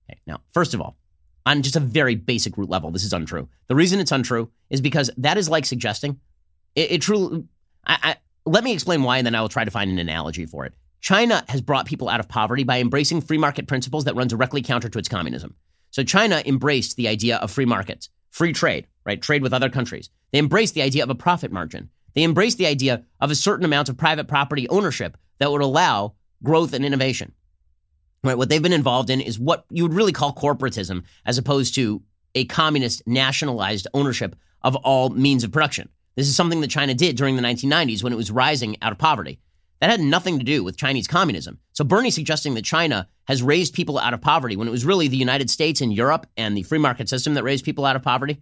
Okay, 0.09 0.19
now, 0.27 0.41
first 0.51 0.73
of 0.73 0.81
all, 0.81 0.97
on 1.45 1.61
just 1.61 1.75
a 1.75 1.79
very 1.79 2.15
basic 2.15 2.57
root 2.57 2.69
level, 2.69 2.91
this 2.91 3.03
is 3.03 3.13
untrue. 3.13 3.47
The 3.67 3.75
reason 3.75 3.99
it's 3.99 4.11
untrue 4.11 4.51
is 4.69 4.81
because 4.81 5.11
that 5.17 5.37
is 5.37 5.49
like 5.49 5.65
suggesting 5.65 6.19
it, 6.75 6.91
it 6.93 7.01
truly. 7.01 7.45
I, 7.85 7.97
I, 8.01 8.15
let 8.45 8.63
me 8.63 8.73
explain 8.73 9.03
why, 9.03 9.17
and 9.17 9.25
then 9.25 9.35
I 9.35 9.41
will 9.41 9.49
try 9.49 9.65
to 9.65 9.71
find 9.71 9.89
an 9.89 9.99
analogy 9.99 10.45
for 10.45 10.65
it. 10.65 10.73
China 11.01 11.43
has 11.49 11.61
brought 11.61 11.85
people 11.85 12.09
out 12.09 12.19
of 12.19 12.27
poverty 12.27 12.63
by 12.63 12.79
embracing 12.79 13.21
free 13.21 13.37
market 13.37 13.67
principles 13.67 14.05
that 14.05 14.15
run 14.15 14.27
directly 14.27 14.61
counter 14.61 14.89
to 14.89 14.99
its 14.99 15.09
communism. 15.09 15.55
So 15.91 16.03
China 16.03 16.41
embraced 16.45 16.97
the 16.97 17.07
idea 17.07 17.37
of 17.37 17.51
free 17.51 17.65
markets, 17.65 18.09
free 18.29 18.53
trade, 18.53 18.87
right? 19.05 19.21
Trade 19.21 19.41
with 19.41 19.53
other 19.53 19.69
countries. 19.69 20.09
They 20.31 20.39
embraced 20.39 20.73
the 20.73 20.81
idea 20.81 21.03
of 21.03 21.09
a 21.09 21.15
profit 21.15 21.51
margin. 21.51 21.89
They 22.15 22.23
embraced 22.23 22.57
the 22.57 22.67
idea 22.67 23.03
of 23.21 23.31
a 23.31 23.35
certain 23.35 23.65
amount 23.65 23.89
of 23.89 23.97
private 23.97 24.27
property 24.27 24.67
ownership 24.69 25.17
that 25.37 25.51
would 25.51 25.61
allow 25.61 26.15
growth 26.43 26.73
and 26.73 26.85
innovation. 26.85 27.33
Right? 28.23 28.37
What 28.37 28.49
they've 28.49 28.61
been 28.61 28.73
involved 28.73 29.09
in 29.09 29.21
is 29.21 29.37
what 29.37 29.65
you 29.69 29.83
would 29.83 29.93
really 29.93 30.11
call 30.11 30.33
corporatism 30.33 31.03
as 31.25 31.37
opposed 31.37 31.75
to 31.75 32.01
a 32.33 32.45
communist 32.45 33.03
nationalized 33.05 33.87
ownership 33.93 34.35
of 34.61 34.75
all 34.77 35.09
means 35.09 35.43
of 35.43 35.51
production. 35.51 35.89
This 36.15 36.27
is 36.27 36.35
something 36.35 36.61
that 36.61 36.69
China 36.69 36.93
did 36.93 37.15
during 37.17 37.35
the 37.35 37.41
1990s 37.41 38.03
when 38.03 38.13
it 38.13 38.17
was 38.17 38.31
rising 38.31 38.77
out 38.81 38.91
of 38.91 38.97
poverty. 38.97 39.39
That 39.81 39.89
had 39.89 39.99
nothing 39.99 40.39
to 40.39 40.45
do 40.45 40.63
with 40.63 40.77
Chinese 40.77 41.07
communism. 41.07 41.59
So 41.73 41.83
Bernie 41.83 42.11
suggesting 42.11 42.53
that 42.53 42.63
China 42.63 43.07
has 43.27 43.43
raised 43.43 43.73
people 43.73 43.99
out 43.99 44.13
of 44.13 44.21
poverty 44.21 44.55
when 44.55 44.67
it 44.67 44.71
was 44.71 44.85
really 44.85 45.07
the 45.07 45.17
United 45.17 45.49
States 45.49 45.81
and 45.81 45.93
Europe 45.93 46.27
and 46.37 46.55
the 46.55 46.63
free 46.63 46.79
market 46.79 47.09
system 47.09 47.33
that 47.33 47.43
raised 47.43 47.65
people 47.65 47.85
out 47.85 47.95
of 47.95 48.01
poverty. 48.01 48.41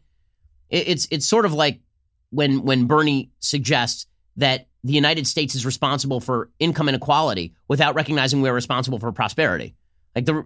It's 0.70 1.08
it's 1.12 1.28
sort 1.28 1.46
of 1.46 1.54
like 1.54 1.82
when 2.30 2.64
when 2.64 2.86
Bernie 2.86 3.32
suggests 3.40 4.08
that 4.38 4.68
the 4.84 4.94
United 4.94 5.28
States 5.28 5.56
is 5.56 5.66
responsible 5.66 6.20
for 6.20 6.50
income 6.60 6.90
inequality 6.90 7.56
without 7.68 7.96
recognizing 7.96 8.42
we're 8.42 8.54
responsible 8.54 9.00
for 9.00 9.12
prosperity. 9.12 9.76
Like 10.16 10.26
the 10.26 10.46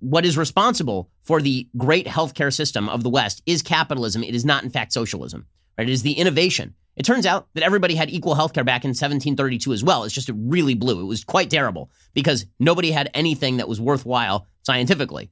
what 0.00 0.24
is 0.24 0.38
responsible 0.38 1.10
for 1.22 1.42
the 1.42 1.68
great 1.76 2.06
healthcare 2.06 2.52
system 2.52 2.88
of 2.88 3.02
the 3.02 3.10
West 3.10 3.42
is 3.46 3.62
capitalism. 3.62 4.22
It 4.22 4.34
is 4.34 4.44
not, 4.44 4.62
in 4.62 4.70
fact, 4.70 4.92
socialism. 4.92 5.46
Right? 5.76 5.88
It 5.88 5.92
is 5.92 6.02
the 6.02 6.12
innovation. 6.12 6.74
It 6.98 7.04
turns 7.04 7.26
out 7.26 7.46
that 7.54 7.62
everybody 7.62 7.94
had 7.94 8.10
equal 8.10 8.34
healthcare 8.34 8.66
back 8.66 8.84
in 8.84 8.90
1732 8.90 9.72
as 9.72 9.84
well. 9.84 10.02
It's 10.02 10.14
just 10.14 10.28
it 10.28 10.34
really 10.36 10.74
blew. 10.74 11.00
It 11.00 11.04
was 11.04 11.22
quite 11.22 11.48
terrible 11.48 11.90
because 12.12 12.44
nobody 12.58 12.90
had 12.90 13.08
anything 13.14 13.58
that 13.58 13.68
was 13.68 13.80
worthwhile 13.80 14.48
scientifically. 14.62 15.30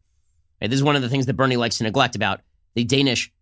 Right? 0.62 0.70
This 0.70 0.78
is 0.78 0.84
one 0.84 0.94
of 0.94 1.02
the 1.02 1.08
things 1.08 1.26
that 1.26 1.34
Bernie 1.34 1.56
likes 1.56 1.78
to 1.78 1.84
neglect 1.84 2.14
about 2.14 2.40
the 2.74 2.84
Danish 2.84 3.32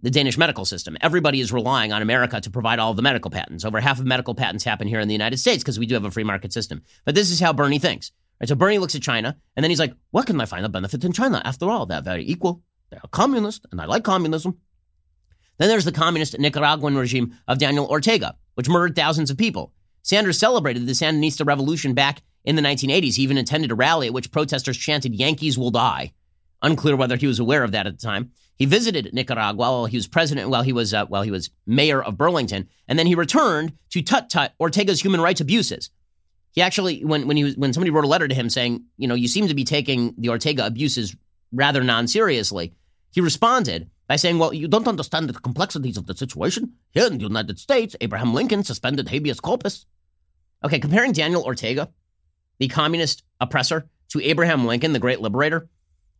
the 0.00 0.10
Danish 0.10 0.38
medical 0.38 0.64
system. 0.64 0.96
Everybody 1.00 1.40
is 1.40 1.52
relying 1.52 1.92
on 1.92 2.02
America 2.02 2.40
to 2.40 2.50
provide 2.50 2.78
all 2.78 2.94
the 2.94 3.02
medical 3.02 3.32
patents. 3.32 3.64
Over 3.64 3.80
half 3.80 3.98
of 3.98 4.06
medical 4.06 4.32
patents 4.32 4.62
happen 4.62 4.86
here 4.86 5.00
in 5.00 5.08
the 5.08 5.14
United 5.14 5.38
States 5.38 5.64
because 5.64 5.76
we 5.76 5.86
do 5.86 5.94
have 5.94 6.04
a 6.04 6.10
free 6.12 6.22
market 6.22 6.52
system. 6.52 6.82
But 7.04 7.16
this 7.16 7.30
is 7.30 7.40
how 7.40 7.52
Bernie 7.52 7.80
thinks. 7.80 8.12
Right? 8.40 8.48
So 8.48 8.54
Bernie 8.54 8.78
looks 8.78 8.94
at 8.94 9.02
China 9.02 9.36
and 9.56 9.64
then 9.64 9.70
he's 9.70 9.80
like, 9.80 9.94
what 10.12 10.26
can 10.26 10.40
I 10.40 10.44
find 10.44 10.64
a 10.64 10.68
benefit 10.68 11.02
in 11.04 11.12
China? 11.12 11.42
After 11.44 11.68
all, 11.68 11.84
they're 11.84 12.00
very 12.00 12.24
equal. 12.24 12.62
They're 12.90 13.00
communist 13.10 13.66
and 13.72 13.80
I 13.80 13.86
like 13.86 14.04
communism. 14.04 14.58
Then 15.58 15.68
there's 15.68 15.84
the 15.84 15.92
communist 15.92 16.38
Nicaraguan 16.38 16.96
regime 16.96 17.36
of 17.46 17.58
Daniel 17.58 17.86
Ortega, 17.86 18.36
which 18.54 18.68
murdered 18.68 18.96
thousands 18.96 19.30
of 19.30 19.36
people. 19.36 19.72
Sanders 20.02 20.38
celebrated 20.38 20.86
the 20.86 20.92
Sandinista 20.92 21.46
revolution 21.46 21.94
back 21.94 22.22
in 22.44 22.56
the 22.56 22.62
1980s. 22.62 23.16
He 23.16 23.22
even 23.22 23.36
attended 23.36 23.70
a 23.70 23.74
rally 23.74 24.06
at 24.06 24.12
which 24.12 24.30
protesters 24.30 24.78
chanted, 24.78 25.14
Yankees 25.14 25.58
will 25.58 25.70
die. 25.70 26.12
Unclear 26.62 26.96
whether 26.96 27.16
he 27.16 27.26
was 27.26 27.38
aware 27.38 27.62
of 27.62 27.72
that 27.72 27.86
at 27.86 27.98
the 27.98 28.06
time. 28.06 28.32
He 28.56 28.64
visited 28.64 29.12
Nicaragua 29.12 29.56
while 29.56 29.86
he 29.86 29.96
was 29.96 30.08
president, 30.08 30.48
while 30.48 30.62
he 30.62 30.72
was 30.72 30.92
uh, 30.92 31.06
while 31.06 31.22
he 31.22 31.30
was 31.30 31.50
mayor 31.66 32.02
of 32.02 32.18
Burlington, 32.18 32.68
and 32.88 32.98
then 32.98 33.06
he 33.06 33.14
returned 33.14 33.74
to 33.90 34.02
tut 34.02 34.28
tut 34.28 34.54
Ortega's 34.58 35.00
human 35.00 35.20
rights 35.20 35.40
abuses. 35.40 35.90
He 36.50 36.60
actually, 36.60 37.04
when 37.04 37.28
when 37.28 37.36
he 37.36 37.44
was, 37.44 37.56
when 37.56 37.72
somebody 37.72 37.90
wrote 37.90 38.04
a 38.04 38.08
letter 38.08 38.26
to 38.26 38.34
him 38.34 38.50
saying, 38.50 38.84
you 38.96 39.06
know, 39.06 39.14
you 39.14 39.28
seem 39.28 39.46
to 39.46 39.54
be 39.54 39.62
taking 39.62 40.14
the 40.18 40.30
Ortega 40.30 40.66
abuses 40.66 41.14
rather 41.52 41.84
non 41.84 42.08
seriously, 42.08 42.74
he 43.12 43.20
responded 43.20 43.88
by 44.08 44.16
saying, 44.16 44.38
well, 44.38 44.54
you 44.54 44.66
don't 44.66 44.88
understand 44.88 45.28
the 45.28 45.34
complexities 45.34 45.96
of 45.96 46.06
the 46.06 46.16
situation. 46.16 46.72
Here 46.90 47.06
in 47.06 47.18
the 47.18 47.24
United 47.24 47.58
States, 47.58 47.94
Abraham 48.00 48.34
Lincoln 48.34 48.64
suspended 48.64 49.10
habeas 49.10 49.38
corpus. 49.38 49.86
Okay, 50.64 50.80
comparing 50.80 51.12
Daniel 51.12 51.44
Ortega, 51.44 51.90
the 52.58 52.68
communist 52.68 53.22
oppressor, 53.40 53.88
to 54.08 54.22
Abraham 54.22 54.66
Lincoln, 54.66 54.94
the 54.94 54.98
great 54.98 55.20
liberator, 55.20 55.68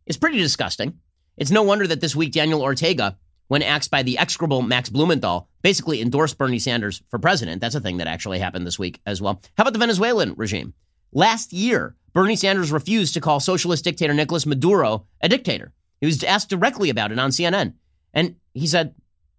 is 0.05 0.17
pretty 0.17 0.37
disgusting. 0.37 0.99
It's 1.37 1.51
no 1.51 1.63
wonder 1.63 1.87
that 1.87 2.01
this 2.01 2.15
week 2.15 2.31
Daniel 2.31 2.61
Ortega, 2.61 3.17
when 3.47 3.63
asked 3.63 3.89
by 3.89 4.03
the 4.03 4.17
execrable 4.19 4.61
Max 4.61 4.89
Blumenthal, 4.89 5.49
basically 5.63 5.99
endorsed 5.99 6.37
Bernie 6.37 6.59
Sanders 6.59 7.01
for 7.09 7.17
president. 7.17 7.59
That's 7.61 7.75
a 7.75 7.81
thing 7.81 7.97
that 7.97 8.07
actually 8.07 8.39
happened 8.39 8.67
this 8.67 8.77
week 8.77 9.01
as 9.07 9.21
well. 9.21 9.41
How 9.57 9.63
about 9.63 9.73
the 9.73 9.79
Venezuelan 9.79 10.35
regime? 10.37 10.73
Last 11.11 11.51
year, 11.51 11.95
Bernie 12.13 12.35
Sanders 12.35 12.71
refused 12.71 13.15
to 13.15 13.21
call 13.21 13.39
socialist 13.39 13.83
dictator 13.83 14.13
Nicolas 14.13 14.45
Maduro 14.45 15.07
a 15.21 15.27
dictator. 15.27 15.73
He 15.99 16.07
was 16.07 16.23
asked 16.23 16.49
directly 16.49 16.89
about 16.89 17.11
it 17.11 17.19
on 17.19 17.31
CNN. 17.31 17.73
And 18.13 18.35
he 18.53 18.67
said 18.67 18.95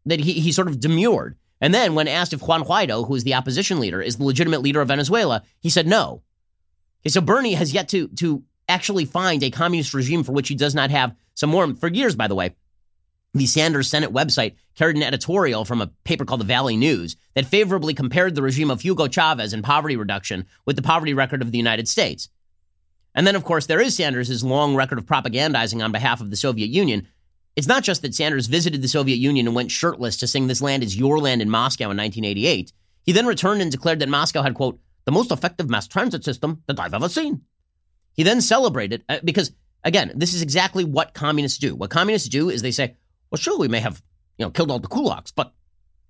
that 0.07 0.21
he, 0.21 0.35
he 0.35 0.53
sort 0.53 0.69
of 0.69 0.81
demurred. 0.81 1.37
And 1.61 1.75
then, 1.75 1.95
when 1.95 2.09
asked 2.09 2.33
if 2.33 2.43
Juan 2.43 2.65
Guaido, 2.65 3.07
who 3.07 3.15
is 3.15 3.25
the 3.25 3.35
opposition 3.35 3.81
leader, 3.81 4.01
is 4.01 4.17
the 4.17 4.25
legitimate 4.25 4.63
leader 4.63 4.81
of 4.81 4.89
Venezuela, 4.89 5.43
he 5.61 5.69
said 5.69 5.87
no. 5.87 6.23
Okay, 7.03 7.11
so 7.11 7.21
Bernie 7.21 7.55
has 7.55 7.75
yet 7.75 7.89
to, 7.91 8.09
to 8.09 8.43
actually 8.69 9.05
find 9.05 9.43
a 9.43 9.51
communist 9.51 9.93
regime 9.93 10.25
for 10.25 10.33
which 10.33 10.49
he 10.49 10.55
does 10.55 10.75
not 10.75 10.91
have 10.91 11.15
some 11.35 11.51
more. 11.51 11.75
For 11.75 11.89
years, 11.89 12.17
by 12.17 12.29
the 12.29 12.35
way, 12.35 12.55
the 13.35 13.47
Sanders 13.47 13.89
Senate 13.89 14.13
website 14.13 14.55
carried 14.75 14.97
an 14.97 15.03
editorial 15.03 15.65
from 15.65 15.81
a 15.81 15.89
paper 16.05 16.25
called 16.25 16.41
the 16.41 16.47
Valley 16.47 16.77
News 16.77 17.17
that 17.35 17.47
favorably 17.47 17.95
compared 17.95 18.35
the 18.35 18.43
regime 18.43 18.71
of 18.71 18.81
Hugo 18.81 19.07
Chavez 19.07 19.53
and 19.53 19.63
poverty 19.63 19.97
reduction 19.97 20.47
with 20.65 20.77
the 20.77 20.83
poverty 20.83 21.15
record 21.15 21.43
of 21.43 21.53
the 21.53 21.59
United 21.59 21.89
States. 21.89 22.29
And 23.15 23.27
then, 23.27 23.37
of 23.37 23.45
course, 23.45 23.67
there 23.67 23.81
is 23.81 23.97
Sanders' 23.97 24.45
long 24.45 24.75
record 24.75 24.99
of 24.99 25.07
propagandizing 25.07 25.85
on 25.85 25.93
behalf 25.93 26.21
of 26.21 26.31
the 26.31 26.37
Soviet 26.37 26.69
Union. 26.69 27.09
It's 27.57 27.67
not 27.67 27.83
just 27.83 28.03
that 28.03 28.15
Sanders 28.15 28.47
visited 28.47 28.83
the 28.83 28.89
Soviet 28.89 29.17
Union 29.17 29.47
and 29.47 29.57
went 29.57 29.71
shirtless 29.71 30.17
to 30.19 30.27
sing 30.27 30.47
This 30.47 30.63
Land 30.63 30.85
is 30.85 30.97
Your 30.97 31.19
Land 31.19 31.43
in 31.43 31.51
Moscow 31.51 31.85
in 31.85 31.97
1988. 31.97 32.73
He 33.03 33.13
then 33.13 33.27
returned 33.27 33.61
and 33.61 33.71
declared 33.71 33.99
that 33.99 34.09
Moscow 34.09 34.43
had, 34.43 34.55
quote, 34.55 34.79
the 35.05 35.13
most 35.13 35.33
effective 35.33 35.69
mass 35.69 35.89
transit 35.89 36.25
system 36.25 36.63
that 36.67 36.79
I've 36.79 36.95
ever 36.95 37.09
seen. 37.09 37.43
He 38.13 38.23
then 38.23 38.41
celebrated 38.41 39.03
uh, 39.09 39.19
because, 39.25 39.53
again, 39.83 40.13
this 40.15 40.35
is 40.35 40.43
exactly 40.43 40.85
what 40.85 41.15
communists 41.15 41.59
do. 41.59 41.75
What 41.75 41.91
communists 41.91 42.29
do 42.29 42.51
is 42.51 42.63
they 42.63 42.71
say, 42.71 42.97
well, 43.31 43.39
sure, 43.39 43.59
we 43.59 43.69
may 43.69 43.81
have 43.81 44.03
you 44.39 44.47
know 44.47 44.51
killed 44.51 44.71
all 44.71 44.79
the 44.79 44.89
kulaks, 44.89 45.33
but 45.35 45.53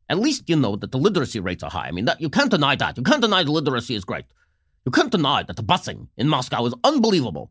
at 0.09 0.19
least 0.19 0.49
you 0.49 0.57
know 0.57 0.77
that 0.77 0.93
the 0.93 0.99
literacy 0.99 1.41
rates 1.41 1.63
are 1.63 1.71
high. 1.71 1.87
I 1.87 1.93
mean, 1.93 2.07
that, 2.07 2.21
you 2.21 2.31
can't 2.31 2.51
deny 2.51 2.77
that. 2.77 2.97
You 2.97 3.03
can't 3.03 3.21
deny 3.21 3.43
the 3.43 3.53
literacy 3.53 3.95
is 3.95 4.05
great. 4.05 4.25
You 4.85 4.93
can't 4.93 5.11
deny 5.11 5.43
that 5.43 5.57
the 5.57 5.63
busing 5.63 6.09
in 6.17 6.29
Moscow 6.29 6.65
is 6.67 6.75
unbelievable. 6.85 7.51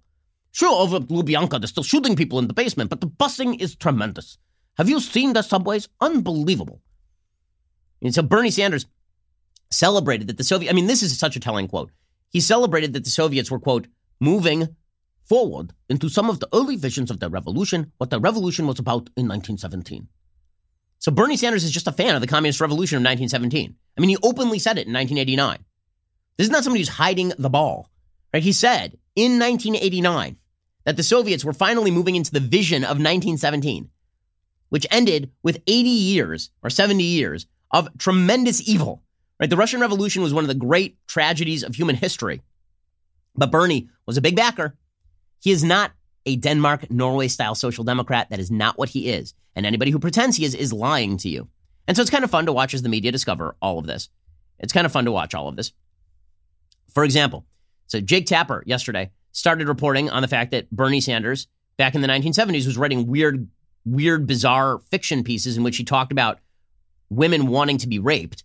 Sure, 0.51 0.81
over 0.81 0.97
at 0.97 1.09
Lubyanka, 1.09 1.59
they're 1.59 1.67
still 1.67 1.83
shooting 1.83 2.15
people 2.15 2.39
in 2.39 2.47
the 2.47 2.53
basement, 2.53 2.89
but 2.89 3.01
the 3.01 3.07
busing 3.07 3.61
is 3.61 3.75
tremendous. 3.75 4.37
Have 4.77 4.89
you 4.89 4.99
seen 4.99 5.33
the 5.33 5.41
subways? 5.41 5.87
Unbelievable. 6.01 6.81
And 8.01 8.15
so 8.15 8.21
Bernie 8.21 8.51
Sanders 8.51 8.85
celebrated 9.69 10.27
that 10.27 10.37
the 10.37 10.43
Soviet, 10.43 10.69
I 10.69 10.73
mean, 10.73 10.87
this 10.87 11.03
is 11.03 11.17
such 11.19 11.35
a 11.35 11.39
telling 11.39 11.67
quote. 11.67 11.91
He 12.29 12.39
celebrated 12.39 12.93
that 12.93 13.03
the 13.03 13.09
Soviets 13.09 13.51
were, 13.51 13.59
quote, 13.59 13.87
moving 14.19 14.75
forward 15.23 15.73
into 15.89 16.09
some 16.09 16.29
of 16.29 16.39
the 16.39 16.49
early 16.53 16.75
visions 16.75 17.11
of 17.11 17.19
the 17.19 17.29
revolution, 17.29 17.91
what 17.97 18.09
the 18.09 18.19
revolution 18.19 18.65
was 18.65 18.79
about 18.79 19.09
in 19.15 19.27
1917. 19.27 20.07
So 20.97 21.11
Bernie 21.11 21.37
Sanders 21.37 21.63
is 21.63 21.71
just 21.71 21.87
a 21.87 21.93
fan 21.93 22.15
of 22.15 22.21
the 22.21 22.27
communist 22.27 22.59
revolution 22.59 22.97
of 22.97 23.01
1917. 23.01 23.75
I 23.97 24.01
mean, 24.01 24.09
he 24.09 24.17
openly 24.23 24.59
said 24.59 24.77
it 24.77 24.87
in 24.87 24.93
1989. 24.93 25.65
This 26.39 26.45
is 26.45 26.51
not 26.51 26.63
somebody 26.63 26.79
who's 26.79 26.87
hiding 26.87 27.33
the 27.37 27.49
ball. 27.49 27.89
Right? 28.33 28.41
He 28.41 28.53
said 28.53 28.97
in 29.13 29.39
1989 29.39 30.37
that 30.85 30.95
the 30.95 31.03
Soviets 31.03 31.43
were 31.43 31.51
finally 31.51 31.91
moving 31.91 32.15
into 32.15 32.31
the 32.31 32.39
vision 32.39 32.83
of 32.83 32.91
1917, 32.91 33.89
which 34.69 34.87
ended 34.89 35.31
with 35.43 35.61
80 35.67 35.89
years 35.89 36.49
or 36.63 36.69
70 36.69 37.03
years 37.03 37.45
of 37.71 37.89
tremendous 37.97 38.65
evil. 38.69 39.03
Right? 39.37 39.49
The 39.49 39.57
Russian 39.57 39.81
Revolution 39.81 40.23
was 40.23 40.33
one 40.33 40.45
of 40.45 40.47
the 40.47 40.53
great 40.53 40.95
tragedies 41.07 41.61
of 41.61 41.75
human 41.75 41.97
history. 41.97 42.41
But 43.35 43.51
Bernie 43.51 43.89
was 44.05 44.15
a 44.15 44.21
big 44.21 44.37
backer. 44.37 44.77
He 45.41 45.51
is 45.51 45.65
not 45.65 45.91
a 46.25 46.37
Denmark, 46.37 46.89
Norway 46.89 47.27
style 47.27 47.53
social 47.53 47.83
democrat. 47.83 48.29
That 48.29 48.39
is 48.39 48.49
not 48.49 48.77
what 48.77 48.87
he 48.87 49.09
is. 49.09 49.33
And 49.57 49.65
anybody 49.65 49.91
who 49.91 49.99
pretends 49.99 50.37
he 50.37 50.45
is 50.45 50.55
is 50.55 50.71
lying 50.71 51.17
to 51.17 51.27
you. 51.27 51.49
And 51.85 51.97
so 51.97 52.01
it's 52.01 52.09
kind 52.09 52.23
of 52.23 52.31
fun 52.31 52.45
to 52.45 52.53
watch 52.53 52.73
as 52.73 52.81
the 52.81 52.87
media 52.87 53.11
discover 53.11 53.57
all 53.61 53.77
of 53.77 53.87
this. 53.87 54.07
It's 54.57 54.71
kind 54.71 54.85
of 54.85 54.93
fun 54.93 55.03
to 55.03 55.11
watch 55.11 55.33
all 55.33 55.49
of 55.49 55.57
this. 55.57 55.73
For 56.99 57.05
example, 57.05 57.45
so 57.87 58.01
Jake 58.01 58.25
Tapper 58.25 58.61
yesterday 58.65 59.11
started 59.31 59.69
reporting 59.69 60.09
on 60.09 60.21
the 60.21 60.27
fact 60.27 60.51
that 60.51 60.69
Bernie 60.69 60.99
Sanders 60.99 61.47
back 61.77 61.95
in 61.95 62.01
the 62.01 62.09
1970s 62.09 62.65
was 62.65 62.77
writing 62.77 63.07
weird, 63.07 63.47
weird, 63.85 64.27
bizarre 64.27 64.79
fiction 64.91 65.23
pieces 65.23 65.55
in 65.55 65.63
which 65.63 65.77
he 65.77 65.85
talked 65.85 66.11
about 66.11 66.39
women 67.09 67.47
wanting 67.47 67.77
to 67.77 67.87
be 67.87 67.99
raped 67.99 68.43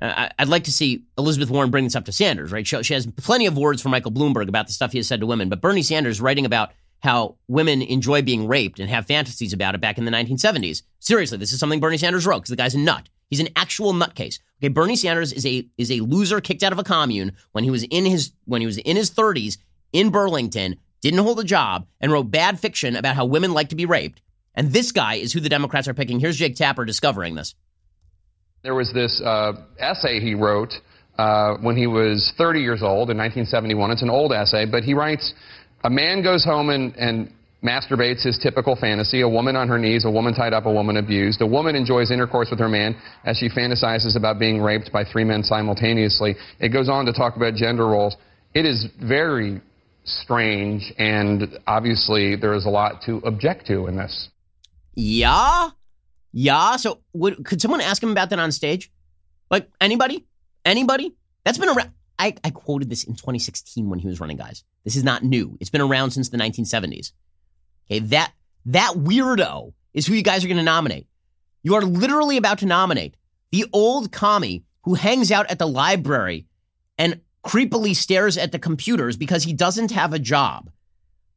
uh, 0.00 0.28
I'd 0.38 0.46
like 0.46 0.62
to 0.64 0.70
see 0.70 1.02
Elizabeth 1.18 1.50
Warren 1.50 1.72
bring 1.72 1.82
this 1.82 1.96
up 1.96 2.04
to 2.04 2.12
Sanders, 2.12 2.52
right? 2.52 2.64
She, 2.64 2.80
she 2.84 2.94
has 2.94 3.04
plenty 3.06 3.46
of 3.46 3.58
words 3.58 3.82
for 3.82 3.88
Michael 3.88 4.12
Bloomberg 4.12 4.48
about 4.48 4.68
the 4.68 4.72
stuff 4.72 4.92
he 4.92 4.98
has 4.98 5.08
said 5.08 5.18
to 5.18 5.26
women, 5.26 5.48
but 5.48 5.60
Bernie 5.60 5.82
Sanders 5.82 6.20
writing 6.20 6.46
about 6.46 6.70
how 7.00 7.36
women 7.48 7.82
enjoy 7.82 8.22
being 8.22 8.46
raped 8.46 8.78
and 8.78 8.88
have 8.90 9.06
fantasies 9.06 9.52
about 9.52 9.74
it 9.74 9.80
back 9.80 9.98
in 9.98 10.04
the 10.04 10.12
1970s. 10.12 10.82
Seriously, 11.00 11.36
this 11.36 11.52
is 11.52 11.58
something 11.58 11.80
Bernie 11.80 11.98
Sanders 11.98 12.26
wrote 12.26 12.38
because 12.38 12.50
the 12.50 12.56
guy's 12.56 12.76
a 12.76 12.78
nut. 12.78 13.08
He's 13.32 13.40
an 13.40 13.48
actual 13.56 13.94
nutcase. 13.94 14.40
Okay, 14.60 14.68
Bernie 14.68 14.94
Sanders 14.94 15.32
is 15.32 15.46
a 15.46 15.66
is 15.78 15.90
a 15.90 16.00
loser 16.00 16.42
kicked 16.42 16.62
out 16.62 16.70
of 16.70 16.78
a 16.78 16.84
commune 16.84 17.32
when 17.52 17.64
he 17.64 17.70
was 17.70 17.82
in 17.84 18.04
his 18.04 18.32
when 18.44 18.60
he 18.60 18.66
was 18.66 18.76
in 18.76 18.94
his 18.94 19.10
30s 19.10 19.56
in 19.90 20.10
Burlington, 20.10 20.76
didn't 21.00 21.20
hold 21.20 21.40
a 21.40 21.44
job, 21.44 21.86
and 21.98 22.12
wrote 22.12 22.24
bad 22.24 22.60
fiction 22.60 22.94
about 22.94 23.16
how 23.16 23.24
women 23.24 23.54
like 23.54 23.70
to 23.70 23.74
be 23.74 23.86
raped. 23.86 24.20
And 24.54 24.74
this 24.74 24.92
guy 24.92 25.14
is 25.14 25.32
who 25.32 25.40
the 25.40 25.48
Democrats 25.48 25.88
are 25.88 25.94
picking. 25.94 26.20
Here's 26.20 26.36
Jake 26.36 26.56
Tapper 26.56 26.84
discovering 26.84 27.34
this. 27.34 27.54
There 28.62 28.74
was 28.74 28.92
this 28.92 29.22
uh, 29.24 29.52
essay 29.78 30.20
he 30.20 30.34
wrote 30.34 30.74
uh, 31.16 31.54
when 31.62 31.74
he 31.74 31.86
was 31.86 32.34
30 32.36 32.60
years 32.60 32.82
old 32.82 33.08
in 33.08 33.16
1971. 33.16 33.92
It's 33.92 34.02
an 34.02 34.10
old 34.10 34.34
essay, 34.34 34.66
but 34.66 34.82
he 34.82 34.92
writes, 34.92 35.32
a 35.84 35.88
man 35.88 36.22
goes 36.22 36.44
home 36.44 36.68
and, 36.68 36.94
and 36.96 37.32
masturbates 37.62 38.24
his 38.24 38.38
typical 38.38 38.74
fantasy, 38.76 39.20
a 39.20 39.28
woman 39.28 39.54
on 39.56 39.68
her 39.68 39.78
knees, 39.78 40.04
a 40.04 40.10
woman 40.10 40.34
tied 40.34 40.52
up, 40.52 40.66
a 40.66 40.72
woman 40.72 40.96
abused. 40.96 41.40
A 41.40 41.46
woman 41.46 41.76
enjoys 41.76 42.10
intercourse 42.10 42.50
with 42.50 42.58
her 42.58 42.68
man 42.68 42.96
as 43.24 43.36
she 43.38 43.48
fantasizes 43.48 44.16
about 44.16 44.38
being 44.38 44.60
raped 44.60 44.90
by 44.92 45.04
three 45.04 45.24
men 45.24 45.42
simultaneously. 45.42 46.34
It 46.58 46.70
goes 46.70 46.88
on 46.88 47.06
to 47.06 47.12
talk 47.12 47.36
about 47.36 47.54
gender 47.54 47.86
roles. 47.86 48.16
It 48.54 48.66
is 48.66 48.86
very 49.00 49.60
strange, 50.04 50.92
and 50.98 51.58
obviously 51.66 52.36
there 52.36 52.54
is 52.54 52.66
a 52.66 52.70
lot 52.70 53.02
to 53.06 53.18
object 53.18 53.66
to 53.68 53.86
in 53.86 53.96
this. 53.96 54.28
Yeah? 54.94 55.70
Yeah. 56.32 56.76
So 56.76 57.00
would, 57.12 57.44
could 57.44 57.60
someone 57.60 57.80
ask 57.80 58.02
him 58.02 58.10
about 58.10 58.30
that 58.30 58.38
on 58.38 58.50
stage? 58.50 58.90
Like 59.50 59.68
anybody? 59.80 60.26
Anybody? 60.64 61.14
That's 61.44 61.58
been 61.58 61.68
around. 61.68 61.92
I, 62.18 62.34
I 62.44 62.50
quoted 62.50 62.90
this 62.90 63.04
in 63.04 63.14
2016 63.14 63.88
when 63.88 63.98
he 63.98 64.06
was 64.06 64.20
running, 64.20 64.36
guys. 64.36 64.64
This 64.84 64.96
is 64.96 65.04
not 65.04 65.22
new. 65.22 65.56
It's 65.60 65.70
been 65.70 65.80
around 65.80 66.10
since 66.10 66.28
the 66.28 66.38
1970s. 66.38 67.12
Okay, 67.92 67.98
that 68.06 68.32
that 68.66 68.94
weirdo 68.94 69.74
is 69.92 70.06
who 70.06 70.14
you 70.14 70.22
guys 70.22 70.42
are 70.44 70.48
going 70.48 70.56
to 70.56 70.62
nominate. 70.62 71.06
You 71.62 71.74
are 71.74 71.82
literally 71.82 72.38
about 72.38 72.58
to 72.60 72.66
nominate 72.66 73.16
the 73.50 73.66
old 73.70 74.10
commie 74.10 74.64
who 74.84 74.94
hangs 74.94 75.30
out 75.30 75.50
at 75.50 75.58
the 75.58 75.68
library 75.68 76.46
and 76.96 77.20
creepily 77.44 77.94
stares 77.94 78.38
at 78.38 78.50
the 78.50 78.58
computers 78.58 79.18
because 79.18 79.44
he 79.44 79.52
doesn't 79.52 79.90
have 79.90 80.14
a 80.14 80.18
job. 80.18 80.70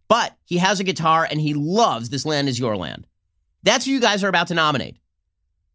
But 0.08 0.38
he 0.46 0.58
has 0.58 0.80
a 0.80 0.86
guitar 0.86 1.28
and 1.30 1.42
he 1.42 1.54
loves 1.54 2.10
This 2.10 2.26
Land 2.26 2.48
Is 2.48 2.58
Your 2.58 2.78
Land. 2.78 3.06
That's 3.64 3.86
who 3.86 3.92
you 3.92 4.00
guys 4.00 4.24
are 4.24 4.30
about 4.30 4.48
to 4.48 4.54
nominate. 4.54 4.98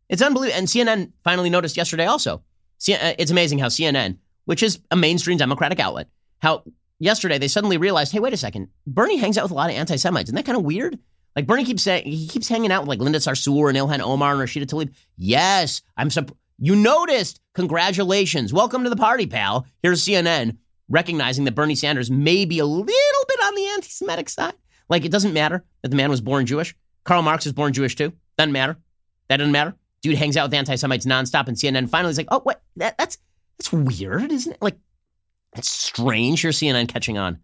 It's 0.09 0.23
unbelievable. 0.23 0.59
And 0.59 0.67
CNN 0.67 1.13
finally 1.25 1.51
noticed 1.51 1.77
yesterday 1.77 2.07
also. 2.07 2.37
Uh, 2.89 3.13
it's 3.19 3.31
amazing 3.31 3.59
how 3.59 3.67
CNN, 3.67 4.17
which 4.47 4.63
is 4.63 4.79
a 4.91 4.97
mainstream 4.97 5.37
Democratic 5.37 5.79
outlet, 5.79 6.09
how 6.39 6.65
yesterday 7.01 7.39
they 7.39 7.49
suddenly 7.49 7.77
realized, 7.77 8.13
hey, 8.13 8.21
wait 8.21 8.33
a 8.33 8.37
second, 8.37 8.69
Bernie 8.87 9.17
hangs 9.17 9.37
out 9.37 9.43
with 9.43 9.53
a 9.53 9.57
lot 9.57 9.71
of 9.71 9.77
anti-Semites. 9.77 10.29
Isn't 10.29 10.37
that 10.37 10.47
kind 10.47 10.57
of 10.57 10.65
weird? 10.65 10.99
Like 11.35 11.47
Bernie 11.47 11.65
keeps 11.65 11.83
saying 11.83 12.05
he 12.07 12.29
keeps 12.29 12.49
hanging 12.49 12.71
out 12.71 12.83
with 12.83 12.89
like 12.89 13.01
Linda 13.01 13.19
Sarsour 13.19 13.69
and 13.69 13.79
Ilhan 13.79 14.01
Omar 14.01 14.33
and 14.33 14.41
Rashida 14.41 14.67
Tlaib. 14.67 14.93
Yes, 15.17 15.83
I'm 15.97 16.11
surprised. 16.11 16.37
You 16.63 16.77
noticed. 16.77 17.41
Congratulations. 17.55 18.53
Welcome 18.53 18.85
to 18.85 18.91
the 18.91 18.97
party, 18.97 19.27
pal. 19.27 19.67
Here's 19.83 20.05
CNN 20.05 20.59
recognizing 20.91 21.45
that 21.45 21.55
Bernie 21.55 21.75
Sanders 21.75 22.11
may 22.11 22.45
be 22.45 22.59
a 22.59 22.67
little 22.67 22.85
bit 22.85 23.41
on 23.45 23.55
the 23.55 23.67
anti 23.69 23.89
Semitic 23.89 24.29
side. 24.29 24.53
Like, 24.89 25.05
it 25.05 25.11
doesn't 25.13 25.33
matter 25.33 25.65
that 25.83 25.89
the 25.89 25.97
man 25.97 26.11
was 26.11 26.21
born 26.21 26.45
Jewish. 26.45 26.75
Karl 27.05 27.23
Marx 27.23 27.45
was 27.47 27.55
born 27.55 27.73
Jewish 27.73 27.97
too. 27.97 28.13
Doesn't 28.37 28.53
matter. 28.53 28.77
That 29.29 29.39
doesn't 29.39 29.53
matter. 29.53 29.75
Dude 30.03 30.19
hangs 30.19 30.37
out 30.37 30.51
with 30.51 30.55
anti 30.55 30.77
Semites 30.77 31.07
nonstop, 31.07 31.49
and 31.49 31.57
CNN 31.57 31.89
finally 31.89 32.11
is 32.11 32.19
like, 32.19 32.29
oh, 32.31 32.41
what? 32.41 32.63
That, 32.77 32.99
that's, 32.99 33.17
that's 33.57 33.73
weird, 33.73 34.31
isn't 34.31 34.53
it? 34.53 34.61
Like, 34.61 34.77
that's 35.55 35.71
strange. 35.71 36.43
Here's 36.43 36.59
CNN 36.59 36.89
catching 36.89 37.19
on. 37.19 37.41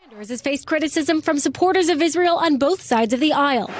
Sanders 0.00 0.28
has 0.28 0.42
faced 0.42 0.66
criticism 0.66 1.22
from 1.22 1.38
supporters 1.38 1.88
of 1.88 2.02
Israel 2.02 2.36
on 2.36 2.58
both 2.58 2.82
sides 2.82 3.12
of 3.12 3.20
the 3.20 3.32
aisle 3.32 3.70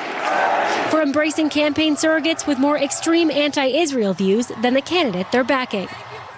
for 0.94 1.02
embracing 1.02 1.48
campaign 1.50 1.96
surrogates 1.96 2.46
with 2.46 2.56
more 2.56 2.78
extreme 2.78 3.28
anti 3.28 3.66
Israel 3.66 4.14
views 4.14 4.46
than 4.62 4.74
the 4.74 4.80
candidate 4.80 5.26
they're 5.32 5.42
backing. 5.42 5.88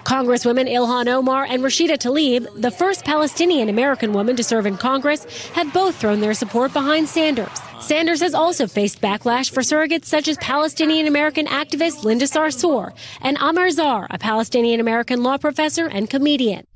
Congresswomen 0.04 0.66
Ilhan 0.66 1.08
Omar 1.08 1.44
and 1.44 1.62
Rashida 1.62 1.98
Tlaib, 1.98 2.48
the 2.62 2.70
first 2.70 3.04
Palestinian 3.04 3.68
American 3.68 4.14
woman 4.14 4.34
to 4.36 4.42
serve 4.42 4.64
in 4.64 4.78
Congress, 4.78 5.26
have 5.50 5.70
both 5.74 5.96
thrown 5.96 6.20
their 6.20 6.32
support 6.32 6.72
behind 6.72 7.06
Sanders. 7.06 7.60
Sanders 7.80 8.20
has 8.20 8.32
also 8.32 8.66
faced 8.66 9.02
backlash 9.02 9.50
for 9.50 9.60
surrogates 9.60 10.06
such 10.06 10.26
as 10.26 10.38
Palestinian 10.38 11.06
American 11.06 11.44
activist 11.46 12.04
Linda 12.04 12.24
Sarsour 12.24 12.92
and 13.20 13.36
Amer 13.36 13.68
Zahr, 13.70 14.06
a 14.08 14.16
Palestinian 14.16 14.80
American 14.80 15.22
law 15.22 15.36
professor 15.36 15.86
and 15.86 16.08
comedian. 16.08 16.66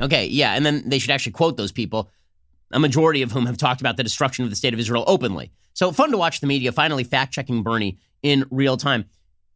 Okay, 0.00 0.26
yeah, 0.26 0.54
and 0.54 0.64
then 0.64 0.88
they 0.88 0.98
should 0.98 1.10
actually 1.10 1.32
quote 1.32 1.56
those 1.56 1.72
people, 1.72 2.10
a 2.72 2.78
majority 2.78 3.22
of 3.22 3.32
whom 3.32 3.46
have 3.46 3.58
talked 3.58 3.80
about 3.80 3.96
the 3.96 4.04
destruction 4.04 4.44
of 4.44 4.50
the 4.50 4.56
state 4.56 4.74
of 4.74 4.80
Israel 4.80 5.04
openly. 5.06 5.50
So 5.74 5.92
fun 5.92 6.10
to 6.10 6.18
watch 6.18 6.40
the 6.40 6.46
media 6.46 6.72
finally 6.72 7.04
fact 7.04 7.32
checking 7.32 7.62
Bernie 7.62 7.98
in 8.22 8.44
real 8.50 8.76
time. 8.76 9.06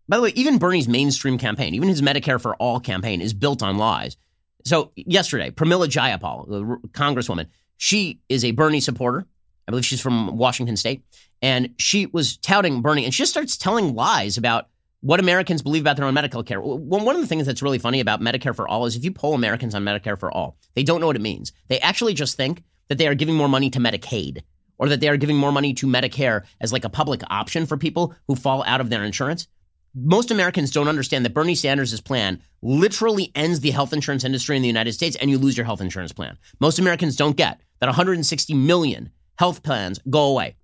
By 0.09 0.17
the 0.17 0.23
way, 0.25 0.33
even 0.35 0.59
Bernie's 0.59 0.89
mainstream 0.89 1.39
campaign, 1.39 1.75
even 1.75 1.89
his 1.89 2.03
Medicare 2.03 2.41
for 2.41 2.55
All 2.57 2.81
campaign, 2.81 3.21
is 3.21 3.33
built 3.33 3.63
on 3.63 3.79
lies. 3.79 4.17
So 4.65 4.93
yesterday, 4.97 5.51
Pramila 5.51 5.87
Jayapal, 5.87 6.49
the 6.49 6.89
congresswoman, 6.89 7.47
she 7.77 8.21
is 8.29 8.45
a 8.45 8.53
Bernie 8.53 8.81
supporter. 8.81 9.27
I 9.67 9.71
believe 9.71 9.85
she's 9.85 10.01
from 10.01 10.37
Washington 10.37 10.77
State, 10.77 11.05
and 11.41 11.75
she 11.79 12.07
was 12.07 12.37
touting 12.37 12.83
Bernie, 12.83 13.05
and 13.05 13.15
she 13.15 13.23
just 13.23 13.33
starts 13.33 13.57
telling 13.57 13.95
lies 13.95 14.37
about 14.37 14.69
what 15.03 15.21
Americans 15.21 15.63
believe 15.63 15.83
about 15.83 15.97
their 15.97 16.07
own 16.07 16.15
medical 16.15 16.43
care. 16.45 16.61
One 16.61 17.15
of 17.15 17.21
the 17.21 17.27
things 17.27 17.45
that's 17.45 17.61
really 17.61 17.79
funny 17.79 17.99
about 18.01 18.21
Medicare 18.21 18.55
for 18.55 18.69
All 18.69 18.87
is 18.87 18.97
if 18.97 19.05
you 19.05 19.11
poll 19.11 19.35
Americans 19.35 19.75
on 19.75 19.85
Medicare 19.85 20.19
for 20.19 20.31
All, 20.31 20.57
they 20.75 20.85
don't 20.85 21.01
know 21.01 21.09
what 21.09 21.17
it 21.17 21.23
means. 21.23 21.53
They 21.69 21.81
actually 21.81 22.15
just 22.15 22.37
think 22.37 22.63
that 22.89 22.99
they 22.99 23.09
are 23.09 23.15
giving 23.15 23.35
more 23.35 23.49
money 23.49 23.69
to 23.71 23.81
Medicaid 23.81 24.43
or 24.79 24.89
that 24.89 25.01
they 25.01 25.09
are 25.09 25.17
giving 25.17 25.37
more 25.37 25.53
money 25.53 25.75
to 25.75 25.87
Medicare 25.87 26.45
as 26.61 26.73
like 26.73 26.85
a 26.85 26.89
public 26.89 27.23
option 27.31 27.67
for 27.67 27.77
people 27.77 28.15
who 28.29 28.37
fall 28.37 28.63
out 28.65 28.81
of 28.81 28.91
their 28.91 29.03
insurance. 29.05 29.49
Most 29.95 30.31
Americans 30.31 30.71
don't 30.71 30.89
understand 30.89 31.25
that 31.25 31.35
Bernie 31.35 31.57
Sanders' 31.57 32.01
plan 32.01 32.41
literally 32.63 33.33
ends 33.35 33.61
the 33.61 33.73
health 33.73 33.93
insurance 33.93 34.25
industry 34.25 34.57
in 34.57 34.63
the 34.63 34.69
United 34.69 34.93
States 34.93 35.17
and 35.17 35.29
you 35.31 35.37
lose 35.37 35.57
your 35.57 35.67
health 35.67 35.81
insurance 35.81 36.13
plan. 36.13 36.39
Most 36.61 36.79
Americans 36.79 37.17
don't 37.17 37.37
get 37.37 37.61
that 37.81 37.87
160 37.87 38.55
million 38.55 39.11
health 39.37 39.65
plans 39.65 39.99
go 40.09 40.23
away. 40.31 40.55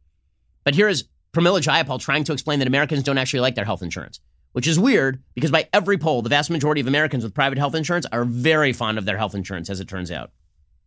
But 0.63 0.77
here 0.77 0.89
is 0.89 1.05
Pramila 1.33 1.61
Jayapal 1.61 2.01
trying 2.01 2.25
to 2.25 2.33
explain 2.33 2.59
that 2.61 2.69
Americans 2.69 3.03
don't 3.03 3.19
actually 3.19 3.41
like 3.41 3.55
their 3.55 3.65
health 3.65 3.83
insurance, 3.83 4.21
which 4.53 4.67
is 4.67 4.79
weird 4.79 5.23
because 5.35 5.51
by 5.51 5.69
every 5.73 5.99
poll, 5.99 6.23
the 6.23 6.29
vast 6.29 6.51
majority 6.51 6.81
of 6.81 6.87
Americans 6.87 7.25
with 7.25 7.35
private 7.35 7.59
health 7.59 7.75
insurance 7.75 8.07
are 8.13 8.25
very 8.25 8.73
fond 8.73 8.99
of 8.99 9.05
their 9.05 9.17
health 9.17 9.35
insurance, 9.35 9.71
as 9.71 9.81
it 9.81 9.89
turns 9.89 10.11
out. 10.11 10.31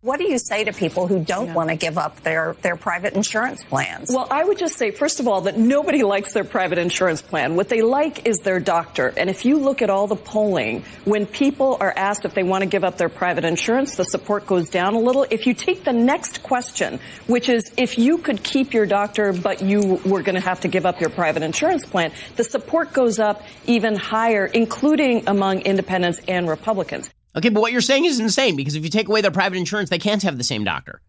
What 0.03 0.17
do 0.17 0.27
you 0.27 0.39
say 0.39 0.63
to 0.63 0.73
people 0.73 1.05
who 1.05 1.23
don't 1.23 1.45
yeah. 1.45 1.53
want 1.53 1.69
to 1.69 1.75
give 1.75 1.99
up 1.99 2.21
their, 2.21 2.55
their 2.63 2.75
private 2.75 3.13
insurance 3.13 3.63
plans? 3.63 4.09
Well, 4.11 4.27
I 4.31 4.43
would 4.43 4.57
just 4.57 4.75
say, 4.75 4.89
first 4.89 5.19
of 5.19 5.27
all, 5.27 5.41
that 5.41 5.59
nobody 5.59 6.01
likes 6.15 6.33
their 6.33 6.43
private 6.43 6.79
insurance 6.79 7.21
plan. 7.21 7.55
What 7.55 7.69
they 7.69 7.83
like 7.83 8.27
is 8.27 8.39
their 8.39 8.59
doctor. 8.59 9.13
And 9.15 9.29
if 9.29 9.45
you 9.45 9.59
look 9.59 9.83
at 9.83 9.91
all 9.91 10.07
the 10.07 10.15
polling, 10.15 10.83
when 11.05 11.27
people 11.27 11.77
are 11.79 11.93
asked 11.95 12.25
if 12.25 12.33
they 12.33 12.41
want 12.41 12.63
to 12.63 12.65
give 12.67 12.83
up 12.83 12.97
their 12.97 13.09
private 13.09 13.45
insurance, 13.45 13.95
the 13.95 14.03
support 14.03 14.47
goes 14.47 14.69
down 14.69 14.95
a 14.95 14.99
little. 14.99 15.27
If 15.29 15.45
you 15.45 15.53
take 15.53 15.83
the 15.83 15.93
next 15.93 16.41
question, 16.41 16.99
which 17.27 17.47
is 17.47 17.71
if 17.77 17.99
you 17.99 18.17
could 18.17 18.41
keep 18.41 18.73
your 18.73 18.87
doctor, 18.87 19.31
but 19.33 19.61
you 19.61 20.01
were 20.03 20.23
going 20.23 20.33
to 20.33 20.41
have 20.41 20.61
to 20.61 20.67
give 20.67 20.87
up 20.87 20.99
your 20.99 21.11
private 21.11 21.43
insurance 21.43 21.85
plan, 21.85 22.11
the 22.37 22.43
support 22.43 22.91
goes 22.91 23.19
up 23.19 23.43
even 23.67 23.95
higher, 23.95 24.47
including 24.47 25.27
among 25.27 25.61
independents 25.61 26.19
and 26.27 26.49
Republicans. 26.49 27.07
Okay, 27.35 27.49
but 27.49 27.61
what 27.61 27.71
you're 27.71 27.81
saying 27.81 28.05
is 28.05 28.19
insane 28.19 28.55
because 28.55 28.75
if 28.75 28.83
you 28.83 28.89
take 28.89 29.07
away 29.07 29.21
their 29.21 29.31
private 29.31 29.57
insurance, 29.57 29.89
they 29.89 29.99
can't 29.99 30.23
have 30.23 30.37
the 30.37 30.43
same 30.43 30.63
doctor. 30.63 31.01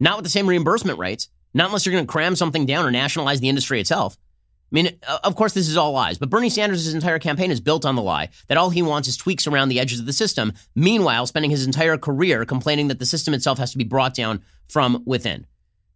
Not 0.00 0.16
with 0.16 0.24
the 0.24 0.30
same 0.30 0.48
reimbursement 0.48 0.98
rates. 0.98 1.28
Not 1.52 1.66
unless 1.66 1.84
you're 1.84 1.92
going 1.92 2.06
to 2.06 2.10
cram 2.10 2.36
something 2.36 2.66
down 2.66 2.86
or 2.86 2.90
nationalize 2.90 3.40
the 3.40 3.48
industry 3.48 3.80
itself. 3.80 4.16
I 4.72 4.74
mean, 4.74 5.00
of 5.24 5.34
course, 5.34 5.52
this 5.52 5.68
is 5.68 5.76
all 5.76 5.90
lies, 5.90 6.18
but 6.18 6.30
Bernie 6.30 6.48
Sanders' 6.48 6.94
entire 6.94 7.18
campaign 7.18 7.50
is 7.50 7.60
built 7.60 7.84
on 7.84 7.96
the 7.96 8.02
lie 8.02 8.28
that 8.46 8.56
all 8.56 8.70
he 8.70 8.82
wants 8.82 9.08
is 9.08 9.16
tweaks 9.16 9.48
around 9.48 9.68
the 9.68 9.80
edges 9.80 9.98
of 9.98 10.06
the 10.06 10.12
system, 10.12 10.52
meanwhile, 10.76 11.26
spending 11.26 11.50
his 11.50 11.66
entire 11.66 11.98
career 11.98 12.44
complaining 12.44 12.86
that 12.86 13.00
the 13.00 13.06
system 13.06 13.34
itself 13.34 13.58
has 13.58 13.72
to 13.72 13.78
be 13.78 13.84
brought 13.84 14.14
down 14.14 14.42
from 14.68 15.02
within. 15.04 15.44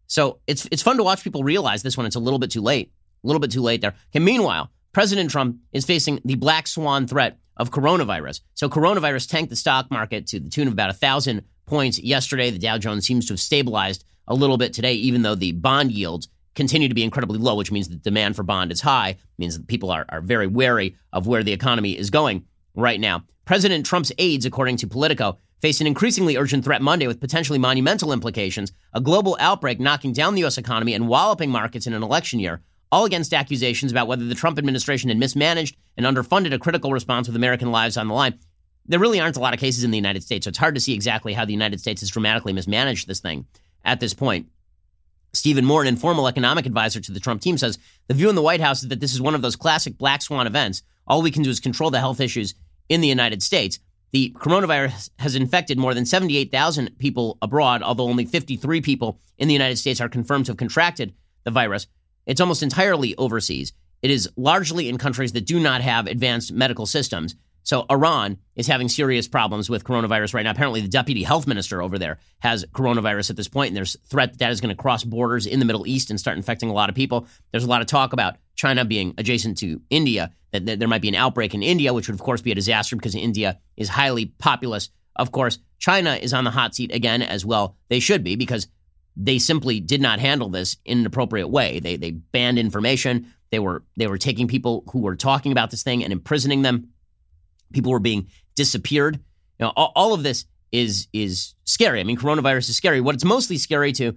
So 0.09 0.41
it's, 0.49 0.67
it's 0.73 0.83
fun 0.83 0.97
to 0.97 1.05
watch 1.05 1.23
people 1.23 1.45
realize 1.45 1.85
this 1.85 1.97
when 1.97 2.07
it's 2.07 2.17
a 2.17 2.21
little 2.21 2.41
bit 2.41 2.51
too 2.51 2.63
late. 2.63 2.93
A 3.23 3.27
little 3.27 3.41
bit 3.41 3.53
too 3.53 3.63
late 3.63 3.81
there. 3.81 3.95
Okay, 4.11 4.23
meanwhile, 4.23 4.71
President 4.93 5.31
Trump 5.31 5.59
is 5.73 5.85
facing 5.85 6.21
the 6.25 6.35
black 6.35 6.67
swan 6.67 7.07
threat 7.07 7.39
of 7.57 7.71
coronavirus. 7.71 8.41
So 8.55 8.69
coronavirus 8.69 9.29
tanked 9.29 9.51
the 9.51 9.57
stock 9.57 9.91
market 9.91 10.27
to 10.29 10.41
the 10.41 10.51
tune 10.51 10.67
of 10.67 10.73
about 10.73 10.91
a 10.91 10.95
thousand 10.95 11.45
points 11.67 11.99
yesterday. 11.99 12.51
The 12.51 12.59
Dow 12.59 12.79
Jones 12.79 13.07
seems 13.07 13.27
to 13.27 13.33
have 13.33 13.41
stabilized 13.41 14.05
a 14.27 14.35
little 14.35 14.59
bit 14.59 14.73
today, 14.73 14.95
even 14.95 15.23
though 15.23 15.35
the 15.35 15.53
bond 15.53 15.93
yields 15.93 16.29
continue 16.55 16.89
to 16.89 16.95
be 16.95 17.03
incredibly 17.03 17.39
low, 17.39 17.57
which 17.57 17.73
means 17.73 17.89
the 17.89 17.97
demand 17.97 18.37
for 18.37 18.43
bond 18.43 18.73
is 18.73 18.81
high, 18.81 19.17
means 19.39 19.57
that 19.57 19.67
people 19.67 19.91
are, 19.91 20.07
are 20.09 20.21
very 20.21 20.47
wary 20.47 20.97
of 21.13 21.27
where 21.27 21.43
the 21.43 21.53
economy 21.53 21.99
is 21.99 22.11
going 22.11 22.45
right 22.75 23.01
now. 23.01 23.25
President 23.45 23.85
Trump's 23.85 24.13
aides, 24.19 24.47
according 24.47 24.77
to 24.79 24.87
Politico, 24.87 25.39
face 25.61 25.81
an 25.81 25.87
increasingly 25.87 26.37
urgent 26.37 26.65
threat 26.65 26.83
Monday 26.83 27.07
with 27.07 27.21
potentially 27.21 27.59
monumental 27.59 28.13
implications, 28.13 28.73
a 28.93 29.01
global 29.01 29.37
outbreak 29.41 29.81
knocking 29.81 30.13
down 30.13 30.35
the 30.35 30.41
U.S. 30.41 30.59
economy 30.59 30.95
and 30.95 31.09
walloping 31.09 31.51
markets 31.51 31.87
in 31.87 31.93
an 31.93 32.03
election 32.03 32.39
year 32.39 32.63
all 32.91 33.05
against 33.05 33.35
accusations 33.35 33.93
about 33.93 34.07
whether 34.07 34.25
the 34.25 34.35
Trump 34.35 34.59
administration 34.59 35.09
had 35.09 35.19
mismanaged 35.19 35.77
and 35.97 36.07
underfunded 36.07 36.53
a 36.53 36.59
critical 36.59 36.93
response 36.93 37.27
with 37.27 37.37
American 37.37 37.71
lives 37.71 37.97
on 37.97 38.09
the 38.09 38.15
line. 38.15 38.39
There 38.87 38.99
really 38.99 39.21
aren't 39.21 39.37
a 39.37 39.41
lot 39.41 39.55
of 39.55 39.61
cases 39.61 39.85
in 39.85 39.91
the 39.91 39.99
United 39.99 40.23
States, 40.23 40.45
so 40.45 40.51
it's 40.51 40.59
hard 40.59 40.75
to 40.75 40.81
see 40.81 40.93
exactly 40.93 41.33
how 41.33 41.45
the 41.45 41.53
United 41.53 41.81
States 41.81 42.03
has 42.03 42.11
dramatically 42.11 42.53
mismanaged 42.53 43.09
this 43.09 43.21
thing 43.21 43.47
at 43.85 44.01
this 44.01 44.15
point. 44.15 44.49
Stephen 45.33 45.65
Moore, 45.65 45.83
an 45.83 45.89
informal 45.89 46.29
economic 46.29 46.67
advisor 46.67 47.01
to 47.01 47.13
the 47.13 47.21
Trump 47.21 47.43
team, 47.43 47.59
says 47.59 47.79
the 48.07 48.15
view 48.15 48.29
in 48.29 48.37
the 48.37 48.43
White 48.43 48.61
House 48.61 48.83
is 48.83 48.89
that 48.89 49.01
this 49.01 49.15
is 49.15 49.21
one 49.21 49.35
of 49.35 49.43
those 49.43 49.57
classic 49.57 49.99
black 49.99 50.23
swan 50.23 50.47
events. 50.47 50.83
All 51.07 51.23
we 51.23 51.31
can 51.31 51.43
do 51.43 51.51
is 51.51 51.61
control 51.61 51.91
the 51.91 51.99
health 51.99 52.21
issues 52.21 52.55
in 52.89 53.01
the 53.01 53.09
United 53.09 53.43
States. 53.43 53.81
The 54.13 54.33
coronavirus 54.39 55.11
has 55.19 55.35
infected 55.35 55.77
more 55.77 55.93
than 55.93 56.07
78,000 56.07 56.99
people 56.99 57.37
abroad, 57.43 57.83
although 57.83 58.09
only 58.09 58.25
53 58.25 58.81
people 58.81 59.19
in 59.37 59.49
the 59.49 59.55
United 59.55 59.77
States 59.77 60.01
are 60.01 60.09
confirmed 60.09 60.47
to 60.47 60.53
have 60.53 60.57
contracted 60.57 61.15
the 61.43 61.51
virus. 61.51 61.89
It's 62.27 62.41
almost 62.41 62.63
entirely 62.63 63.15
overseas. 63.17 63.73
It 64.03 64.11
is 64.11 64.29
largely 64.37 64.89
in 64.89 64.99
countries 64.99 65.33
that 65.33 65.47
do 65.47 65.59
not 65.59 65.81
have 65.81 66.07
advanced 66.07 66.53
medical 66.53 66.87
systems. 66.87 67.35
So 67.63 67.87
Iran 67.91 68.37
is 68.55 68.67
having 68.67 68.91
serious 68.91 69.27
problems 69.27 69.71
with 69.71 69.85
coronavirus 69.85 70.35
right 70.35 70.43
now. 70.43 70.51
Apparently, 70.51 70.83
the 70.83 70.89
deputy 70.89 71.23
health 71.23 71.47
minister 71.47 71.81
over 71.81 71.99
there 71.99 72.19
has 72.41 72.67
coronavirus 72.75 73.31
at 73.31 73.37
this 73.37 73.49
point, 73.49 73.69
and 73.69 73.77
there's 73.77 73.97
threat 74.05 74.33
that 74.33 74.39
that 74.41 74.53
is 74.53 74.61
going 74.61 74.75
to 74.77 74.81
cross 74.81 75.03
borders 75.03 75.47
in 75.47 75.61
the 75.61 75.65
Middle 75.65 75.87
East 75.87 76.11
and 76.11 76.21
start 76.21 76.37
infecting 76.37 76.69
a 76.69 76.75
lot 76.75 76.91
of 76.91 76.95
people. 76.95 77.27
There's 77.51 77.65
a 77.65 77.69
lot 77.69 77.81
of 77.81 77.87
talk 77.87 78.13
about 78.13 78.37
China 78.55 78.85
being 78.85 79.15
adjacent 79.17 79.57
to 79.59 79.81
India, 79.89 80.31
that, 80.53 80.67
that 80.67 80.79
there 80.79 80.89
might 80.89 81.01
be 81.01 81.09
an 81.09 81.15
outbreak 81.15 81.55
in 81.55 81.63
India, 81.63 81.95
which 81.95 82.07
would 82.07 82.15
of 82.15 82.21
course 82.21 82.43
be 82.43 82.53
a 82.53 82.55
disaster 82.55 82.97
because 82.97 83.15
India 83.15 83.59
is 83.79 83.89
highly 83.89 84.27
populous. 84.27 84.91
Of 85.17 85.33
course, 85.33 85.59
China 85.79 86.15
is 86.15 86.35
on 86.35 86.45
the 86.45 86.51
hot 86.51 86.75
seat 86.75 86.93
again 86.95 87.23
as 87.23 87.47
well. 87.47 87.77
They 87.89 88.01
should 88.01 88.23
be 88.23 88.37
because 88.37 88.69
they 89.17 89.39
simply 89.39 89.81
did 89.81 90.01
not 90.01 90.19
handle 90.19 90.49
this 90.49 90.77
in 90.85 90.99
an 90.99 91.07
appropriate 91.07 91.49
way. 91.49 91.81
They 91.81 91.97
they 91.97 92.11
banned 92.11 92.59
information. 92.59 93.33
They 93.51 93.59
were 93.59 93.85
they 93.97 94.07
were 94.07 94.19
taking 94.19 94.49
people 94.49 94.85
who 94.91 95.01
were 95.01 95.17
talking 95.17 95.53
about 95.53 95.71
this 95.71 95.83
thing 95.83 96.03
and 96.03 96.13
imprisoning 96.13 96.63
them. 96.63 96.89
People 97.73 97.93
were 97.93 98.01
being 98.01 98.29
disappeared. 98.55 99.21
Know, 99.61 99.73
all, 99.77 99.93
all 99.95 100.15
of 100.15 100.23
this 100.23 100.47
is 100.73 101.09
is 101.13 101.55
scary. 101.65 102.01
I 102.01 102.05
mean, 102.05 102.17
coronavirus 102.17 102.69
is 102.71 102.77
scary. 102.77 103.01
What 103.01 103.15
it's 103.15 103.25
mostly 103.25 103.57
scary 103.57 103.93
to, 103.93 104.17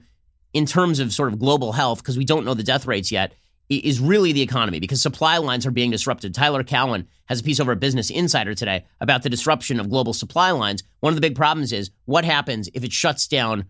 in 0.53 0.65
terms 0.65 0.99
of 0.99 1.13
sort 1.13 1.31
of 1.31 1.39
global 1.39 1.73
health, 1.73 1.99
because 1.99 2.17
we 2.17 2.25
don't 2.25 2.45
know 2.45 2.53
the 2.53 2.63
death 2.63 2.87
rates 2.87 3.11
yet, 3.11 3.33
is 3.69 3.99
really 3.99 4.31
the 4.31 4.41
economy 4.41 4.79
because 4.79 5.01
supply 5.01 5.37
lines 5.37 5.65
are 5.65 5.71
being 5.71 5.91
disrupted. 5.91 6.33
Tyler 6.33 6.63
Cowen 6.63 7.07
has 7.25 7.41
a 7.41 7.43
piece 7.43 7.59
over 7.59 7.75
Business 7.75 8.09
Insider 8.09 8.55
today 8.55 8.85
about 8.99 9.23
the 9.23 9.29
disruption 9.29 9.79
of 9.79 9.89
global 9.89 10.13
supply 10.13 10.51
lines. 10.51 10.83
One 11.01 11.11
of 11.11 11.15
the 11.15 11.21
big 11.21 11.35
problems 11.35 11.73
is 11.73 11.91
what 12.05 12.25
happens 12.25 12.69
if 12.73 12.83
it 12.83 12.91
shuts 12.91 13.27
down 13.27 13.65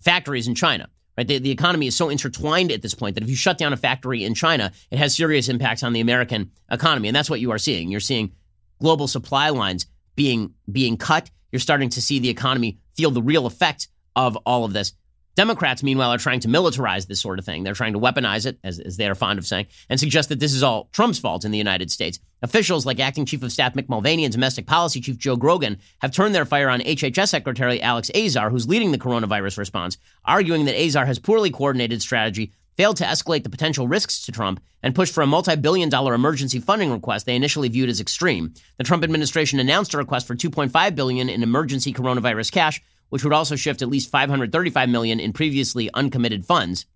factories 0.00 0.48
in 0.48 0.54
China. 0.54 0.88
Right, 1.16 1.26
the, 1.26 1.38
the 1.38 1.50
economy 1.50 1.86
is 1.86 1.96
so 1.96 2.10
intertwined 2.10 2.70
at 2.70 2.82
this 2.82 2.94
point 2.94 3.14
that 3.14 3.24
if 3.24 3.30
you 3.30 3.36
shut 3.36 3.56
down 3.56 3.72
a 3.72 3.76
factory 3.78 4.22
in 4.22 4.34
China, 4.34 4.70
it 4.90 4.98
has 4.98 5.16
serious 5.16 5.48
impacts 5.48 5.82
on 5.82 5.94
the 5.94 6.00
American 6.00 6.50
economy, 6.70 7.08
and 7.08 7.16
that's 7.16 7.30
what 7.30 7.40
you 7.40 7.52
are 7.52 7.58
seeing. 7.58 7.88
You're 7.88 8.00
seeing 8.00 8.32
global 8.80 9.08
supply 9.08 9.48
lines 9.48 9.86
being 10.14 10.52
being 10.70 10.98
cut. 10.98 11.30
You're 11.52 11.60
starting 11.60 11.88
to 11.90 12.02
see 12.02 12.18
the 12.18 12.28
economy 12.28 12.78
feel 12.94 13.10
the 13.10 13.22
real 13.22 13.46
effect 13.46 13.88
of 14.14 14.36
all 14.44 14.64
of 14.64 14.74
this. 14.74 14.92
Democrats, 15.36 15.82
meanwhile, 15.82 16.12
are 16.12 16.18
trying 16.18 16.40
to 16.40 16.48
militarize 16.48 17.06
this 17.06 17.20
sort 17.20 17.38
of 17.38 17.44
thing. 17.44 17.62
They're 17.62 17.74
trying 17.74 17.92
to 17.92 18.00
weaponize 18.00 18.46
it, 18.46 18.58
as, 18.64 18.80
as 18.80 18.96
they 18.96 19.06
are 19.06 19.14
fond 19.14 19.38
of 19.38 19.46
saying, 19.46 19.66
and 19.90 20.00
suggest 20.00 20.30
that 20.30 20.40
this 20.40 20.54
is 20.54 20.62
all 20.62 20.88
Trump's 20.92 21.18
fault 21.18 21.44
in 21.44 21.50
the 21.50 21.58
United 21.58 21.90
States. 21.92 22.18
Officials 22.40 22.86
like 22.86 22.98
Acting 22.98 23.26
Chief 23.26 23.42
of 23.42 23.52
Staff 23.52 23.74
Mick 23.74 23.88
Mulvaney 23.88 24.24
and 24.24 24.32
Domestic 24.32 24.66
Policy 24.66 25.02
Chief 25.02 25.18
Joe 25.18 25.36
Grogan 25.36 25.78
have 26.00 26.10
turned 26.10 26.34
their 26.34 26.46
fire 26.46 26.70
on 26.70 26.80
HHS 26.80 27.28
Secretary 27.28 27.82
Alex 27.82 28.10
Azar, 28.14 28.48
who's 28.48 28.66
leading 28.66 28.92
the 28.92 28.98
coronavirus 28.98 29.58
response, 29.58 29.98
arguing 30.24 30.64
that 30.64 30.80
Azar 30.80 31.04
has 31.04 31.18
poorly 31.18 31.50
coordinated 31.50 32.00
strategy, 32.00 32.52
failed 32.78 32.96
to 32.96 33.04
escalate 33.04 33.42
the 33.42 33.50
potential 33.50 33.86
risks 33.86 34.24
to 34.24 34.32
Trump, 34.32 34.60
and 34.82 34.94
pushed 34.94 35.12
for 35.12 35.22
a 35.22 35.26
multi 35.26 35.56
billion 35.56 35.90
dollar 35.90 36.14
emergency 36.14 36.60
funding 36.60 36.90
request 36.90 37.26
they 37.26 37.36
initially 37.36 37.68
viewed 37.68 37.90
as 37.90 38.00
extreme. 38.00 38.54
The 38.78 38.84
Trump 38.84 39.04
administration 39.04 39.60
announced 39.60 39.92
a 39.92 39.98
request 39.98 40.26
for 40.26 40.34
2.5 40.34 40.94
billion 40.94 41.28
in 41.28 41.42
emergency 41.42 41.92
coronavirus 41.92 42.52
cash 42.52 42.80
which 43.08 43.24
would 43.24 43.32
also 43.32 43.56
shift 43.56 43.82
at 43.82 43.88
least 43.88 44.10
535 44.10 44.88
million 44.88 45.20
in 45.20 45.32
previously 45.32 45.90
uncommitted 45.94 46.44
funds. 46.44 46.86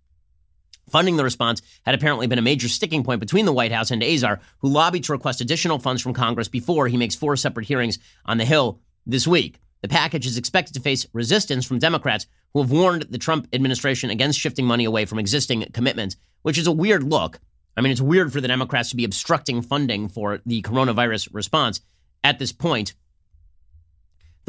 Funding 0.91 1.17
the 1.17 1.25
response 1.25 1.63
had 1.85 1.95
apparently 1.95 2.27
been 2.27 2.39
a 2.39 2.43
major 2.43 2.69
sticking 2.69 3.05
point 3.05 3.21
between 3.21 3.47
the 3.47 3.53
White 3.53 3.73
House 3.73 3.91
and 3.91 4.03
Azar, 4.03 4.41
who 4.59 4.69
lobbied 4.69 5.05
to 5.05 5.13
request 5.13 5.41
additional 5.41 5.79
funds 5.79 6.03
from 6.03 6.13
Congress 6.13 6.49
before 6.49 6.89
he 6.89 6.97
makes 6.97 7.15
four 7.15 7.37
separate 7.37 7.67
hearings 7.67 7.99
on 8.27 8.39
the 8.39 8.45
Hill 8.45 8.81
this 9.07 9.27
week. 9.27 9.61
The 9.83 9.89
package 9.89 10.27
is 10.27 10.37
expected 10.37 10.75
to 10.75 10.81
face 10.81 11.07
resistance 11.13 11.65
from 11.65 11.79
Democrats 11.79 12.27
who 12.53 12.61
have 12.61 12.71
warned 12.71 13.07
the 13.11 13.19
Trump 13.19 13.49
administration 13.53 14.11
against 14.11 14.39
shifting 14.39 14.67
money 14.67 14.85
away 14.85 15.05
from 15.05 15.19
existing 15.19 15.67
commitments, 15.73 16.17
which 16.43 16.59
is 16.59 16.67
a 16.67 16.73
weird 16.73 17.05
look. 17.05 17.39
I 17.77 17.81
mean, 17.81 17.93
it's 17.93 18.01
weird 18.01 18.33
for 18.33 18.41
the 18.41 18.49
Democrats 18.49 18.91
to 18.91 18.97
be 18.97 19.05
obstructing 19.05 19.63
funding 19.63 20.09
for 20.09 20.41
the 20.45 20.61
coronavirus 20.63 21.29
response 21.33 21.81
at 22.25 22.39
this 22.39 22.53
point. 22.53 22.95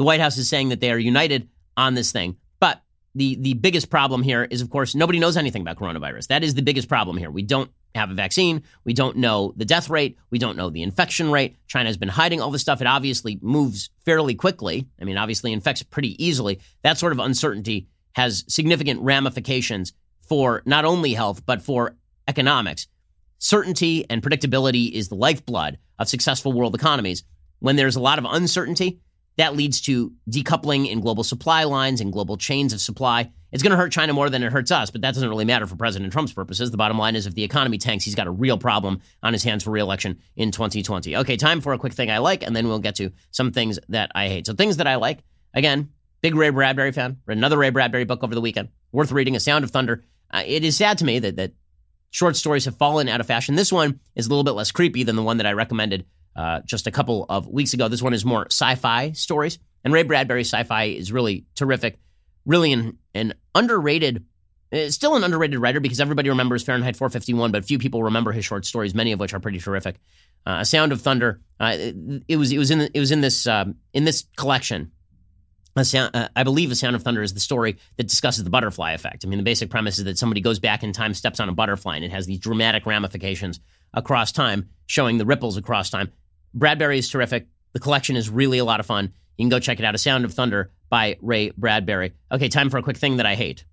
The 0.02 0.06
White 0.06 0.18
House 0.20 0.36
is 0.36 0.48
saying 0.48 0.70
that 0.70 0.80
they 0.80 0.90
are 0.90 0.98
united 0.98 1.48
on 1.76 1.94
this 1.94 2.10
thing. 2.10 2.36
But 2.58 2.82
the 3.14 3.36
the 3.36 3.54
biggest 3.54 3.88
problem 3.88 4.24
here 4.24 4.42
is, 4.42 4.60
of 4.60 4.68
course, 4.68 4.96
nobody 4.96 5.20
knows 5.20 5.36
anything 5.36 5.62
about 5.62 5.76
coronavirus. 5.76 6.26
That 6.26 6.42
is 6.42 6.54
the 6.54 6.62
biggest 6.62 6.88
problem 6.88 7.16
here. 7.16 7.30
We 7.30 7.44
don't 7.44 7.70
have 7.94 8.10
a 8.10 8.14
vaccine. 8.14 8.64
We 8.82 8.94
don't 8.94 9.18
know 9.18 9.54
the 9.56 9.64
death 9.64 9.88
rate. 9.88 10.18
We 10.28 10.40
don't 10.40 10.56
know 10.56 10.70
the 10.70 10.82
infection 10.82 11.30
rate. 11.30 11.54
China 11.68 11.88
has 11.88 11.98
been 11.98 12.08
hiding 12.08 12.40
all 12.40 12.50
this 12.50 12.62
stuff. 12.62 12.80
It 12.80 12.88
obviously 12.88 13.38
moves 13.42 13.90
fairly 14.04 14.34
quickly. 14.34 14.88
I 15.00 15.04
mean, 15.04 15.16
obviously 15.16 15.52
infects 15.52 15.84
pretty 15.84 16.20
easily. 16.20 16.58
That 16.82 16.98
sort 16.98 17.12
of 17.12 17.20
uncertainty 17.20 17.86
has 18.14 18.44
significant 18.48 19.02
ramifications 19.02 19.92
for 20.26 20.64
not 20.66 20.84
only 20.84 21.14
health, 21.14 21.46
but 21.46 21.62
for 21.62 21.94
economics. 22.26 22.88
Certainty 23.38 24.04
and 24.10 24.20
predictability 24.20 24.90
is 24.90 25.10
the 25.10 25.14
lifeblood 25.14 25.78
of 26.00 26.08
successful 26.08 26.52
world 26.52 26.74
economies. 26.74 27.22
When 27.60 27.76
there's 27.76 27.94
a 27.94 28.00
lot 28.00 28.18
of 28.18 28.26
uncertainty, 28.28 28.98
that 29.36 29.56
leads 29.56 29.80
to 29.82 30.12
decoupling 30.30 30.90
in 30.90 31.00
global 31.00 31.24
supply 31.24 31.64
lines 31.64 32.00
and 32.00 32.12
global 32.12 32.36
chains 32.36 32.72
of 32.72 32.80
supply. 32.80 33.30
It's 33.50 33.62
going 33.62 33.72
to 33.72 33.76
hurt 33.76 33.92
China 33.92 34.14
more 34.14 34.30
than 34.30 34.42
it 34.42 34.50
hurts 34.50 34.70
us, 34.70 34.90
but 34.90 35.02
that 35.02 35.14
doesn't 35.14 35.28
really 35.28 35.44
matter 35.44 35.66
for 35.66 35.76
President 35.76 36.10
Trump's 36.12 36.32
purposes. 36.32 36.70
The 36.70 36.78
bottom 36.78 36.98
line 36.98 37.16
is 37.16 37.26
if 37.26 37.34
the 37.34 37.44
economy 37.44 37.76
tanks, 37.76 38.04
he's 38.04 38.14
got 38.14 38.26
a 38.26 38.30
real 38.30 38.56
problem 38.56 39.00
on 39.22 39.34
his 39.34 39.44
hands 39.44 39.62
for 39.62 39.70
reelection 39.70 40.18
in 40.36 40.52
2020. 40.52 41.16
Okay, 41.18 41.36
time 41.36 41.60
for 41.60 41.74
a 41.74 41.78
quick 41.78 41.92
thing 41.92 42.10
I 42.10 42.18
like, 42.18 42.42
and 42.42 42.56
then 42.56 42.66
we'll 42.66 42.78
get 42.78 42.94
to 42.96 43.12
some 43.30 43.52
things 43.52 43.78
that 43.90 44.10
I 44.14 44.28
hate. 44.28 44.46
So, 44.46 44.54
things 44.54 44.78
that 44.78 44.86
I 44.86 44.96
like, 44.96 45.22
again, 45.52 45.90
big 46.22 46.34
Ray 46.34 46.48
Bradbury 46.48 46.92
fan. 46.92 47.18
Read 47.26 47.36
another 47.36 47.58
Ray 47.58 47.70
Bradbury 47.70 48.04
book 48.04 48.24
over 48.24 48.34
the 48.34 48.40
weekend. 48.40 48.70
Worth 48.90 49.12
reading, 49.12 49.36
A 49.36 49.40
Sound 49.40 49.64
of 49.64 49.70
Thunder. 49.70 50.04
Uh, 50.30 50.42
it 50.46 50.64
is 50.64 50.76
sad 50.76 50.96
to 50.98 51.04
me 51.04 51.18
that, 51.18 51.36
that 51.36 51.52
short 52.10 52.36
stories 52.36 52.64
have 52.64 52.78
fallen 52.78 53.08
out 53.08 53.20
of 53.20 53.26
fashion. 53.26 53.54
This 53.54 53.72
one 53.72 54.00
is 54.14 54.26
a 54.26 54.28
little 54.30 54.44
bit 54.44 54.52
less 54.52 54.72
creepy 54.72 55.02
than 55.02 55.16
the 55.16 55.22
one 55.22 55.36
that 55.36 55.46
I 55.46 55.52
recommended 55.52 56.06
uh, 56.36 56.60
just 56.64 56.86
a 56.86 56.90
couple 56.90 57.26
of 57.28 57.48
weeks 57.48 57.74
ago. 57.74 57.88
This 57.88 58.02
one 58.02 58.14
is 58.14 58.24
more 58.24 58.46
sci 58.46 58.74
fi 58.76 59.12
stories. 59.12 59.58
And 59.84 59.92
Ray 59.92 60.02
Bradbury's 60.02 60.52
sci 60.52 60.62
fi 60.64 60.84
is 60.84 61.12
really 61.12 61.46
terrific, 61.54 61.98
really 62.46 62.72
an, 62.72 62.98
an 63.14 63.34
underrated, 63.54 64.24
uh, 64.72 64.90
still 64.90 65.16
an 65.16 65.24
underrated 65.24 65.58
writer 65.58 65.80
because 65.80 66.00
everybody 66.00 66.28
remembers 66.28 66.62
Fahrenheit 66.62 66.96
451, 66.96 67.50
but 67.50 67.64
few 67.64 67.78
people 67.78 68.02
remember 68.02 68.32
his 68.32 68.44
short 68.44 68.64
stories, 68.64 68.94
many 68.94 69.12
of 69.12 69.20
which 69.20 69.34
are 69.34 69.40
pretty 69.40 69.58
terrific. 69.58 69.96
Uh, 70.46 70.58
a 70.60 70.64
Sound 70.64 70.92
of 70.92 71.00
Thunder. 71.00 71.40
Uh, 71.60 71.76
it, 71.76 71.96
it, 72.28 72.36
was 72.36 72.52
it 72.52 72.58
was 72.58 72.70
in 72.70 72.80
it 72.80 72.98
was 72.98 73.12
in 73.12 73.20
this 73.20 73.46
um, 73.46 73.76
in 73.92 74.04
this 74.04 74.24
collection. 74.36 74.92
Sound, 75.82 76.14
uh, 76.14 76.28
I 76.36 76.42
believe 76.42 76.70
A 76.70 76.74
Sound 76.74 76.94
of 76.96 77.02
Thunder 77.02 77.22
is 77.22 77.32
the 77.32 77.40
story 77.40 77.78
that 77.96 78.06
discusses 78.06 78.44
the 78.44 78.50
butterfly 78.50 78.92
effect. 78.92 79.24
I 79.24 79.28
mean, 79.28 79.38
the 79.38 79.44
basic 79.44 79.70
premise 79.70 79.98
is 79.98 80.04
that 80.04 80.18
somebody 80.18 80.42
goes 80.42 80.58
back 80.58 80.82
in 80.82 80.92
time, 80.92 81.14
steps 81.14 81.40
on 81.40 81.48
a 81.48 81.52
butterfly, 81.52 81.96
and 81.96 82.04
it 82.04 82.10
has 82.10 82.26
these 82.26 82.40
dramatic 82.40 82.84
ramifications 82.84 83.58
across 83.94 84.32
time, 84.32 84.68
showing 84.86 85.16
the 85.16 85.24
ripples 85.24 85.56
across 85.56 85.88
time. 85.88 86.12
Bradbury 86.54 86.98
is 86.98 87.08
terrific. 87.08 87.46
The 87.72 87.80
collection 87.80 88.16
is 88.16 88.28
really 88.28 88.58
a 88.58 88.64
lot 88.64 88.80
of 88.80 88.86
fun. 88.86 89.12
You 89.36 89.44
can 89.44 89.48
go 89.48 89.58
check 89.58 89.78
it 89.78 89.84
out. 89.84 89.94
A 89.94 89.98
Sound 89.98 90.24
of 90.24 90.34
Thunder 90.34 90.70
by 90.90 91.16
Ray 91.22 91.50
Bradbury. 91.56 92.12
Okay, 92.30 92.48
time 92.48 92.68
for 92.68 92.76
a 92.76 92.82
quick 92.82 92.98
thing 92.98 93.16
that 93.16 93.26
I 93.26 93.34
hate. 93.34 93.64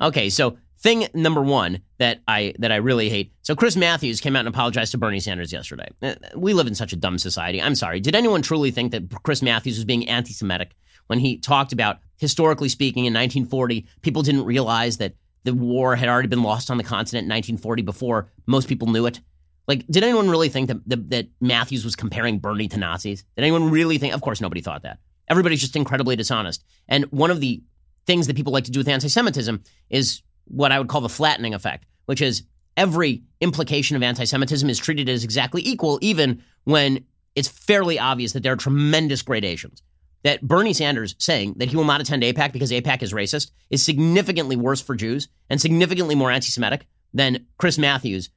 Okay, 0.00 0.30
so 0.30 0.56
thing 0.78 1.06
number 1.14 1.42
one 1.42 1.80
that 1.98 2.22
I 2.26 2.54
that 2.58 2.72
I 2.72 2.76
really 2.76 3.10
hate. 3.10 3.32
So 3.42 3.54
Chris 3.54 3.76
Matthews 3.76 4.20
came 4.20 4.34
out 4.36 4.40
and 4.40 4.48
apologized 4.48 4.92
to 4.92 4.98
Bernie 4.98 5.20
Sanders 5.20 5.52
yesterday. 5.52 5.88
Uh, 6.02 6.14
we 6.34 6.54
live 6.54 6.66
in 6.66 6.74
such 6.74 6.92
a 6.92 6.96
dumb 6.96 7.18
society. 7.18 7.60
I'm 7.60 7.74
sorry. 7.74 8.00
Did 8.00 8.14
anyone 8.14 8.42
truly 8.42 8.70
think 8.70 8.92
that 8.92 9.04
Chris 9.22 9.42
Matthews 9.42 9.76
was 9.76 9.84
being 9.84 10.08
anti-Semitic 10.08 10.74
when 11.06 11.18
he 11.18 11.38
talked 11.38 11.72
about 11.72 11.98
historically 12.16 12.68
speaking 12.70 13.04
in 13.04 13.12
1940 13.12 13.86
people 14.00 14.22
didn't 14.22 14.44
realize 14.44 14.96
that 14.98 15.14
the 15.44 15.54
war 15.54 15.96
had 15.96 16.08
already 16.08 16.28
been 16.28 16.42
lost 16.42 16.70
on 16.70 16.76
the 16.76 16.84
continent 16.84 17.24
in 17.24 17.30
1940 17.30 17.82
before 17.82 18.30
most 18.46 18.68
people 18.68 18.88
knew 18.88 19.06
it? 19.06 19.20
Like, 19.66 19.86
did 19.86 20.02
anyone 20.02 20.28
really 20.28 20.48
think 20.48 20.68
that, 20.68 20.86
that, 20.88 21.10
that 21.10 21.28
Matthews 21.40 21.84
was 21.84 21.96
comparing 21.96 22.38
Bernie 22.38 22.68
to 22.68 22.78
Nazis? 22.78 23.22
Did 23.36 23.44
anyone 23.44 23.70
really 23.70 23.98
think? 23.98 24.14
Of 24.14 24.20
course, 24.20 24.40
nobody 24.40 24.60
thought 24.60 24.82
that. 24.82 24.98
Everybody's 25.28 25.60
just 25.60 25.76
incredibly 25.76 26.16
dishonest. 26.16 26.64
And 26.86 27.04
one 27.06 27.30
of 27.30 27.40
the 27.40 27.62
things 28.06 28.26
that 28.26 28.36
people 28.36 28.52
like 28.52 28.64
to 28.64 28.70
do 28.70 28.80
with 28.80 28.88
anti 28.88 29.08
Semitism 29.08 29.62
is 29.88 30.22
what 30.44 30.72
I 30.72 30.78
would 30.78 30.88
call 30.88 31.00
the 31.00 31.08
flattening 31.08 31.54
effect, 31.54 31.86
which 32.06 32.20
is 32.20 32.42
every 32.76 33.22
implication 33.40 33.96
of 33.96 34.02
anti 34.02 34.24
Semitism 34.24 34.68
is 34.68 34.78
treated 34.78 35.08
as 35.08 35.24
exactly 35.24 35.62
equal, 35.64 35.98
even 36.02 36.42
when 36.64 37.04
it's 37.34 37.48
fairly 37.48 37.98
obvious 37.98 38.32
that 38.32 38.42
there 38.42 38.52
are 38.52 38.56
tremendous 38.56 39.22
gradations. 39.22 39.82
That 40.24 40.42
Bernie 40.42 40.72
Sanders 40.72 41.14
saying 41.18 41.54
that 41.58 41.68
he 41.68 41.76
will 41.76 41.84
not 41.84 42.00
attend 42.00 42.22
AIPAC 42.22 42.52
because 42.52 42.70
AIPAC 42.70 43.02
is 43.02 43.12
racist 43.12 43.50
is 43.70 43.84
significantly 43.84 44.56
worse 44.56 44.80
for 44.80 44.94
Jews 44.94 45.28
and 45.48 45.60
significantly 45.60 46.14
more 46.14 46.30
anti 46.30 46.48
Semitic 46.48 46.86
than 47.12 47.46
Chris 47.58 47.78
Matthews 47.78 48.30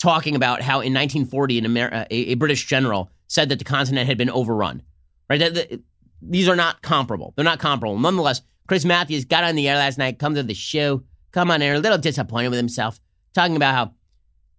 talking 0.00 0.34
about 0.34 0.62
how 0.62 0.76
in 0.76 0.92
1940 0.92 1.58
an 1.58 1.64
Amer- 1.66 2.06
a, 2.10 2.14
a, 2.14 2.34
British 2.34 2.66
general 2.66 3.10
said 3.28 3.50
that 3.50 3.58
the 3.58 3.64
continent 3.64 4.08
had 4.08 4.18
been 4.18 4.30
overrun. 4.30 4.82
Right? 5.28 5.38
That, 5.38 5.54
that, 5.54 5.80
these 6.22 6.48
are 6.48 6.56
not 6.56 6.82
comparable. 6.82 7.32
They're 7.36 7.44
not 7.44 7.60
comparable. 7.60 7.98
Nonetheless, 7.98 8.42
Chris 8.66 8.84
Matthews 8.84 9.24
got 9.24 9.44
on 9.44 9.56
the 9.56 9.68
air 9.68 9.76
last 9.76 9.98
night, 9.98 10.18
come 10.18 10.34
to 10.34 10.42
the 10.42 10.54
show, 10.54 11.02
come 11.32 11.50
on 11.50 11.62
air, 11.62 11.74
a 11.74 11.78
little 11.78 11.98
disappointed 11.98 12.48
with 12.48 12.58
himself, 12.58 13.00
talking 13.34 13.56
about 13.56 13.74
how 13.74 13.94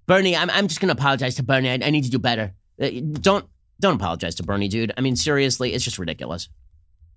Bernie, 0.06 0.36
I'm, 0.36 0.50
I'm 0.50 0.68
just 0.68 0.80
going 0.80 0.94
to 0.94 1.00
apologize 1.00 1.36
to 1.36 1.44
Bernie. 1.44 1.70
I, 1.70 1.74
I, 1.74 1.90
need 1.90 2.04
to 2.04 2.10
do 2.10 2.20
better. 2.20 2.54
Uh, 2.82 2.90
don't 3.14 3.46
don't 3.80 3.96
apologize 3.96 4.36
to 4.36 4.44
Bernie, 4.44 4.68
dude. 4.68 4.94
I 4.96 5.02
mean, 5.02 5.16
seriously, 5.16 5.74
it's 5.74 5.84
just 5.84 5.98
ridiculous. 5.98 6.50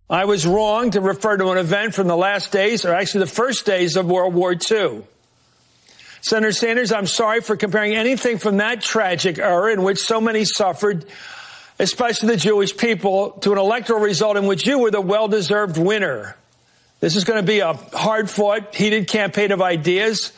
I 0.09 0.27
was 0.27 0.47
wrong 0.47 0.91
to 0.91 1.01
refer 1.01 1.37
to 1.39 1.49
an 1.51 1.59
event 1.59 1.95
from 1.95 2.09
the 2.09 2.17
last 2.17 2.53
days, 2.53 2.85
or 2.85 2.93
actually 2.93 3.21
the 3.21 3.33
first 3.33 3.65
days 3.65 3.97
of 3.97 4.07
World 4.07 4.35
War 4.35 4.53
II. 4.53 5.03
Senator 6.21 6.53
Sanders, 6.53 6.93
I'm 6.93 7.07
sorry 7.07 7.41
for 7.41 7.57
comparing 7.57 7.95
anything 7.95 8.39
from 8.39 8.59
that 8.59 8.83
tragic 8.83 9.39
era 9.39 9.73
in 9.73 9.83
which 9.83 9.99
so 9.99 10.21
many 10.21 10.45
suffered, 10.45 11.07
especially 11.79 12.31
the 12.31 12.37
Jewish 12.37 12.77
people, 12.77 13.33
to 13.43 13.53
an 13.53 13.59
electoral 13.59 14.01
result 14.01 14.37
in 14.37 14.47
which 14.47 14.67
you 14.67 14.79
were 14.79 14.91
the 14.91 15.01
well-deserved 15.01 15.79
winner. 15.79 16.37
This 17.01 17.17
is 17.17 17.25
going 17.25 17.41
to 17.41 17.47
be 17.47 17.61
a 17.61 17.73
hard-fought, 17.73 18.75
heated 18.75 19.09
campaign 19.09 19.53
of 19.53 19.63
ideas. 19.63 20.33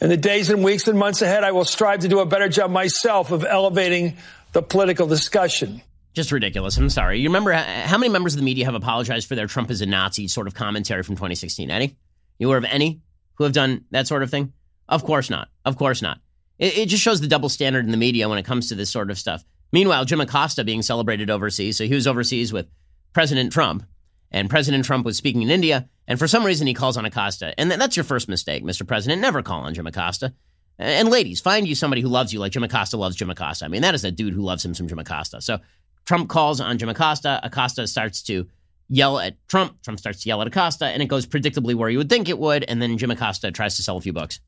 In 0.00 0.08
the 0.08 0.16
days 0.16 0.50
and 0.50 0.64
weeks 0.64 0.88
and 0.88 0.98
months 0.98 1.20
ahead, 1.20 1.44
I 1.44 1.52
will 1.52 1.64
strive 1.64 2.00
to 2.00 2.08
do 2.08 2.20
a 2.20 2.26
better 2.26 2.48
job 2.48 2.70
myself 2.70 3.32
of 3.32 3.44
elevating 3.44 4.16
the 4.52 4.62
political 4.62 5.06
discussion. 5.06 5.82
Just 6.12 6.32
ridiculous. 6.32 6.76
I'm 6.76 6.90
sorry. 6.90 7.20
You 7.20 7.28
remember 7.28 7.52
how 7.52 7.96
many 7.96 8.10
members 8.10 8.34
of 8.34 8.40
the 8.40 8.44
media 8.44 8.64
have 8.64 8.74
apologized 8.74 9.28
for 9.28 9.36
their 9.36 9.46
Trump 9.46 9.70
is 9.70 9.80
a 9.80 9.86
Nazi 9.86 10.26
sort 10.26 10.46
of 10.46 10.54
commentary 10.54 11.02
from 11.02 11.14
2016? 11.14 11.70
Any? 11.70 11.96
You 12.38 12.48
aware 12.48 12.58
of 12.58 12.64
any 12.64 13.00
who 13.34 13.44
have 13.44 13.52
done 13.52 13.84
that 13.90 14.06
sort 14.06 14.22
of 14.22 14.30
thing? 14.30 14.52
Of 14.88 15.04
course 15.04 15.30
not. 15.30 15.48
Of 15.64 15.76
course 15.76 16.02
not. 16.02 16.18
It, 16.58 16.78
it 16.78 16.88
just 16.88 17.02
shows 17.02 17.20
the 17.20 17.28
double 17.28 17.48
standard 17.48 17.84
in 17.84 17.92
the 17.92 17.96
media 17.96 18.28
when 18.28 18.38
it 18.38 18.44
comes 18.44 18.68
to 18.68 18.74
this 18.74 18.90
sort 18.90 19.10
of 19.10 19.18
stuff. 19.18 19.44
Meanwhile, 19.72 20.04
Jim 20.04 20.20
Acosta 20.20 20.64
being 20.64 20.82
celebrated 20.82 21.30
overseas. 21.30 21.78
So 21.78 21.84
he 21.84 21.94
was 21.94 22.08
overseas 22.08 22.52
with 22.52 22.68
President 23.12 23.52
Trump, 23.52 23.84
and 24.32 24.50
President 24.50 24.84
Trump 24.84 25.04
was 25.04 25.16
speaking 25.16 25.42
in 25.42 25.50
India, 25.50 25.88
and 26.08 26.18
for 26.18 26.26
some 26.26 26.44
reason 26.44 26.66
he 26.66 26.74
calls 26.74 26.96
on 26.96 27.04
Acosta. 27.04 27.54
And 27.58 27.70
that's 27.70 27.96
your 27.96 28.04
first 28.04 28.28
mistake, 28.28 28.64
Mr. 28.64 28.86
President. 28.86 29.20
Never 29.20 29.42
call 29.42 29.60
on 29.60 29.74
Jim 29.74 29.86
Acosta. 29.86 30.34
And 30.78 31.10
ladies, 31.10 31.40
find 31.40 31.68
you 31.68 31.74
somebody 31.74 32.00
who 32.00 32.08
loves 32.08 32.32
you 32.32 32.40
like 32.40 32.52
Jim 32.52 32.64
Acosta 32.64 32.96
loves 32.96 33.14
Jim 33.14 33.28
Acosta. 33.30 33.66
I 33.66 33.68
mean, 33.68 33.82
that 33.82 33.94
is 33.94 34.04
a 34.04 34.10
dude 34.10 34.32
who 34.32 34.42
loves 34.42 34.64
him 34.64 34.74
some 34.74 34.88
Jim 34.88 34.98
Acosta. 34.98 35.40
So 35.40 35.58
Trump 36.04 36.28
calls 36.28 36.60
on 36.60 36.78
Jim 36.78 36.88
Acosta. 36.88 37.40
Acosta 37.42 37.86
starts 37.86 38.22
to 38.24 38.46
yell 38.88 39.18
at 39.18 39.36
Trump. 39.48 39.80
Trump 39.82 39.98
starts 39.98 40.22
to 40.22 40.28
yell 40.28 40.40
at 40.40 40.46
Acosta, 40.46 40.86
and 40.86 41.02
it 41.02 41.06
goes 41.06 41.26
predictably 41.26 41.74
where 41.74 41.88
you 41.88 41.98
would 41.98 42.10
think 42.10 42.28
it 42.28 42.38
would. 42.38 42.64
And 42.64 42.82
then 42.82 42.98
Jim 42.98 43.10
Acosta 43.10 43.50
tries 43.52 43.76
to 43.76 43.82
sell 43.82 43.96
a 43.96 44.00
few 44.00 44.12
books. 44.12 44.40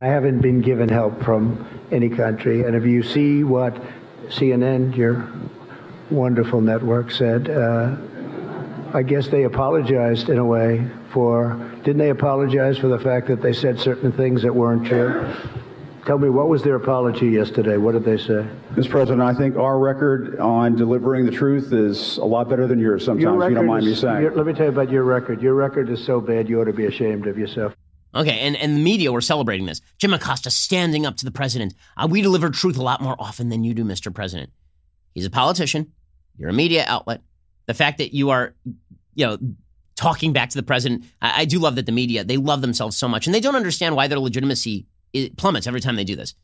I 0.00 0.06
haven't 0.06 0.40
been 0.40 0.60
given 0.60 0.88
help 0.88 1.22
from 1.22 1.68
any 1.92 2.08
country. 2.08 2.64
And 2.64 2.74
if 2.74 2.84
you 2.84 3.04
see 3.04 3.44
what 3.44 3.80
CNN, 4.26 4.96
your 4.96 5.30
wonderful 6.10 6.60
network, 6.60 7.12
said, 7.12 7.48
uh, 7.48 7.96
I 8.94 9.02
guess 9.02 9.28
they 9.28 9.44
apologized 9.44 10.28
in 10.28 10.38
a 10.38 10.44
way 10.44 10.90
for, 11.12 11.54
didn't 11.84 11.98
they 11.98 12.10
apologize 12.10 12.78
for 12.78 12.88
the 12.88 12.98
fact 12.98 13.28
that 13.28 13.42
they 13.42 13.52
said 13.52 13.78
certain 13.78 14.10
things 14.10 14.42
that 14.42 14.54
weren't 14.54 14.86
true? 14.86 15.32
Tell 16.04 16.18
me, 16.18 16.28
what 16.28 16.48
was 16.48 16.62
their 16.62 16.74
apology 16.74 17.28
yesterday? 17.28 17.76
What 17.76 17.92
did 17.92 18.04
they 18.04 18.18
say? 18.18 18.44
Mr. 18.72 18.90
President, 18.90 19.22
I 19.22 19.34
think 19.34 19.56
our 19.56 19.78
record 19.78 20.38
on 20.40 20.74
delivering 20.74 21.26
the 21.26 21.30
truth 21.30 21.72
is 21.72 22.16
a 22.16 22.24
lot 22.24 22.48
better 22.48 22.66
than 22.66 22.80
yours 22.80 23.04
sometimes, 23.04 23.22
your 23.22 23.48
you 23.48 23.54
don't 23.54 23.66
mind 23.66 23.86
is, 23.86 24.02
me 24.02 24.08
saying. 24.08 24.34
Let 24.34 24.44
me 24.44 24.52
tell 24.52 24.66
you 24.66 24.72
about 24.72 24.90
your 24.90 25.04
record. 25.04 25.40
Your 25.40 25.54
record 25.54 25.88
is 25.90 26.04
so 26.04 26.20
bad 26.20 26.48
you 26.48 26.60
ought 26.60 26.64
to 26.64 26.72
be 26.72 26.86
ashamed 26.86 27.28
of 27.28 27.38
yourself. 27.38 27.76
Okay, 28.16 28.40
and, 28.40 28.56
and 28.56 28.76
the 28.76 28.80
media 28.80 29.12
were 29.12 29.20
celebrating 29.20 29.66
this. 29.66 29.80
Jim 29.98 30.12
Acosta 30.12 30.50
standing 30.50 31.06
up 31.06 31.16
to 31.18 31.24
the 31.24 31.30
president. 31.30 31.72
Uh, 31.96 32.08
we 32.10 32.20
deliver 32.20 32.50
truth 32.50 32.76
a 32.76 32.82
lot 32.82 33.00
more 33.00 33.14
often 33.20 33.48
than 33.48 33.62
you 33.62 33.72
do, 33.72 33.84
Mr. 33.84 34.12
President. 34.12 34.50
He's 35.14 35.24
a 35.24 35.30
politician. 35.30 35.92
You're 36.36 36.50
a 36.50 36.54
media 36.54 36.84
outlet. 36.88 37.20
The 37.66 37.74
fact 37.74 37.98
that 37.98 38.12
you 38.12 38.30
are, 38.30 38.54
you 39.14 39.24
know, 39.24 39.38
talking 39.94 40.32
back 40.32 40.50
to 40.50 40.56
the 40.56 40.64
president, 40.64 41.04
I, 41.22 41.42
I 41.42 41.44
do 41.44 41.60
love 41.60 41.76
that 41.76 41.86
the 41.86 41.92
media, 41.92 42.24
they 42.24 42.38
love 42.38 42.60
themselves 42.60 42.96
so 42.96 43.06
much, 43.06 43.26
and 43.26 43.34
they 43.34 43.40
don't 43.40 43.56
understand 43.56 43.94
why 43.94 44.08
their 44.08 44.18
legitimacy 44.18 44.86
plummets 45.36 45.66
every 45.66 45.80
time 45.80 45.96
they 45.96 46.04
do 46.04 46.16
this. 46.16 46.34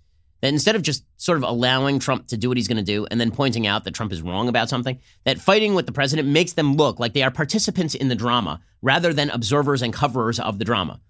That 0.40 0.52
instead 0.52 0.76
of 0.76 0.82
just 0.82 1.04
sort 1.16 1.38
of 1.38 1.44
allowing 1.44 1.98
Trump 1.98 2.28
to 2.28 2.36
do 2.36 2.48
what 2.48 2.56
he's 2.56 2.68
going 2.68 2.76
to 2.76 2.84
do 2.84 3.06
and 3.10 3.20
then 3.20 3.32
pointing 3.32 3.66
out 3.66 3.82
that 3.84 3.94
Trump 3.94 4.12
is 4.12 4.22
wrong 4.22 4.48
about 4.48 4.68
something, 4.68 5.00
that 5.24 5.40
fighting 5.40 5.74
with 5.74 5.86
the 5.86 5.92
president 5.92 6.28
makes 6.28 6.52
them 6.52 6.76
look 6.76 7.00
like 7.00 7.12
they 7.12 7.24
are 7.24 7.30
participants 7.30 7.96
in 7.96 8.08
the 8.08 8.14
drama 8.14 8.60
rather 8.80 9.12
than 9.12 9.30
observers 9.30 9.82
and 9.82 9.92
coverers 9.92 10.38
of 10.38 10.60
the 10.60 10.64
drama. 10.64 11.00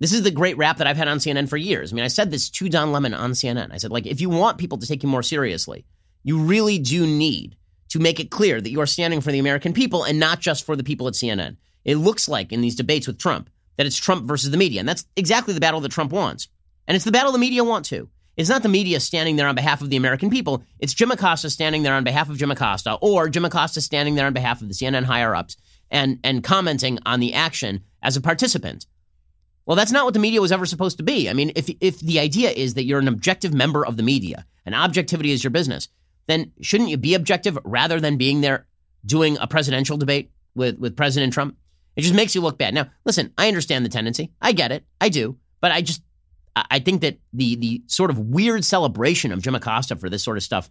This 0.00 0.12
is 0.12 0.22
the 0.22 0.30
great 0.30 0.58
rap 0.58 0.76
that 0.78 0.86
I've 0.86 0.98
had 0.98 1.08
on 1.08 1.18
CNN 1.18 1.48
for 1.48 1.56
years. 1.56 1.92
I 1.92 1.96
mean, 1.96 2.04
I 2.04 2.08
said 2.08 2.30
this 2.30 2.50
to 2.50 2.68
Don 2.68 2.92
Lemon 2.92 3.14
on 3.14 3.32
CNN. 3.32 3.72
I 3.72 3.78
said, 3.78 3.90
like, 3.90 4.06
if 4.06 4.20
you 4.20 4.28
want 4.28 4.58
people 4.58 4.76
to 4.76 4.86
take 4.86 5.02
you 5.02 5.08
more 5.08 5.22
seriously, 5.22 5.86
you 6.22 6.38
really 6.38 6.78
do 6.78 7.06
need 7.06 7.56
to 7.88 7.98
make 8.00 8.18
it 8.18 8.30
clear 8.30 8.60
that 8.60 8.70
you 8.70 8.80
are 8.80 8.86
standing 8.86 9.20
for 9.20 9.30
the 9.30 9.38
American 9.38 9.72
people 9.72 10.02
and 10.02 10.18
not 10.18 10.40
just 10.40 10.66
for 10.66 10.74
the 10.74 10.84
people 10.84 11.06
at 11.06 11.14
CNN. 11.14 11.56
It 11.84 11.96
looks 11.96 12.28
like 12.28 12.52
in 12.52 12.60
these 12.60 12.74
debates 12.74 13.06
with 13.06 13.18
Trump 13.18 13.48
that 13.76 13.86
it's 13.86 13.96
Trump 13.96 14.26
versus 14.26 14.50
the 14.50 14.56
media. 14.56 14.80
And 14.80 14.88
that's 14.88 15.06
exactly 15.16 15.54
the 15.54 15.60
battle 15.60 15.80
that 15.80 15.92
Trump 15.92 16.12
wants. 16.12 16.48
And 16.86 16.96
it's 16.96 17.04
the 17.04 17.12
battle 17.12 17.32
the 17.32 17.38
media 17.38 17.64
want 17.64 17.84
to. 17.86 18.08
It's 18.36 18.50
not 18.50 18.62
the 18.62 18.68
media 18.68 18.98
standing 19.00 19.36
there 19.36 19.46
on 19.46 19.54
behalf 19.54 19.80
of 19.80 19.90
the 19.90 19.96
American 19.96 20.28
people. 20.28 20.64
It's 20.80 20.94
Jim 20.94 21.10
Acosta 21.10 21.50
standing 21.50 21.82
there 21.82 21.94
on 21.94 22.04
behalf 22.04 22.28
of 22.28 22.36
Jim 22.36 22.50
Acosta 22.50 22.94
or 23.00 23.28
Jim 23.28 23.44
Acosta 23.44 23.80
standing 23.80 24.16
there 24.16 24.26
on 24.26 24.32
behalf 24.32 24.60
of 24.60 24.68
the 24.68 24.74
CNN 24.74 25.04
higher 25.04 25.34
ups 25.34 25.56
and, 25.90 26.18
and 26.24 26.42
commenting 26.42 26.98
on 27.06 27.20
the 27.20 27.32
action 27.32 27.84
as 28.02 28.16
a 28.16 28.20
participant. 28.20 28.86
Well, 29.66 29.76
that's 29.76 29.92
not 29.92 30.04
what 30.04 30.14
the 30.14 30.20
media 30.20 30.40
was 30.40 30.52
ever 30.52 30.66
supposed 30.66 30.98
to 30.98 31.02
be. 31.02 31.30
I 31.30 31.32
mean, 31.32 31.52
if, 31.54 31.70
if 31.80 32.00
the 32.00 32.18
idea 32.18 32.50
is 32.50 32.74
that 32.74 32.84
you're 32.84 32.98
an 32.98 33.08
objective 33.08 33.54
member 33.54 33.86
of 33.86 33.96
the 33.96 34.02
media 34.02 34.46
and 34.66 34.74
objectivity 34.74 35.30
is 35.30 35.42
your 35.42 35.52
business, 35.52 35.88
then 36.26 36.52
shouldn't 36.60 36.90
you 36.90 36.96
be 36.96 37.14
objective 37.14 37.58
rather 37.64 38.00
than 38.00 38.16
being 38.16 38.40
there 38.40 38.66
doing 39.06 39.38
a 39.40 39.46
presidential 39.46 39.96
debate 39.96 40.30
with, 40.54 40.78
with 40.78 40.96
President 40.96 41.32
Trump? 41.32 41.56
It 41.96 42.02
just 42.02 42.14
makes 42.14 42.34
you 42.34 42.40
look 42.40 42.58
bad. 42.58 42.74
Now, 42.74 42.90
listen, 43.04 43.32
I 43.38 43.48
understand 43.48 43.84
the 43.84 43.90
tendency. 43.90 44.32
I 44.42 44.52
get 44.52 44.72
it. 44.72 44.84
I 45.00 45.08
do. 45.08 45.38
But 45.60 45.72
I 45.72 45.80
just, 45.80 46.02
I 46.56 46.78
think 46.78 47.00
that 47.00 47.18
the 47.32 47.56
the 47.56 47.82
sort 47.86 48.10
of 48.10 48.18
weird 48.18 48.64
celebration 48.64 49.32
of 49.32 49.42
Jim 49.42 49.54
Acosta 49.54 49.96
for 49.96 50.08
this 50.08 50.22
sort 50.22 50.36
of 50.36 50.42
stuff, 50.42 50.70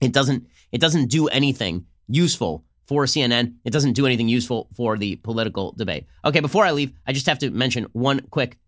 it 0.00 0.12
doesn't 0.12 0.46
it 0.72 0.80
doesn't 0.80 1.06
do 1.06 1.28
anything 1.28 1.86
useful 2.08 2.64
for 2.86 3.04
CNN. 3.04 3.54
It 3.64 3.70
doesn't 3.70 3.94
do 3.94 4.06
anything 4.06 4.28
useful 4.28 4.68
for 4.76 4.96
the 4.96 5.16
political 5.16 5.72
debate. 5.72 6.06
Okay, 6.24 6.40
before 6.40 6.64
I 6.64 6.72
leave, 6.72 6.92
I 7.06 7.12
just 7.12 7.26
have 7.26 7.38
to 7.40 7.50
mention 7.50 7.86
one 7.92 8.20
quick 8.30 8.58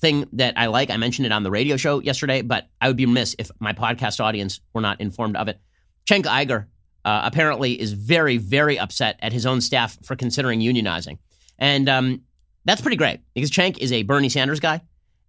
thing 0.00 0.26
that 0.32 0.54
I 0.58 0.66
like. 0.66 0.90
I 0.90 0.96
mentioned 0.96 1.26
it 1.26 1.32
on 1.32 1.42
the 1.42 1.50
radio 1.50 1.76
show 1.76 2.00
yesterday, 2.00 2.42
but 2.42 2.68
I 2.80 2.88
would 2.88 2.96
be 2.96 3.06
remiss 3.06 3.34
if 3.38 3.50
my 3.60 3.72
podcast 3.72 4.22
audience 4.22 4.60
were 4.72 4.80
not 4.80 5.00
informed 5.00 5.36
of 5.36 5.48
it. 5.48 5.60
Cenk 6.08 6.24
Uygur 6.24 6.66
uh, 7.04 7.22
apparently 7.24 7.80
is 7.80 7.92
very, 7.92 8.36
very 8.36 8.78
upset 8.78 9.18
at 9.22 9.32
his 9.32 9.46
own 9.46 9.60
staff 9.60 9.96
for 10.04 10.16
considering 10.16 10.60
unionizing. 10.60 11.18
And 11.58 11.88
um, 11.88 12.22
that's 12.64 12.82
pretty 12.82 12.96
great 12.96 13.20
because 13.34 13.50
Cenk 13.50 13.78
is 13.78 13.92
a 13.92 14.02
Bernie 14.02 14.28
Sanders 14.28 14.60
guy. 14.60 14.82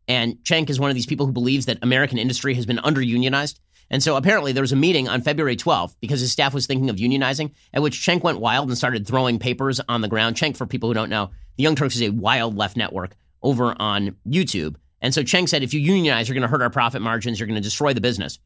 And 0.07 0.35
Cenk 0.43 0.69
is 0.69 0.79
one 0.79 0.89
of 0.89 0.95
these 0.95 1.05
people 1.05 1.25
who 1.25 1.31
believes 1.31 1.65
that 1.65 1.79
American 1.81 2.17
industry 2.17 2.53
has 2.55 2.65
been 2.65 2.79
under 2.79 3.01
unionized. 3.01 3.59
And 3.89 4.03
so 4.03 4.15
apparently 4.17 4.51
there 4.51 4.61
was 4.61 4.71
a 4.71 4.77
meeting 4.77 5.07
on 5.07 5.21
February 5.21 5.55
12th 5.55 5.95
because 6.01 6.19
his 6.19 6.31
staff 6.31 6.53
was 6.53 6.67
thinking 6.67 6.89
of 6.89 6.97
unionizing, 6.97 7.51
at 7.73 7.81
which 7.81 7.99
Cenk 7.99 8.21
went 8.21 8.39
wild 8.39 8.67
and 8.67 8.77
started 8.77 9.07
throwing 9.07 9.39
papers 9.39 9.79
on 9.87 10.01
the 10.01 10.07
ground. 10.07 10.35
Cenk, 10.35 10.57
for 10.57 10.65
people 10.65 10.89
who 10.89 10.93
don't 10.93 11.09
know, 11.09 11.31
the 11.55 11.63
Young 11.63 11.75
Turks 11.75 11.95
is 11.95 12.01
a 12.01 12.09
wild 12.09 12.57
left 12.57 12.75
network 12.77 13.15
over 13.41 13.75
on 13.79 14.15
YouTube. 14.27 14.75
And 15.01 15.13
so 15.13 15.21
Cenk 15.21 15.47
said, 15.49 15.63
if 15.63 15.73
you 15.73 15.79
unionize, 15.79 16.27
you're 16.27 16.33
going 16.33 16.41
to 16.41 16.47
hurt 16.47 16.61
our 16.61 16.69
profit 16.69 17.01
margins, 17.01 17.39
you're 17.39 17.47
going 17.47 17.55
to 17.55 17.61
destroy 17.61 17.93
the 17.93 18.01
business. 18.01 18.39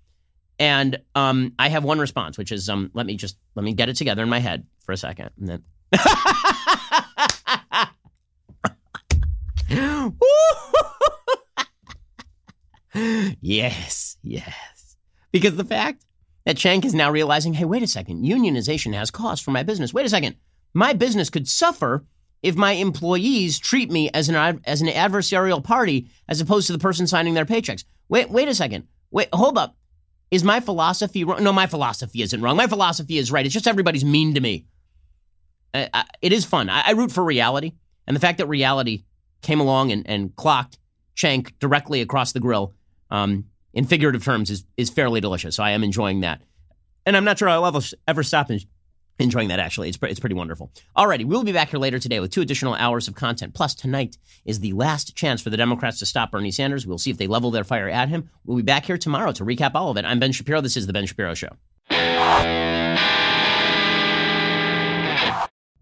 And 0.59 1.01
um, 1.16 1.53
I 1.57 1.70
have 1.70 1.84
one 1.84 1.97
response, 1.97 2.38
which 2.38 2.51
is, 2.51 2.70
um, 2.70 2.91
let 2.93 3.07
me 3.07 3.16
just 3.16 3.38
let 3.55 3.64
me 3.64 3.74
get 3.74 3.89
it 3.89 3.95
together 3.95 4.22
in 4.22 4.30
my 4.30 4.39
head 4.39 4.68
for 4.86 4.91
a 4.91 4.97
second, 4.97 5.32
and 5.39 5.49
then. 5.49 5.64
yes, 13.42 14.18
yes. 14.22 14.98
Because 15.32 15.56
the 15.56 15.64
fact 15.64 16.06
that 16.46 16.58
Cenk 16.58 16.86
is 16.86 16.94
now 16.94 17.12
realizing, 17.12 17.54
hey, 17.54 17.66
wait 17.66 17.84
a 17.84 17.88
second, 17.88 18.26
unionization 18.26 18.94
has 18.94 19.12
cost 19.12 19.44
for 19.44 19.52
my 19.52 19.64
business. 19.64 19.94
Wait 19.94 20.06
a 20.06 20.10
second, 20.10 20.36
my 20.74 20.94
business 20.94 21.30
could 21.30 21.48
suffer 21.48 22.06
if 22.44 22.56
my 22.56 22.74
employees 22.74 23.60
treat 23.60 23.92
me 23.92 24.10
as 24.10 24.28
an 24.28 24.62
as 24.66 24.82
an 24.82 24.88
adversarial 24.88 25.64
party 25.64 26.08
as 26.28 26.42
opposed 26.42 26.68
to 26.68 26.74
the 26.74 26.80
person 26.80 27.08
signing 27.08 27.34
their 27.34 27.46
paychecks. 27.46 27.84
Wait, 28.10 28.30
wait 28.30 28.48
a 28.48 28.56
second. 28.56 28.88
Wait, 29.12 29.30
hold 29.32 29.58
up. 29.58 29.76
Is 30.32 30.44
my 30.44 30.60
philosophy 30.60 31.24
wrong? 31.24 31.44
No, 31.44 31.54
my 31.54 31.68
philosophy 31.68 32.22
isn't 32.22 32.42
wrong. 32.42 32.56
My 32.56 32.68
philosophy 32.68 33.18
is 33.18 33.32
right. 33.32 33.46
It's 33.46 33.54
just 33.54 33.68
everybody's 33.68 34.06
mean 34.06 34.34
to 34.34 34.42
me. 34.42 34.66
I, 35.74 35.89
I, 35.94 36.06
it 36.22 36.34
is 36.34 36.46
fun. 36.46 36.70
I, 36.70 36.84
I 36.88 36.92
root 36.92 37.12
for 37.12 37.24
reality, 37.24 37.74
and 38.08 38.16
the 38.16 38.20
fact 38.22 38.38
that 38.39 38.48
reality 38.48 39.04
came 39.42 39.60
along 39.60 39.92
and, 39.92 40.08
and 40.10 40.36
clocked 40.36 40.78
Cenk 41.16 41.54
directly 41.60 42.02
across 42.02 42.32
the 42.32 42.39
grill 42.39 42.74
um, 43.12 43.45
in 43.74 43.86
figurative 43.86 44.24
terms 44.24 44.49
is, 44.49 44.66
is 44.78 44.89
fairly 44.89 45.22
delicious. 45.22 45.55
So 45.55 45.64
I 45.64 45.72
am 45.72 45.84
enjoying 45.84 46.22
that. 46.22 46.41
And 47.05 47.18
I'm 47.18 47.24
not 47.24 47.38
sure 47.38 47.49
I'll 47.49 47.66
ever, 47.66 47.80
ever 48.07 48.24
stop 48.24 48.49
enjoying 49.20 49.47
that, 49.49 49.59
actually. 49.59 49.89
It's, 49.89 49.97
it's 50.01 50.20
pretty 50.20 50.36
wonderful. 50.36 50.72
Alrighty, 50.95 51.26
we'll 51.26 51.43
be 51.43 51.51
back 51.51 51.70
here 51.70 51.80
later 51.80 51.99
today 51.99 52.20
with 52.20 52.32
two 52.32 52.41
additional 52.41 52.74
hours 52.76 53.07
of 53.07 53.16
content. 53.16 53.53
Plus, 53.53 53.74
tonight 53.74 54.18
is 54.45 54.59
the 54.59 54.74
last 54.74 55.16
chance 55.16 55.41
for 55.41 55.49
the 55.49 55.57
Democrats 55.57 55.99
to 55.99 56.05
stop 56.05 56.32
Bernie 56.32 56.51
Sanders. 56.51 56.86
We'll 56.86 56.97
see 56.97 57.12
if 57.12 57.18
they 57.18 57.28
level 57.28 57.51
their 57.51 57.64
fire 57.64 57.89
at 57.89 58.09
him. 58.09 58.30
We'll 58.45 58.57
be 58.57 58.64
back 58.64 58.86
here 58.86 58.97
tomorrow 58.97 59.32
to 59.34 59.45
recap 59.45 59.72
all 59.76 59.89
of 59.89 59.97
it. 59.97 60.05
I'm 60.05 60.20
Ben 60.20 60.32
Shapiro. 60.32 60.62
This 60.62 60.78
is 60.78 60.88
The 60.88 60.93
Ben 60.93 61.05
Shapiro 61.05 61.34
Show. 61.34 62.71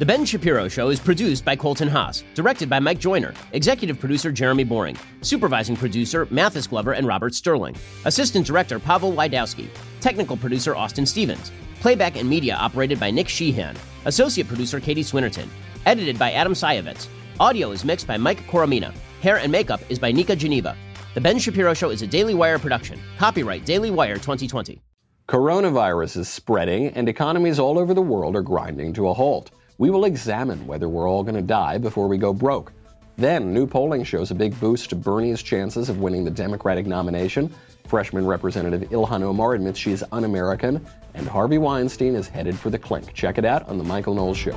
The 0.00 0.06
Ben 0.06 0.24
Shapiro 0.24 0.66
Show 0.66 0.88
is 0.88 0.98
produced 0.98 1.44
by 1.44 1.54
Colton 1.56 1.86
Haas, 1.86 2.24
directed 2.32 2.70
by 2.70 2.80
Mike 2.80 2.98
Joyner, 2.98 3.34
executive 3.52 4.00
producer 4.00 4.32
Jeremy 4.32 4.64
Boring, 4.64 4.96
supervising 5.20 5.76
producer 5.76 6.26
Mathis 6.30 6.66
Glover 6.66 6.92
and 6.92 7.06
Robert 7.06 7.34
Sterling, 7.34 7.76
assistant 8.06 8.46
director 8.46 8.78
Pavel 8.78 9.12
Wydowski, 9.12 9.68
technical 10.00 10.38
producer 10.38 10.74
Austin 10.74 11.04
Stevens, 11.04 11.52
playback 11.80 12.16
and 12.16 12.26
media 12.26 12.54
operated 12.54 12.98
by 12.98 13.10
Nick 13.10 13.28
Sheehan, 13.28 13.76
associate 14.06 14.48
producer 14.48 14.80
Katie 14.80 15.02
Swinnerton, 15.04 15.50
edited 15.84 16.18
by 16.18 16.32
Adam 16.32 16.54
Sayevitz. 16.54 17.06
Audio 17.38 17.70
is 17.70 17.84
mixed 17.84 18.06
by 18.06 18.16
Mike 18.16 18.46
Coromina. 18.46 18.94
Hair 19.20 19.40
and 19.40 19.52
makeup 19.52 19.82
is 19.90 19.98
by 19.98 20.10
Nika 20.10 20.34
Geneva. 20.34 20.78
The 21.12 21.20
Ben 21.20 21.38
Shapiro 21.38 21.74
Show 21.74 21.90
is 21.90 22.00
a 22.00 22.06
Daily 22.06 22.32
Wire 22.32 22.58
production. 22.58 22.98
Copyright 23.18 23.66
Daily 23.66 23.90
Wire 23.90 24.16
2020. 24.16 24.80
Coronavirus 25.28 26.16
is 26.16 26.28
spreading, 26.30 26.88
and 26.88 27.06
economies 27.06 27.58
all 27.58 27.78
over 27.78 27.92
the 27.92 28.00
world 28.00 28.34
are 28.34 28.42
grinding 28.42 28.94
to 28.94 29.06
a 29.06 29.12
halt 29.12 29.50
we 29.80 29.88
will 29.88 30.04
examine 30.04 30.66
whether 30.66 30.90
we're 30.90 31.08
all 31.08 31.22
going 31.22 31.34
to 31.34 31.40
die 31.40 31.78
before 31.78 32.06
we 32.06 32.18
go 32.18 32.34
broke. 32.34 32.70
Then, 33.16 33.54
new 33.54 33.66
polling 33.66 34.04
shows 34.04 34.30
a 34.30 34.34
big 34.34 34.58
boost 34.60 34.90
to 34.90 34.96
Bernie's 34.96 35.42
chances 35.42 35.88
of 35.88 36.00
winning 36.00 36.22
the 36.22 36.30
Democratic 36.30 36.86
nomination. 36.86 37.50
Freshman 37.88 38.26
Representative 38.26 38.82
Ilhan 38.90 39.22
Omar 39.22 39.54
admits 39.54 39.78
she's 39.78 40.02
un 40.12 40.24
American, 40.24 40.86
and 41.14 41.26
Harvey 41.26 41.56
Weinstein 41.56 42.14
is 42.14 42.28
headed 42.28 42.58
for 42.58 42.68
the 42.68 42.78
clink. 42.78 43.14
Check 43.14 43.38
it 43.38 43.46
out 43.46 43.66
on 43.70 43.78
The 43.78 43.84
Michael 43.84 44.14
Knowles 44.14 44.36
Show. 44.36 44.52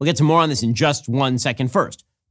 We'll 0.00 0.06
get 0.06 0.16
to 0.16 0.24
more 0.24 0.40
on 0.40 0.48
this 0.48 0.64
in 0.64 0.74
just 0.74 1.08
one 1.08 1.38
second. 1.38 1.70
First, 1.70 2.04